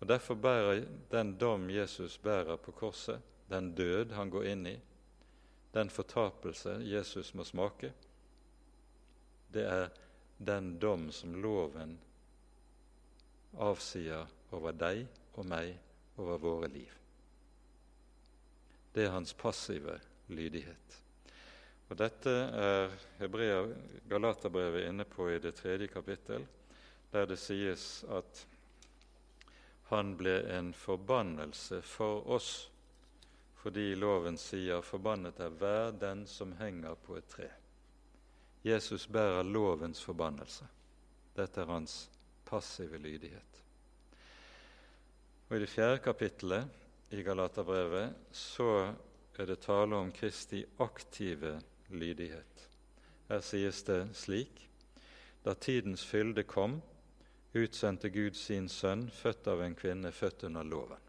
Og 0.00 0.08
Derfor 0.08 0.34
bærer 0.34 0.84
den 1.10 1.34
dom 1.40 1.70
Jesus 1.70 2.18
bærer 2.18 2.56
på 2.56 2.72
korset, 2.72 3.20
den 3.48 3.74
død 3.74 4.12
han 4.12 4.30
går 4.30 4.46
inn 4.52 4.66
i, 4.66 4.78
den 5.74 5.90
fortapelse 5.90 6.78
Jesus 6.86 7.34
må 7.34 7.44
smake, 7.44 7.92
det 9.54 9.64
er 9.66 9.88
den 10.38 10.74
dom 10.78 11.10
som 11.12 11.34
loven 11.42 11.96
avsier 13.54 14.26
over 14.54 14.74
deg 14.74 15.06
og 15.34 15.46
meg, 15.46 15.74
over 16.18 16.38
våre 16.42 16.70
liv. 16.70 17.03
Det 18.94 19.04
er 19.04 19.10
hans 19.10 19.34
passive 19.34 19.98
lydighet. 20.30 20.98
Og 21.90 21.98
Dette 21.98 22.30
er 22.30 22.92
Galaterbrevet 24.08 24.86
inne 24.88 25.04
på 25.04 25.26
i 25.32 25.40
det 25.42 25.56
tredje 25.58 25.88
kapittel, 25.90 26.46
der 27.12 27.26
det 27.26 27.38
sies 27.38 28.04
at 28.08 28.44
han 29.90 30.14
ble 30.16 30.36
en 30.56 30.70
forbannelse 30.74 31.82
for 31.82 32.22
oss, 32.30 32.70
fordi 33.60 33.94
loven 33.94 34.38
sier 34.38 34.80
'forbannet 34.80 35.40
er 35.40 35.48
hver 35.48 35.90
den 35.90 36.26
som 36.26 36.52
henger 36.56 36.94
på 36.94 37.16
et 37.16 37.28
tre'. 37.28 37.52
Jesus 38.64 39.06
bærer 39.06 39.42
lovens 39.42 40.02
forbannelse. 40.04 40.64
Dette 41.36 41.60
er 41.60 41.66
hans 41.66 42.10
passive 42.44 42.98
lydighet. 42.98 43.62
Og 45.48 45.56
I 45.56 45.60
det 45.60 45.68
fjerde 45.68 45.98
kapittelet 45.98 46.83
i 47.14 47.22
Galaterbrevet 47.22 48.14
så 48.34 48.68
er 49.38 49.46
det 49.46 49.60
tale 49.62 49.96
om 49.96 50.10
Kristi 50.12 50.64
aktive 50.82 51.60
lydighet. 51.94 52.68
Her 53.28 53.40
sies 53.40 53.82
det 53.86 54.00
slik.: 54.18 54.64
Da 55.44 55.54
tidens 55.54 56.04
fylde 56.04 56.42
kom, 56.42 56.80
utsendte 57.54 58.10
Gud 58.10 58.34
sin 58.34 58.68
sønn, 58.68 59.06
født 59.10 59.46
av 59.46 59.62
en 59.62 59.76
kvinne, 59.78 60.12
født 60.12 60.46
under 60.48 60.66
loven. 60.66 61.02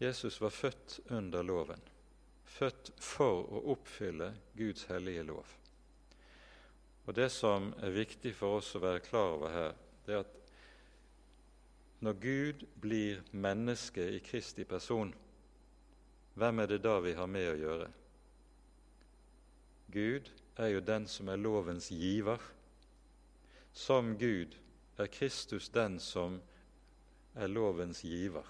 Jesus 0.00 0.40
var 0.40 0.50
født 0.50 1.00
under 1.10 1.42
loven, 1.42 1.82
født 2.44 2.92
for 2.96 3.42
å 3.50 3.64
oppfylle 3.74 4.32
Guds 4.56 4.86
hellige 4.88 5.26
lov. 5.28 5.56
Og 7.06 7.14
Det 7.14 7.30
som 7.32 7.72
er 7.82 7.90
viktig 7.90 8.32
for 8.36 8.60
oss 8.60 8.74
å 8.76 8.84
være 8.84 9.02
klar 9.02 9.34
over 9.34 9.50
her, 9.50 9.74
det 10.06 10.14
er 10.14 10.22
at 10.22 10.39
når 12.00 12.12
Gud 12.20 12.66
blir 12.80 13.20
menneske 13.32 14.04
i 14.16 14.20
Kristi 14.24 14.64
person, 14.64 15.14
hvem 16.34 16.58
er 16.58 16.66
det 16.66 16.82
da 16.84 16.96
vi 17.04 17.12
har 17.12 17.28
med 17.28 17.48
å 17.50 17.58
gjøre? 17.58 17.88
Gud 19.92 20.30
er 20.56 20.70
jo 20.72 20.80
den 20.80 21.06
som 21.10 21.28
er 21.28 21.40
lovens 21.40 21.90
giver. 21.92 22.40
Som 23.72 24.14
Gud 24.18 24.56
er 24.98 25.10
Kristus 25.12 25.68
den 25.68 25.98
som 26.00 26.40
er 27.34 27.50
lovens 27.50 28.04
giver. 28.04 28.46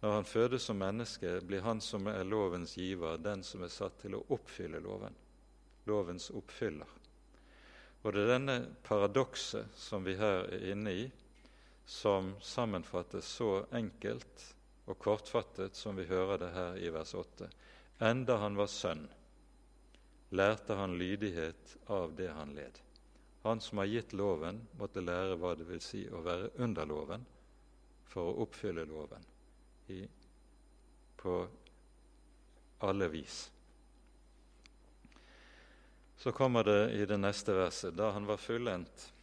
Når 0.00 0.12
han 0.14 0.24
fødes 0.24 0.62
som 0.62 0.78
menneske, 0.78 1.40
blir 1.46 1.64
han 1.66 1.80
som 1.82 2.06
er 2.06 2.24
lovens 2.24 2.76
giver, 2.78 3.18
den 3.18 3.42
som 3.42 3.62
er 3.62 3.72
satt 3.72 3.98
til 4.02 4.14
å 4.14 4.24
oppfylle 4.34 4.80
loven. 4.82 5.14
Lovens 5.86 6.30
oppfyller. 6.30 6.90
Og 8.02 8.12
det 8.14 8.22
er 8.22 8.34
denne 8.36 8.58
paradokset 8.86 9.74
som 9.74 10.06
vi 10.06 10.14
her 10.18 10.46
er 10.46 10.70
inne 10.72 10.94
i, 10.94 11.08
som 11.88 12.34
sammenfattes 12.40 13.24
så 13.24 13.64
enkelt 13.72 14.42
og 14.84 14.98
kortfattet 15.00 15.76
som 15.76 15.96
vi 15.96 16.04
hører 16.04 16.36
det 16.42 16.50
her 16.52 16.76
i 16.76 16.90
vers 16.92 17.14
8. 17.16 17.48
Enda 18.04 18.36
han 18.42 18.58
var 18.60 18.68
sønn, 18.68 19.06
lærte 20.36 20.76
han 20.76 20.98
lydighet 21.00 21.76
av 21.88 22.12
det 22.18 22.28
han 22.28 22.52
led. 22.52 22.76
Han 23.46 23.64
som 23.64 23.80
har 23.80 23.88
gitt 23.88 24.12
loven, 24.12 24.60
måtte 24.76 25.00
lære 25.00 25.40
hva 25.40 25.54
det 25.56 25.64
vil 25.70 25.80
si 25.80 26.04
å 26.12 26.20
være 26.28 26.52
under 26.60 26.92
loven 26.92 27.24
for 28.04 28.28
å 28.28 28.44
oppfylle 28.44 28.84
loven 28.84 29.24
i, 29.88 30.04
på 31.16 31.40
alle 32.84 33.08
vis. 33.16 33.46
Så 36.20 36.36
kommer 36.36 36.68
det 36.68 36.82
i 37.00 37.06
det 37.08 37.16
neste 37.16 37.56
verset. 37.56 37.96
Da 37.96 38.12
han 38.12 38.28
var 38.28 38.36
fullendt, 38.36 39.14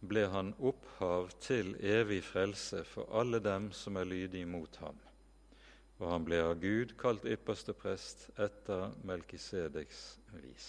ble 0.00 0.26
han 0.32 0.54
opphav 0.58 1.30
til 1.40 1.76
evig 1.80 2.22
frelse 2.24 2.84
for 2.88 3.10
alle 3.20 3.40
dem 3.44 3.70
som 3.76 3.96
er 3.96 4.08
lydige 4.08 4.48
mot 4.48 4.76
ham 4.80 4.98
og 6.00 6.08
han 6.08 6.24
ble 6.24 6.38
av 6.42 6.54
Gud 6.60 6.94
kalt 7.00 7.26
ypperste 7.28 7.74
prest 7.76 8.28
etter 8.40 8.94
Melkisedeks 9.06 10.00
vis. 10.32 10.68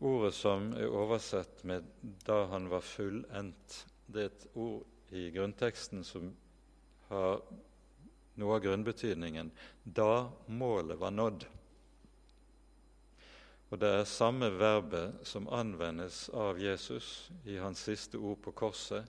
Ordet 0.00 0.32
som 0.36 0.70
er 0.76 0.92
oversett 0.92 1.62
med 1.64 1.84
'da 2.24 2.46
han 2.52 2.68
var 2.68 2.80
fullendt', 2.80 3.86
det 4.06 4.22
er 4.22 4.26
et 4.26 4.46
ord 4.54 4.84
i 5.10 5.30
grunnteksten 5.30 6.04
som 6.04 6.32
har 7.08 7.42
noe 8.36 8.56
av 8.56 8.62
grunnbetydningen 8.62 9.50
'da 9.84 10.30
målet 10.48 11.00
var 11.00 11.10
nådd'. 11.10 11.46
Og 13.70 13.78
Det 13.78 13.88
er 13.88 14.04
samme 14.06 14.50
verbet 14.54 15.26
som 15.26 15.48
anvendes 15.50 16.28
av 16.30 16.60
Jesus 16.62 17.30
i 17.44 17.56
hans 17.58 17.82
siste 17.88 18.18
ord 18.18 18.38
på 18.44 18.52
korset, 18.54 19.08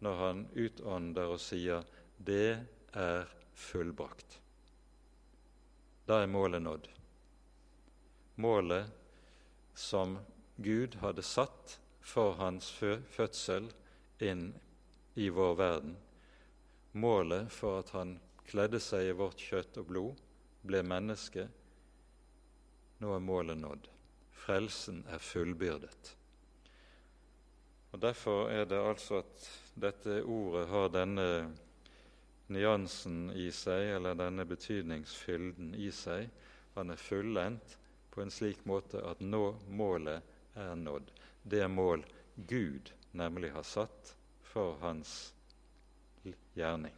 når 0.00 0.14
han 0.16 0.44
utånder 0.54 1.34
og 1.34 1.40
sier 1.40 1.84
'det 2.16 2.64
er 2.94 3.26
fullbrakt. 3.54 4.40
Da 6.08 6.22
er 6.22 6.26
målet 6.26 6.62
nådd. 6.62 6.88
Målet 8.36 8.86
som 9.74 10.18
Gud 10.56 10.94
hadde 11.02 11.22
satt 11.22 11.78
for 12.00 12.32
hans 12.32 12.70
fødsel 13.10 13.68
inn 14.18 14.54
i 15.14 15.28
vår 15.28 15.54
verden. 15.54 15.96
Målet 16.92 17.52
for 17.52 17.78
at 17.82 17.90
han 17.90 18.20
kledde 18.46 18.80
seg 18.80 19.10
i 19.10 19.12
vårt 19.18 19.36
kjøtt 19.36 19.76
og 19.76 19.86
blod, 19.86 20.16
ble 20.62 20.82
menneske. 20.82 21.48
Nå 22.98 23.14
er 23.14 23.20
målet 23.22 23.58
nådd. 23.58 23.97
Frelsen 24.48 25.02
er 25.12 25.20
fullbyrdet. 25.20 26.14
Og 27.92 28.00
Derfor 28.00 28.48
er 28.48 28.64
det 28.64 28.78
altså 28.80 29.18
at 29.20 29.48
dette 29.76 30.22
ordet 30.24 30.62
har 30.70 30.88
denne 30.88 31.26
nyansen 32.48 33.26
i 33.36 33.50
seg, 33.52 33.90
eller 33.98 34.16
denne 34.16 34.48
betydningsfylden 34.48 35.74
i 35.76 35.90
seg. 35.92 36.32
Han 36.78 36.94
er 36.94 37.02
fullendt 37.02 37.76
på 38.14 38.24
en 38.24 38.32
slik 38.32 38.64
måte 38.64 39.04
at 39.04 39.20
nå 39.20 39.52
målet 39.68 40.56
er 40.56 40.72
nådd. 40.80 41.12
Det 41.44 41.68
mål 41.68 42.08
Gud 42.48 42.88
nemlig 43.20 43.52
har 43.52 43.68
satt 43.68 44.14
for 44.48 44.80
hans 44.80 45.34
gjerning. 46.56 46.96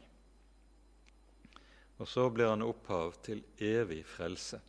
Og 1.98 2.06
så 2.08 2.30
blir 2.30 2.54
han 2.54 2.62
opphav 2.62 3.18
til 3.26 3.42
evig 3.58 4.04
frelse. 4.06 4.62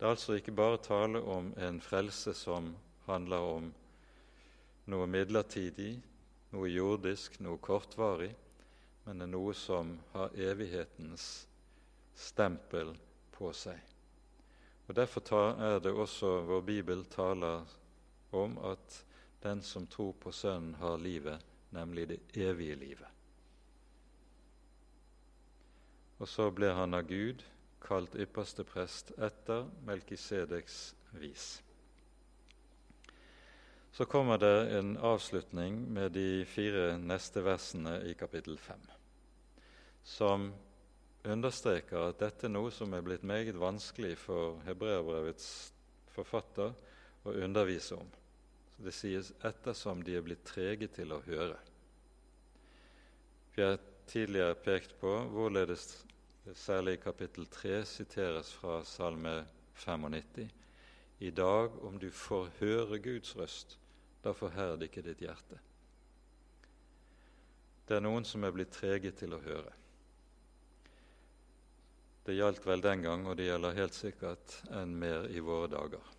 Det 0.00 0.06
er 0.06 0.14
altså 0.16 0.38
ikke 0.40 0.56
bare 0.56 0.80
tale 0.80 1.20
om 1.20 1.52
en 1.60 1.80
frelse 1.84 2.32
som 2.34 2.72
handler 3.04 3.48
om 3.54 3.72
noe 4.88 5.06
midlertidig, 5.06 5.98
noe 6.56 6.70
jordisk, 6.72 7.36
noe 7.44 7.60
kortvarig 7.60 8.32
men 9.04 9.18
det 9.18 9.26
er 9.26 9.32
noe 9.32 9.52
som 9.56 9.88
har 10.12 10.34
evighetens 10.38 11.24
stempel 12.14 12.92
på 13.34 13.52
seg. 13.56 13.78
Og 14.86 14.94
Derfor 14.94 15.56
er 15.62 15.80
det 15.82 15.90
også 15.90 16.28
vår 16.46 16.62
bibel 16.66 17.04
taler 17.10 17.64
om 18.30 18.54
at 18.70 19.00
den 19.42 19.62
som 19.66 19.86
tror 19.90 20.12
på 20.20 20.32
Sønnen, 20.32 20.74
har 20.74 20.98
livet, 20.98 21.42
nemlig 21.70 22.08
det 22.08 22.20
evige 22.36 22.76
livet. 22.76 23.08
Og 26.18 26.28
så 26.28 26.50
ble 26.54 26.70
han 26.76 26.94
av 26.94 27.08
Gud 27.08 27.42
kalt 27.80 28.14
ypperste 28.14 28.64
prest 28.64 29.12
etter 29.18 29.66
Melkisedeks 29.86 30.78
vis. 31.20 31.62
Så 33.92 34.04
kommer 34.04 34.38
det 34.38 34.78
en 34.78 34.96
avslutning 34.96 35.80
med 35.92 36.12
de 36.12 36.44
fire 36.46 36.94
neste 36.98 37.42
versene 37.42 37.96
i 38.06 38.14
kapittel 38.14 38.58
fem, 38.58 38.82
som 40.06 40.52
understreker 41.26 42.10
at 42.12 42.20
dette 42.22 42.46
er 42.46 42.54
noe 42.54 42.70
som 42.72 42.94
er 42.94 43.02
blitt 43.04 43.26
meget 43.26 43.58
vanskelig 43.58 44.14
for 44.22 44.60
hebreerbrevets 44.64 45.50
forfatter 46.14 46.72
å 47.26 47.34
undervise 47.44 47.98
om. 47.98 48.06
Så 48.76 48.82
Det 48.82 48.94
sies 48.94 49.32
'ettersom 49.44 50.02
de 50.02 50.16
er 50.16 50.22
blitt 50.22 50.44
trege 50.44 50.86
til 50.86 51.12
å 51.12 51.20
høre'. 51.20 51.58
Vi 53.56 53.62
har 53.62 53.78
tidligere 54.06 54.54
pekt 54.54 54.94
på 55.00 55.10
hvorledes 55.28 56.06
særlig 56.54 56.92
i 56.92 57.02
kapittel 57.02 57.46
3 57.46 57.84
siteres 57.84 58.52
fra 58.54 58.84
Salme 58.84 59.46
95. 59.74 60.48
I 61.20 61.30
dag, 61.30 61.84
om 61.84 61.98
du 61.98 62.10
får 62.10 62.48
høre 62.60 62.98
Guds 62.98 63.36
røst, 63.36 63.78
da 64.24 64.32
forherd 64.32 64.82
ikke 64.82 65.02
ditt 65.04 65.20
hjerte. 65.20 65.58
Det 67.88 67.96
er 67.96 68.04
noen 68.04 68.24
som 68.24 68.44
er 68.44 68.54
blitt 68.54 68.72
trege 68.72 69.12
til 69.12 69.34
å 69.36 69.42
høre. 69.44 69.72
Det 72.24 72.36
gjaldt 72.36 72.66
vel 72.66 72.84
den 72.84 73.02
gang, 73.02 73.26
og 73.26 73.36
det 73.36 73.48
gjelder 73.48 73.76
helt 73.76 73.96
sikkert 73.96 74.56
enn 74.70 74.96
mer 74.96 75.28
i 75.28 75.42
våre 75.44 75.68
dager. 75.72 76.12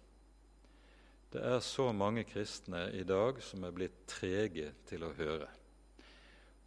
Det 1.32 1.42
er 1.48 1.60
så 1.64 1.92
mange 1.96 2.26
kristne 2.28 2.90
i 2.98 3.06
dag 3.08 3.40
som 3.42 3.64
er 3.64 3.74
blitt 3.74 4.04
trege 4.12 4.74
til 4.90 5.06
å 5.08 5.14
høre. 5.16 5.48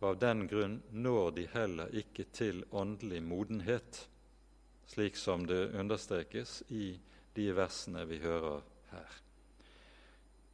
Og 0.00 0.08
Av 0.10 0.18
den 0.18 0.46
grunn 0.50 0.80
når 0.90 1.30
de 1.36 1.46
heller 1.52 1.94
ikke 1.96 2.26
til 2.34 2.64
åndelig 2.70 3.22
modenhet, 3.22 4.04
slik 4.86 5.16
som 5.16 5.46
det 5.46 5.72
understrekes 5.72 6.62
i 6.68 6.98
de 7.34 7.46
versene 7.56 8.04
vi 8.06 8.18
hører 8.22 8.62
her. 8.90 9.20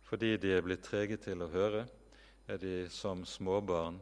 Fordi 0.07 0.37
de 0.43 0.55
er 0.57 0.65
blitt 0.67 0.87
trege 0.87 1.19
til 1.23 1.43
å 1.43 1.51
høre, 1.51 1.85
er 2.51 2.59
de 2.59 2.89
som 2.91 3.25
småbarn 3.27 4.01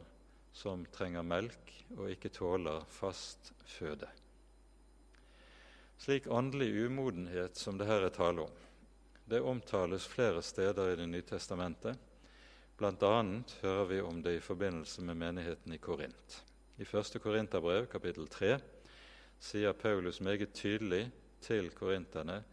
som 0.55 0.85
trenger 0.93 1.25
melk 1.25 1.73
og 1.97 2.09
ikke 2.09 2.31
tåler 2.33 2.85
fast 2.89 3.51
føde. 3.69 4.09
Slik 5.99 6.29
åndelig 6.31 6.71
umodenhet 6.87 7.57
som 7.59 7.77
det 7.77 7.89
her 7.89 8.05
er 8.07 8.15
tale 8.15 8.45
om, 8.47 8.59
det 9.29 9.41
omtales 9.45 10.07
flere 10.09 10.41
steder 10.41 10.93
i 10.93 10.95
Det 10.95 11.07
nye 11.07 11.21
testamentet. 11.27 11.97
Annet 12.79 13.57
hører 13.61 13.85
vi 13.85 14.01
om 14.01 14.21
det 14.23 14.37
i 14.37 14.43
forbindelse 14.43 15.01
med 15.01 15.15
menigheten 15.15 15.73
i 15.73 15.77
Korint. 15.77 16.43
I 16.77 16.83
1. 16.87 17.17
Korinterbrev, 17.21 17.87
kapittel 17.91 18.27
3, 18.27 18.57
sier 19.39 19.73
Paulus 19.73 20.21
meget 20.21 20.53
tydelig 20.53 21.09
til 21.41 21.69
korinterne 21.75 22.43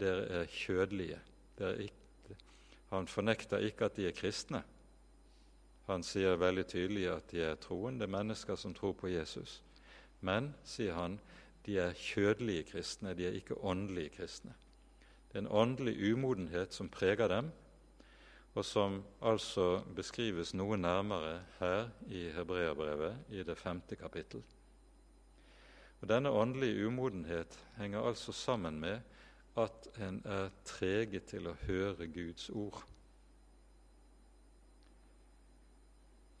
dere 0.00 0.24
er 0.40 0.48
kjødelige. 0.48 1.20
Dere 1.58 1.74
er 1.74 1.84
ikke 1.88 2.04
han 2.94 3.06
fornekter 3.10 3.58
ikke 3.58 3.88
at 3.88 3.96
de 3.96 4.06
er 4.08 4.14
kristne. 4.14 4.62
Han 5.88 6.04
sier 6.06 6.38
veldig 6.40 6.64
tydelig 6.70 7.08
at 7.10 7.32
de 7.32 7.42
er 7.42 7.60
troende 7.60 8.06
mennesker 8.06 8.56
som 8.56 8.74
tror 8.74 8.94
på 8.96 9.10
Jesus. 9.10 9.62
Men, 10.24 10.52
sier 10.64 10.94
han, 10.96 11.18
de 11.66 11.78
er 11.80 11.96
kjødelige 11.98 12.68
kristne, 12.70 13.16
de 13.18 13.26
er 13.26 13.36
ikke 13.36 13.58
åndelige 13.58 14.14
kristne. 14.16 14.54
Det 15.28 15.40
er 15.40 15.44
en 15.44 15.50
åndelig 15.50 15.96
umodenhet 16.12 16.72
som 16.72 16.88
preger 16.88 17.28
dem, 17.28 17.50
og 18.54 18.64
som 18.64 19.00
altså 19.22 19.82
beskrives 19.96 20.54
noe 20.54 20.76
nærmere 20.78 21.40
her 21.58 21.88
i 22.06 22.28
Hebreabrevet 22.34 23.34
i 23.34 23.42
det 23.42 23.56
femte 23.58 23.96
kapittel. 23.98 24.42
Og 26.00 26.08
Denne 26.08 26.30
åndelige 26.30 26.86
umodenhet 26.86 27.58
henger 27.76 28.06
altså 28.06 28.32
sammen 28.32 28.80
med 28.80 29.00
at 29.56 29.88
en 30.02 30.22
er 30.24 30.50
trege 30.64 31.20
til 31.20 31.48
å 31.48 31.56
høre 31.66 32.06
Guds 32.06 32.50
ord. 32.50 32.82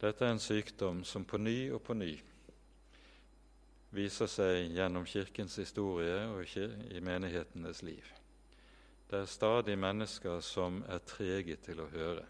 Dette 0.00 0.26
er 0.26 0.34
en 0.34 0.42
sykdom 0.42 1.04
som 1.04 1.24
på 1.24 1.38
ny 1.38 1.72
og 1.72 1.82
på 1.82 1.94
ny 1.96 2.12
viser 3.94 4.26
seg 4.30 4.74
gjennom 4.74 5.06
Kirkens 5.06 5.56
historie 5.60 6.18
og 6.34 6.56
i 6.90 7.00
menighetenes 7.00 7.82
liv. 7.86 8.04
Det 9.10 9.20
er 9.20 9.28
stadig 9.30 9.76
mennesker 9.78 10.40
som 10.40 10.82
er 10.88 11.04
trege 11.04 11.56
til 11.62 11.82
å 11.84 11.90
høre, 11.92 12.24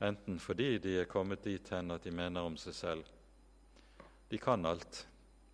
enten 0.00 0.38
fordi 0.42 0.76
de 0.82 1.00
er 1.00 1.10
kommet 1.10 1.44
dit 1.44 1.68
hen 1.74 1.90
at 1.90 2.04
de 2.06 2.14
mener 2.14 2.46
om 2.46 2.56
seg 2.56 2.74
selv 2.74 3.10
de 4.32 4.38
kan 4.38 4.64
alt. 4.66 5.06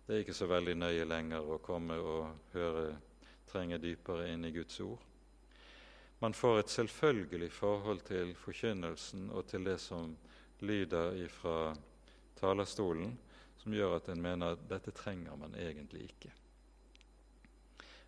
Det 0.07 0.15
er 0.15 0.21
ikke 0.23 0.33
så 0.37 0.45
veldig 0.47 0.77
nøye 0.79 1.03
lenger 1.03 1.43
å 1.43 1.57
komme 1.59 1.97
og 1.99 2.53
høre 2.53 2.93
trenge 3.49 3.75
dypere 3.83 4.29
inn 4.31 4.45
i 4.47 4.53
Guds 4.55 4.79
ord. 4.85 5.01
Man 6.23 6.31
får 6.33 6.61
et 6.61 6.71
selvfølgelig 6.71 7.49
forhold 7.51 8.05
til 8.07 8.31
forkynnelsen 8.39 9.27
og 9.35 9.49
til 9.51 9.67
det 9.67 9.75
som 9.83 10.13
lyder 10.63 11.19
fra 11.33 11.73
talerstolen, 12.39 13.11
som 13.59 13.75
gjør 13.75 13.97
at 13.97 14.07
en 14.13 14.23
mener 14.23 14.55
at 14.55 14.63
dette 14.71 14.95
trenger 14.95 15.35
man 15.35 15.59
egentlig 15.59 16.05
ikke. 16.07 16.31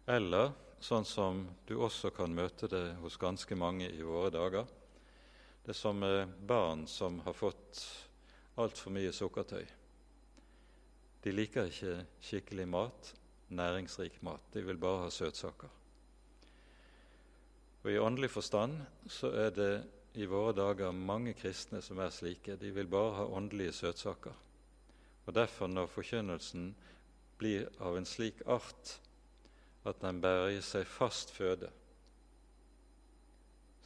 Eller 0.08 0.56
sånn 0.82 1.06
som 1.06 1.44
du 1.70 1.76
også 1.78 2.10
kan 2.16 2.34
møte 2.34 2.68
det 2.72 2.96
hos 3.02 3.20
ganske 3.22 3.56
mange 3.56 3.90
i 3.94 4.02
våre 4.02 4.32
dager. 4.34 4.66
Det 5.62 5.76
som 5.78 6.02
er 6.04 6.26
barn 6.26 6.88
som 6.90 7.20
har 7.26 7.38
fått 7.38 7.84
altfor 8.62 8.94
mye 8.96 9.14
sukkertøy. 9.14 9.66
De 11.22 11.34
liker 11.36 11.70
ikke 11.70 12.00
skikkelig 12.26 12.66
mat, 12.68 13.12
næringsrik 13.54 14.18
mat. 14.26 14.42
De 14.54 14.64
vil 14.66 14.80
bare 14.82 15.04
ha 15.04 15.12
søtsaker. 15.14 15.70
Og 17.84 17.90
I 17.92 18.02
åndelig 18.02 18.32
forstand 18.34 18.82
så 19.10 19.30
er 19.38 19.54
det 19.54 19.72
i 20.18 20.26
våre 20.30 20.54
dager 20.58 20.92
mange 20.92 21.34
kristne 21.38 21.82
som 21.86 22.02
er 22.02 22.10
slike. 22.14 22.58
De 22.58 22.74
vil 22.74 22.90
bare 22.90 23.20
ha 23.20 23.30
åndelige 23.30 23.78
søtsaker. 23.84 24.34
Og 25.26 25.34
Derfor, 25.36 25.68
når 25.68 25.94
forkynnelsen 25.94 26.74
blir 27.38 27.70
av 27.80 27.98
en 27.98 28.06
slik 28.06 28.42
art 28.50 28.98
at 29.86 30.02
den 30.02 30.22
bærer 30.22 30.56
i 30.56 30.62
seg 30.62 30.86
fast 30.88 31.32
føde, 31.34 31.70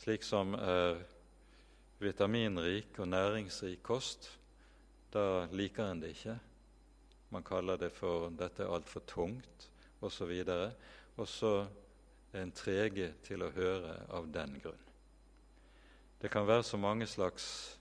slik 0.02 0.26
som 0.28 0.54
er 0.54 1.00
vitaminrik 2.04 3.00
og 3.00 3.08
næringsrik 3.08 3.80
kost, 3.84 4.28
da 5.14 5.46
liker 5.56 5.88
en 5.92 6.02
det 6.04 6.12
ikke. 6.18 6.36
Man 7.32 7.44
kaller 7.44 7.78
det 7.78 7.92
for 7.92 8.30
'dette 8.30 8.64
er 8.64 8.74
altfor 8.76 9.00
tungt', 9.08 9.70
osv. 10.02 10.44
Og 11.18 11.28
så 11.28 11.68
er 12.34 12.42
en 12.42 12.52
trege 12.52 13.14
til 13.24 13.44
å 13.44 13.50
høre 13.50 13.96
av 14.10 14.28
den 14.34 14.60
grunn. 14.64 14.86
Det 16.22 16.32
kan 16.32 16.48
være 16.48 16.64
så 16.64 16.78
mange 16.78 17.08
slags 17.08 17.80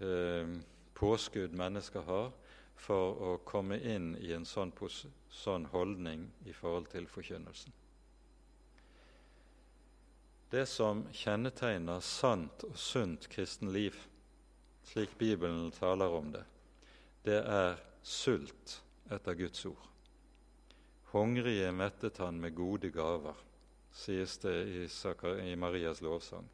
eh, 0.00 0.48
påskudd 0.94 1.52
mennesker 1.52 2.00
har 2.00 2.32
for 2.76 3.16
å 3.18 3.32
komme 3.48 3.78
inn 3.80 4.12
i 4.20 4.32
en 4.36 4.44
sånn, 4.46 4.72
sånn 5.32 5.66
holdning 5.72 6.28
i 6.44 6.54
forhold 6.54 6.90
til 6.92 7.08
forkynnelsen. 7.10 7.72
Det 10.50 10.62
som 10.70 11.02
kjennetegner 11.10 12.00
sant 12.04 12.62
og 12.68 12.76
sunt 12.78 13.26
kristen 13.32 13.72
liv, 13.74 13.96
slik 14.86 15.16
Bibelen 15.18 15.72
taler 15.74 16.12
om 16.14 16.30
det, 16.30 16.44
det 17.26 17.40
er 17.42 17.80
sult 18.06 18.76
etter 19.10 19.34
Guds 19.34 19.64
ord. 19.66 19.82
Hungrige 21.10 21.72
mettet 21.74 22.20
han 22.22 22.38
med 22.38 22.54
gode 22.54 22.92
gaver, 22.94 23.34
sies 23.96 24.36
det 24.44 24.54
i, 24.70 24.86
i 25.50 25.56
Marias 25.58 26.02
lovsang. 26.04 26.46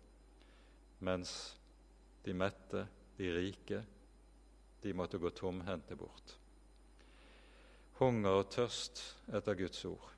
Mens 1.05 1.35
de 2.25 2.33
mette, 2.33 2.87
de 3.19 3.33
rike, 3.35 3.83
de 4.83 4.95
måtte 4.95 5.19
gå 5.19 5.31
tomhendte 5.31 5.97
bort. 5.97 6.37
Hunger 8.01 8.43
og 8.43 8.51
tørst 8.51 9.03
etter 9.35 9.59
Guds 9.59 9.85
ord, 9.87 10.09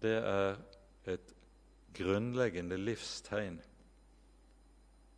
det 0.00 0.16
er 0.20 0.56
et 1.10 1.34
grunnleggende 1.94 2.78
livstegn 2.80 3.58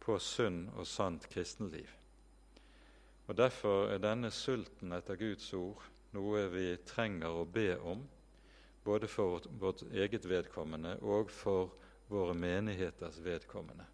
på 0.02 0.18
sunn 0.22 0.66
og 0.76 0.86
sant 0.86 1.28
kristenliv. 1.30 1.88
Og 3.26 3.34
Derfor 3.38 3.90
er 3.90 4.02
denne 4.02 4.30
sulten 4.30 4.94
etter 4.94 5.18
Guds 5.18 5.48
ord 5.58 5.82
noe 6.14 6.44
vi 6.52 6.68
trenger 6.86 7.40
å 7.40 7.46
be 7.50 7.72
om, 7.78 8.04
både 8.86 9.08
for 9.10 9.42
vårt 9.58 9.82
eget 9.90 10.28
vedkommende 10.30 10.94
og 11.02 11.32
for 11.34 11.74
våre 12.08 12.36
menigheters 12.38 13.18
vedkommende. 13.24 13.86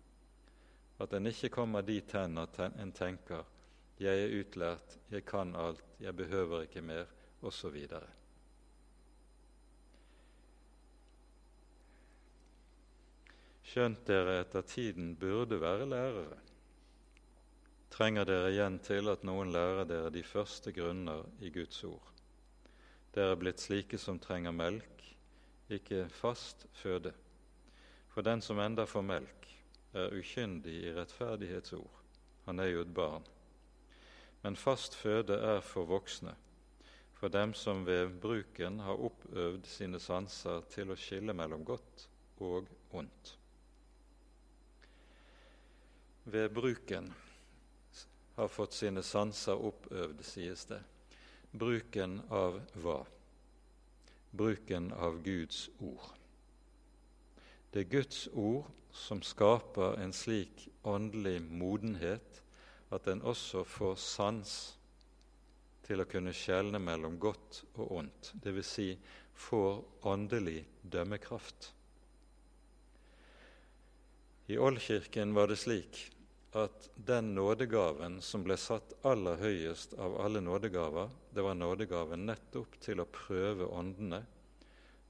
At 1.00 1.14
en 1.16 1.26
ikke 1.30 1.48
kommer 1.54 1.82
dit 1.82 2.12
hen 2.12 2.36
at 2.38 2.58
en 2.68 2.92
tenker 2.92 3.46
'jeg 4.02 4.24
er 4.24 4.40
utlært, 4.40 4.98
jeg 5.10 5.24
kan 5.24 5.56
alt, 5.56 5.84
jeg 6.00 6.16
behøver 6.16 6.66
ikke 6.66 6.82
mer', 6.82 7.06
osv. 7.42 7.86
skjønt 13.72 14.02
dere 14.04 14.40
etter 14.42 14.64
tiden 14.68 15.14
burde 15.16 15.56
være 15.60 15.86
lærere, 15.88 16.36
trenger 17.92 18.26
dere 18.28 18.50
igjen 18.52 18.76
til 18.84 19.08
at 19.08 19.24
noen 19.24 19.52
lærer 19.54 19.86
dere 19.88 20.10
de 20.12 20.22
første 20.22 20.74
grunner 20.76 21.24
i 21.40 21.48
Guds 21.54 21.78
ord. 21.88 22.10
Dere 23.16 23.32
er 23.32 23.40
blitt 23.40 23.60
slike 23.60 23.96
som 24.00 24.20
trenger 24.20 24.52
melk, 24.52 25.06
ikke 25.72 26.04
fast 26.12 26.66
føde. 26.76 27.14
For 28.12 28.24
den 28.24 28.44
som 28.44 28.60
enda 28.60 28.84
får 28.84 29.06
melk, 29.08 29.48
er 29.96 30.12
ukyndig 30.20 30.78
i 30.82 30.92
rettferdighetsord. 30.92 32.00
Han 32.44 32.60
er 32.60 32.74
jo 32.74 32.84
et 32.84 32.94
barn. 32.94 33.24
Men 34.42 34.56
fast 34.56 34.96
føde 34.98 35.36
er 35.38 35.60
for 35.62 35.86
voksne, 35.86 36.34
for 37.14 37.30
dem 37.30 37.54
som 37.54 37.86
ved 37.86 38.18
bruken 38.20 38.80
har 38.82 38.98
oppøvd 38.98 39.68
sine 39.70 40.00
sanser 40.02 40.64
til 40.72 40.90
å 40.90 40.98
skille 40.98 41.34
mellom 41.34 41.62
godt 41.64 42.08
og 42.42 42.66
ondt. 42.90 43.36
Ved 46.24 46.50
bruken 46.54 47.12
har 48.36 48.50
fått 48.50 48.74
sine 48.74 49.02
sanser 49.06 49.58
oppøvd, 49.58 50.22
sies 50.26 50.66
det. 50.70 50.80
Bruken 51.52 52.20
av 52.30 52.58
hva? 52.82 53.02
Bruken 54.32 54.90
av 54.92 55.18
Guds 55.22 55.68
ord. 55.78 56.10
Det 57.72 57.84
er 57.84 57.90
Guds 57.90 58.26
ord 58.32 58.70
som 58.92 59.22
skaper 59.24 59.98
en 60.02 60.12
slik 60.12 60.66
åndelig 60.84 61.38
modenhet 61.42 62.42
at 62.92 63.08
en 63.08 63.22
også 63.24 63.64
får 63.64 63.94
sans 64.00 64.54
til 65.86 66.02
å 66.02 66.08
kunne 66.08 66.34
skjelne 66.36 66.78
mellom 66.82 67.18
godt 67.20 67.62
og 67.74 67.94
ondt, 68.02 68.32
dvs. 68.44 68.68
Si 68.68 68.88
får 69.48 69.80
åndelig 70.08 70.60
dømmekraft. 70.82 71.72
I 74.52 74.58
Oldkirken 74.58 75.32
var 75.34 75.48
det 75.48 75.56
slik 75.62 76.02
at 76.58 76.90
den 76.96 77.32
nådegaven 77.34 78.18
som 78.20 78.44
ble 78.44 78.58
satt 78.60 78.92
aller 79.08 79.40
høyest 79.40 79.94
av 79.96 80.18
alle 80.20 80.42
nådegaver, 80.44 81.08
det 81.32 81.44
var 81.46 81.56
nådegaven 81.56 82.26
nettopp 82.28 82.76
til 82.84 83.00
å 83.00 83.08
prøve 83.08 83.70
åndene, 83.72 84.20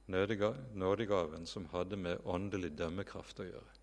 nådegaven 0.07 1.47
som 1.49 1.67
hadde 1.73 1.99
med 1.99 2.23
åndelig 2.29 2.77
dømmekraft 2.79 3.43
å 3.43 3.49
gjøre. 3.49 3.82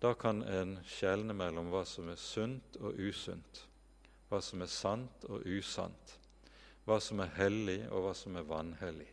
Da 0.00 0.14
kan 0.14 0.42
en 0.42 0.78
skjelne 0.88 1.34
mellom 1.36 1.68
hva 1.72 1.82
som 1.84 2.08
er 2.08 2.16
sunt 2.16 2.78
og 2.80 2.96
usunt, 2.96 3.64
hva 4.30 4.40
som 4.40 4.62
er 4.64 4.70
sant 4.72 5.26
og 5.28 5.44
usant, 5.44 6.14
hva 6.88 6.96
som 7.04 7.20
er 7.20 7.34
hellig 7.36 7.82
og 7.90 8.06
hva 8.06 8.14
som 8.16 8.38
er 8.40 8.46
vanhellig. 8.48 9.10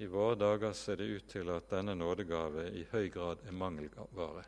I 0.00 0.08
våre 0.08 0.36
dager 0.36 0.72
ser 0.76 1.00
det 1.00 1.08
ut 1.12 1.26
til 1.28 1.48
at 1.52 1.68
denne 1.72 1.94
nådegave 1.96 2.66
i 2.76 2.86
høy 2.92 3.08
grad 3.12 3.40
er 3.48 3.56
mangelvare. 3.56 4.44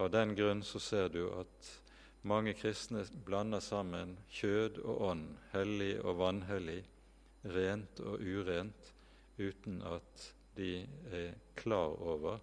Av 0.00 0.08
den 0.12 0.32
grunn 0.36 0.60
så 0.64 0.80
ser 0.80 1.08
du 1.12 1.22
at 1.36 1.70
mange 2.28 2.52
kristne 2.56 3.04
blander 3.24 3.60
sammen 3.64 4.16
kjød 4.32 4.80
og 4.80 5.04
ånd, 5.10 5.28
hellig 5.52 5.94
og 6.04 6.18
vanhellig, 6.20 6.80
rent 7.44 8.00
og 8.04 8.20
urent, 8.20 8.92
uten 9.40 9.80
at 9.88 10.26
de 10.56 10.72
er 11.12 11.36
klar 11.56 11.96
over 12.00 12.40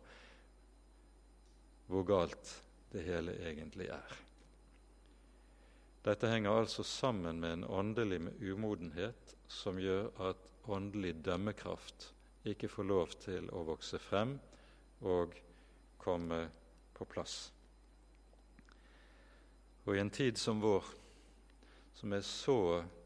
hvor 1.88 2.04
galt 2.08 2.54
det 2.92 3.04
hele 3.08 3.36
egentlig 3.50 3.90
er. 3.92 4.18
Dette 6.08 6.30
henger 6.32 6.56
altså 6.56 6.84
sammen 6.88 7.40
med 7.40 7.54
en 7.54 7.64
åndelig 7.64 8.22
umodenhet 8.40 9.34
som 9.52 9.80
gjør 9.80 10.08
at 10.30 10.46
åndelig 10.68 11.18
dømmekraft 11.26 12.12
ikke 12.48 12.70
får 12.72 12.88
lov 12.88 13.16
til 13.24 13.50
å 13.52 13.66
vokse 13.68 14.00
frem 14.00 14.38
og 15.04 15.36
komme 16.00 16.46
på 16.96 17.08
plass. 17.12 17.36
Og 19.88 19.96
i 19.96 20.00
en 20.00 20.12
tid 20.12 20.40
som 20.40 20.62
vår, 20.64 20.86
som 21.96 22.14
er 22.16 22.24
så 22.24 22.60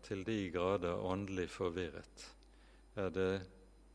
til 0.05 0.21
de 0.25 0.38
grader 0.53 1.01
åndelig 1.01 1.47
forvirret, 1.53 2.27
er 2.97 3.09
det 3.13 3.32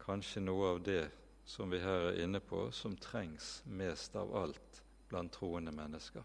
kanskje 0.03 0.43
noe 0.43 0.75
av 0.75 0.83
det 0.87 1.05
som 1.47 1.71
vi 1.71 1.79
her 1.83 2.11
er 2.11 2.21
inne 2.25 2.41
på, 2.43 2.69
som 2.75 2.97
trengs 2.99 3.61
mest 3.71 4.17
av 4.19 4.35
alt 4.35 4.76
blant 5.09 5.33
troende 5.33 5.73
mennesker. 5.73 6.23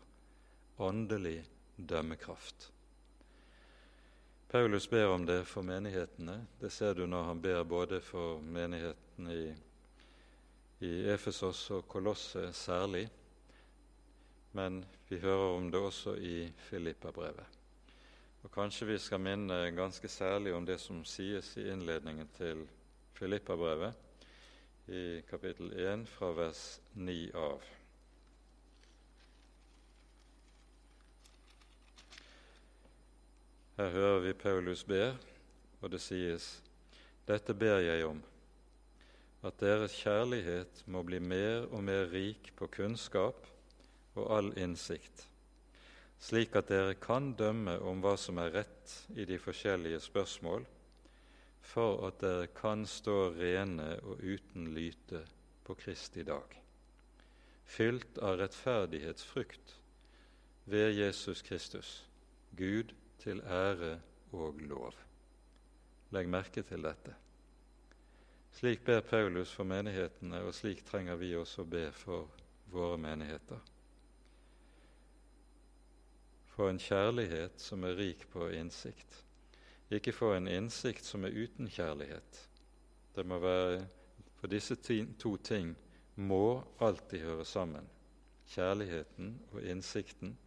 Åndelig 0.77 1.43
dømmekraft. 1.75 2.71
Paulus 4.51 4.89
ber 4.89 5.07
om 5.07 5.25
det 5.25 5.45
for 5.47 5.63
menighetene. 5.63 6.41
Det 6.59 6.71
ser 6.71 6.93
du 6.93 7.05
når 7.07 7.23
han 7.23 7.41
ber 7.41 7.63
både 7.63 8.01
for 8.03 8.41
menighetene 8.43 9.35
i, 9.35 9.47
i 10.83 10.91
Efesos 11.13 11.69
og 11.71 11.87
Kolosse 11.87 12.49
særlig, 12.53 13.05
men 14.51 14.83
vi 15.09 15.21
hører 15.23 15.55
om 15.55 15.71
det 15.71 15.79
også 15.79 16.17
i 16.19 16.51
Filippa-brevet. 16.67 17.57
Og 18.43 18.51
Kanskje 18.51 18.87
vi 18.87 18.97
skal 18.99 19.21
minne 19.23 19.71
ganske 19.71 20.07
særlig 20.07 20.53
om 20.53 20.65
det 20.65 20.79
som 20.81 21.05
sies 21.05 21.55
i 21.57 21.69
innledningen 21.71 22.27
til 22.37 22.65
Filippa-brevet, 23.13 23.93
i 24.87 25.21
kapittel 25.29 25.71
1 25.71 26.07
fra 26.09 26.33
vers 26.35 26.81
9 26.93 27.31
av. 27.37 27.80
Her 33.81 33.89
hører 33.89 34.19
vi 34.19 34.33
Paulus 34.33 34.83
ber, 34.83 35.15
og 35.81 35.89
det 35.89 36.01
sies:" 36.05 36.61
Dette 37.25 37.53
ber 37.57 37.79
jeg 37.81 38.03
om, 38.05 38.19
at 39.41 39.57
deres 39.57 39.95
kjærlighet 39.97 40.83
må 40.85 41.01
bli 41.01 41.17
mer 41.17 41.65
og 41.73 41.81
mer 41.87 42.11
rik 42.11 42.51
på 42.59 42.67
kunnskap 42.75 43.47
og 44.13 44.37
all 44.37 44.51
innsikt, 44.53 45.25
slik 46.21 46.53
at 46.61 46.69
dere 46.69 46.93
kan 46.93 47.31
dømme 47.33 47.79
om 47.79 48.05
hva 48.05 48.13
som 48.21 48.37
er 48.37 48.53
rett 48.59 48.95
i 49.17 49.25
de 49.25 49.41
forskjellige 49.41 50.03
spørsmål, 50.05 50.69
for 51.73 52.05
at 52.11 52.21
dere 52.21 52.53
kan 52.53 52.85
stå 52.85 53.31
rene 53.33 53.95
og 54.03 54.21
uten 54.21 54.75
lyte 54.77 55.25
på 55.65 55.73
Kristi 55.73 56.21
dag, 56.29 56.53
fylt 57.65 58.21
av 58.21 58.37
rettferdighetsfrukt 58.45 59.77
ved 60.69 60.99
Jesus 61.01 61.41
Kristus, 61.41 62.03
Gud 62.53 62.93
til 63.21 63.41
ære 63.45 63.95
og 64.33 64.61
lov. 64.67 64.95
Legg 66.11 66.29
merke 66.29 66.63
til 66.67 66.83
dette. 66.83 67.15
Slik 68.51 68.83
ber 68.85 69.01
Paulus 69.07 69.53
for 69.55 69.63
menighetene, 69.63 70.41
og 70.43 70.53
slik 70.53 70.83
trenger 70.85 71.15
vi 71.15 71.35
også 71.39 71.63
å 71.63 71.71
be 71.71 71.85
for 71.95 72.27
våre 72.71 72.97
menigheter 72.99 73.61
for 76.61 76.69
en 76.69 76.79
kjærlighet 76.79 77.57
som 77.57 77.81
er 77.87 77.95
rik 77.97 78.27
på 78.29 78.51
innsikt. 78.53 79.15
Ikke 79.89 80.13
for 80.13 80.35
en 80.35 80.45
innsikt 80.45 81.07
som 81.07 81.23
er 81.25 81.33
uten 81.33 81.69
kjærlighet. 81.71 82.41
Det 83.15 83.25
må 83.25 83.39
være 83.41 83.87
For 84.41 84.49
disse 84.49 84.75
to 85.21 85.35
ting 85.37 85.75
må 86.15 86.63
alltid 86.81 87.21
høre 87.21 87.45
sammen. 87.45 87.85
Kjærligheten 88.49 89.35
og 89.51 89.61
innsikten. 89.61 90.37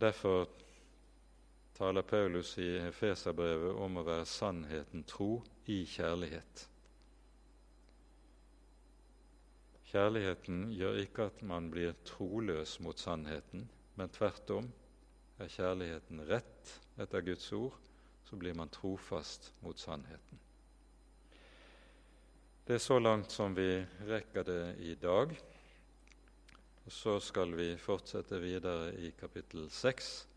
Derfor 0.00 0.48
taler 1.80 2.02
Paulus 2.02 2.58
i 2.58 2.74
Efeserbrevet 2.76 3.72
om 3.80 3.94
å 3.96 4.02
være 4.04 4.26
sannheten 4.28 5.00
tro 5.08 5.38
i 5.72 5.78
kjærlighet. 5.88 6.66
Kjærligheten 9.88 10.66
gjør 10.76 11.00
ikke 11.06 11.30
at 11.30 11.40
man 11.40 11.70
blir 11.72 11.96
troløs 12.04 12.74
mot 12.84 13.00
sannheten, 13.00 13.64
men 13.96 14.12
tvert 14.12 14.52
om 14.58 14.68
er 15.40 15.48
kjærligheten 15.56 16.20
rett 16.28 16.76
etter 17.00 17.24
Guds 17.24 17.48
ord, 17.56 17.80
så 18.28 18.36
blir 18.36 18.60
man 18.60 18.68
trofast 18.68 19.48
mot 19.64 19.80
sannheten. 19.80 20.44
Det 22.68 22.76
er 22.76 22.88
så 22.90 23.00
langt 23.00 23.32
som 23.32 23.56
vi 23.56 23.70
rekker 24.04 24.44
det 24.44 24.64
i 24.84 24.98
dag. 25.00 25.32
Og 26.84 26.92
Så 26.92 27.20
skal 27.24 27.56
vi 27.56 27.72
fortsette 27.80 28.36
videre 28.36 28.92
i 29.00 29.14
kapittel 29.16 29.70
6 29.72 30.29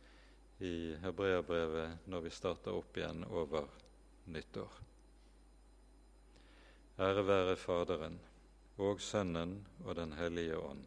i 0.64 0.95
Hebreabrevet 1.03 2.07
når 2.07 2.26
vi 2.28 2.32
starter 2.34 2.76
opp 2.80 2.97
igjen 2.97 3.26
over 3.28 3.68
nyttår. 4.32 4.80
Ære 7.03 7.28
være 7.28 7.59
Faderen 7.59 8.18
og 8.78 9.01
Sønnen 9.01 9.59
og 9.84 9.95
Den 9.99 10.16
hellige 10.18 10.57
ånd 10.57 10.84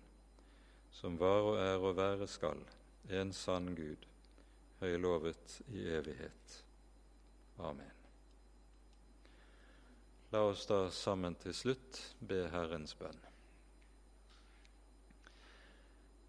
som 0.96 1.18
var 1.20 1.44
og 1.44 1.58
er 1.60 1.82
og 1.84 1.96
være 1.96 2.26
skal, 2.28 2.62
en 3.12 3.32
sann 3.36 3.74
Gud, 3.76 4.06
høylovet 4.80 5.58
i 5.68 5.82
evighet. 5.92 6.54
Amen. 7.58 7.92
La 10.32 10.40
oss 10.48 10.64
da 10.68 10.86
sammen 10.90 11.36
til 11.42 11.54
slutt 11.54 12.00
be 12.20 12.46
Herrens 12.52 12.96
bønn. 12.96 13.20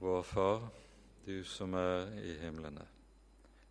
Vår 0.03 0.21
Far, 0.27 0.67
du 1.25 1.39
som 1.47 1.73
er 1.79 2.11
i 2.21 2.35
himlene. 2.43 2.83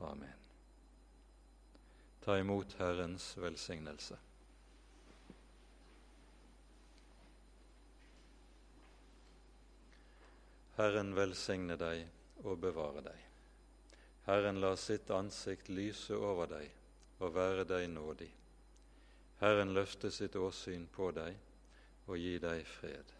Amen. 0.00 0.34
Ta 2.20 2.38
imot 2.38 2.72
Herrens 2.78 3.36
velsignelse. 3.36 4.18
Herren 10.78 11.14
velsigne 11.16 11.74
deg 11.74 12.04
og 12.46 12.60
bevare 12.62 13.02
deg. 13.02 13.22
Herren 14.28 14.60
la 14.62 14.74
sitt 14.78 15.10
ansikt 15.10 15.70
lyse 15.72 16.14
over 16.14 16.46
deg 16.52 16.68
og 17.18 17.34
være 17.34 17.64
deg 17.66 17.88
nådig. 17.90 18.28
Herren 19.40 19.74
løfte 19.74 20.10
sitt 20.14 20.36
åsyn 20.38 20.86
på 20.94 21.10
deg 21.16 21.34
og 22.06 22.18
gi 22.18 22.36
deg 22.42 22.62
fred. 22.66 23.14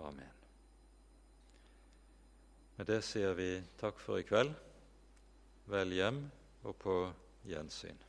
Amen. 0.00 0.32
Med 2.76 2.88
det 2.88 3.02
sier 3.04 3.36
vi 3.36 3.50
takk 3.80 4.00
for 4.00 4.20
i 4.20 4.24
kveld. 4.28 4.52
Vel 5.66 5.90
hjem 5.98 6.20
og 6.62 6.76
på 6.78 6.96
gjensyn. 7.42 8.05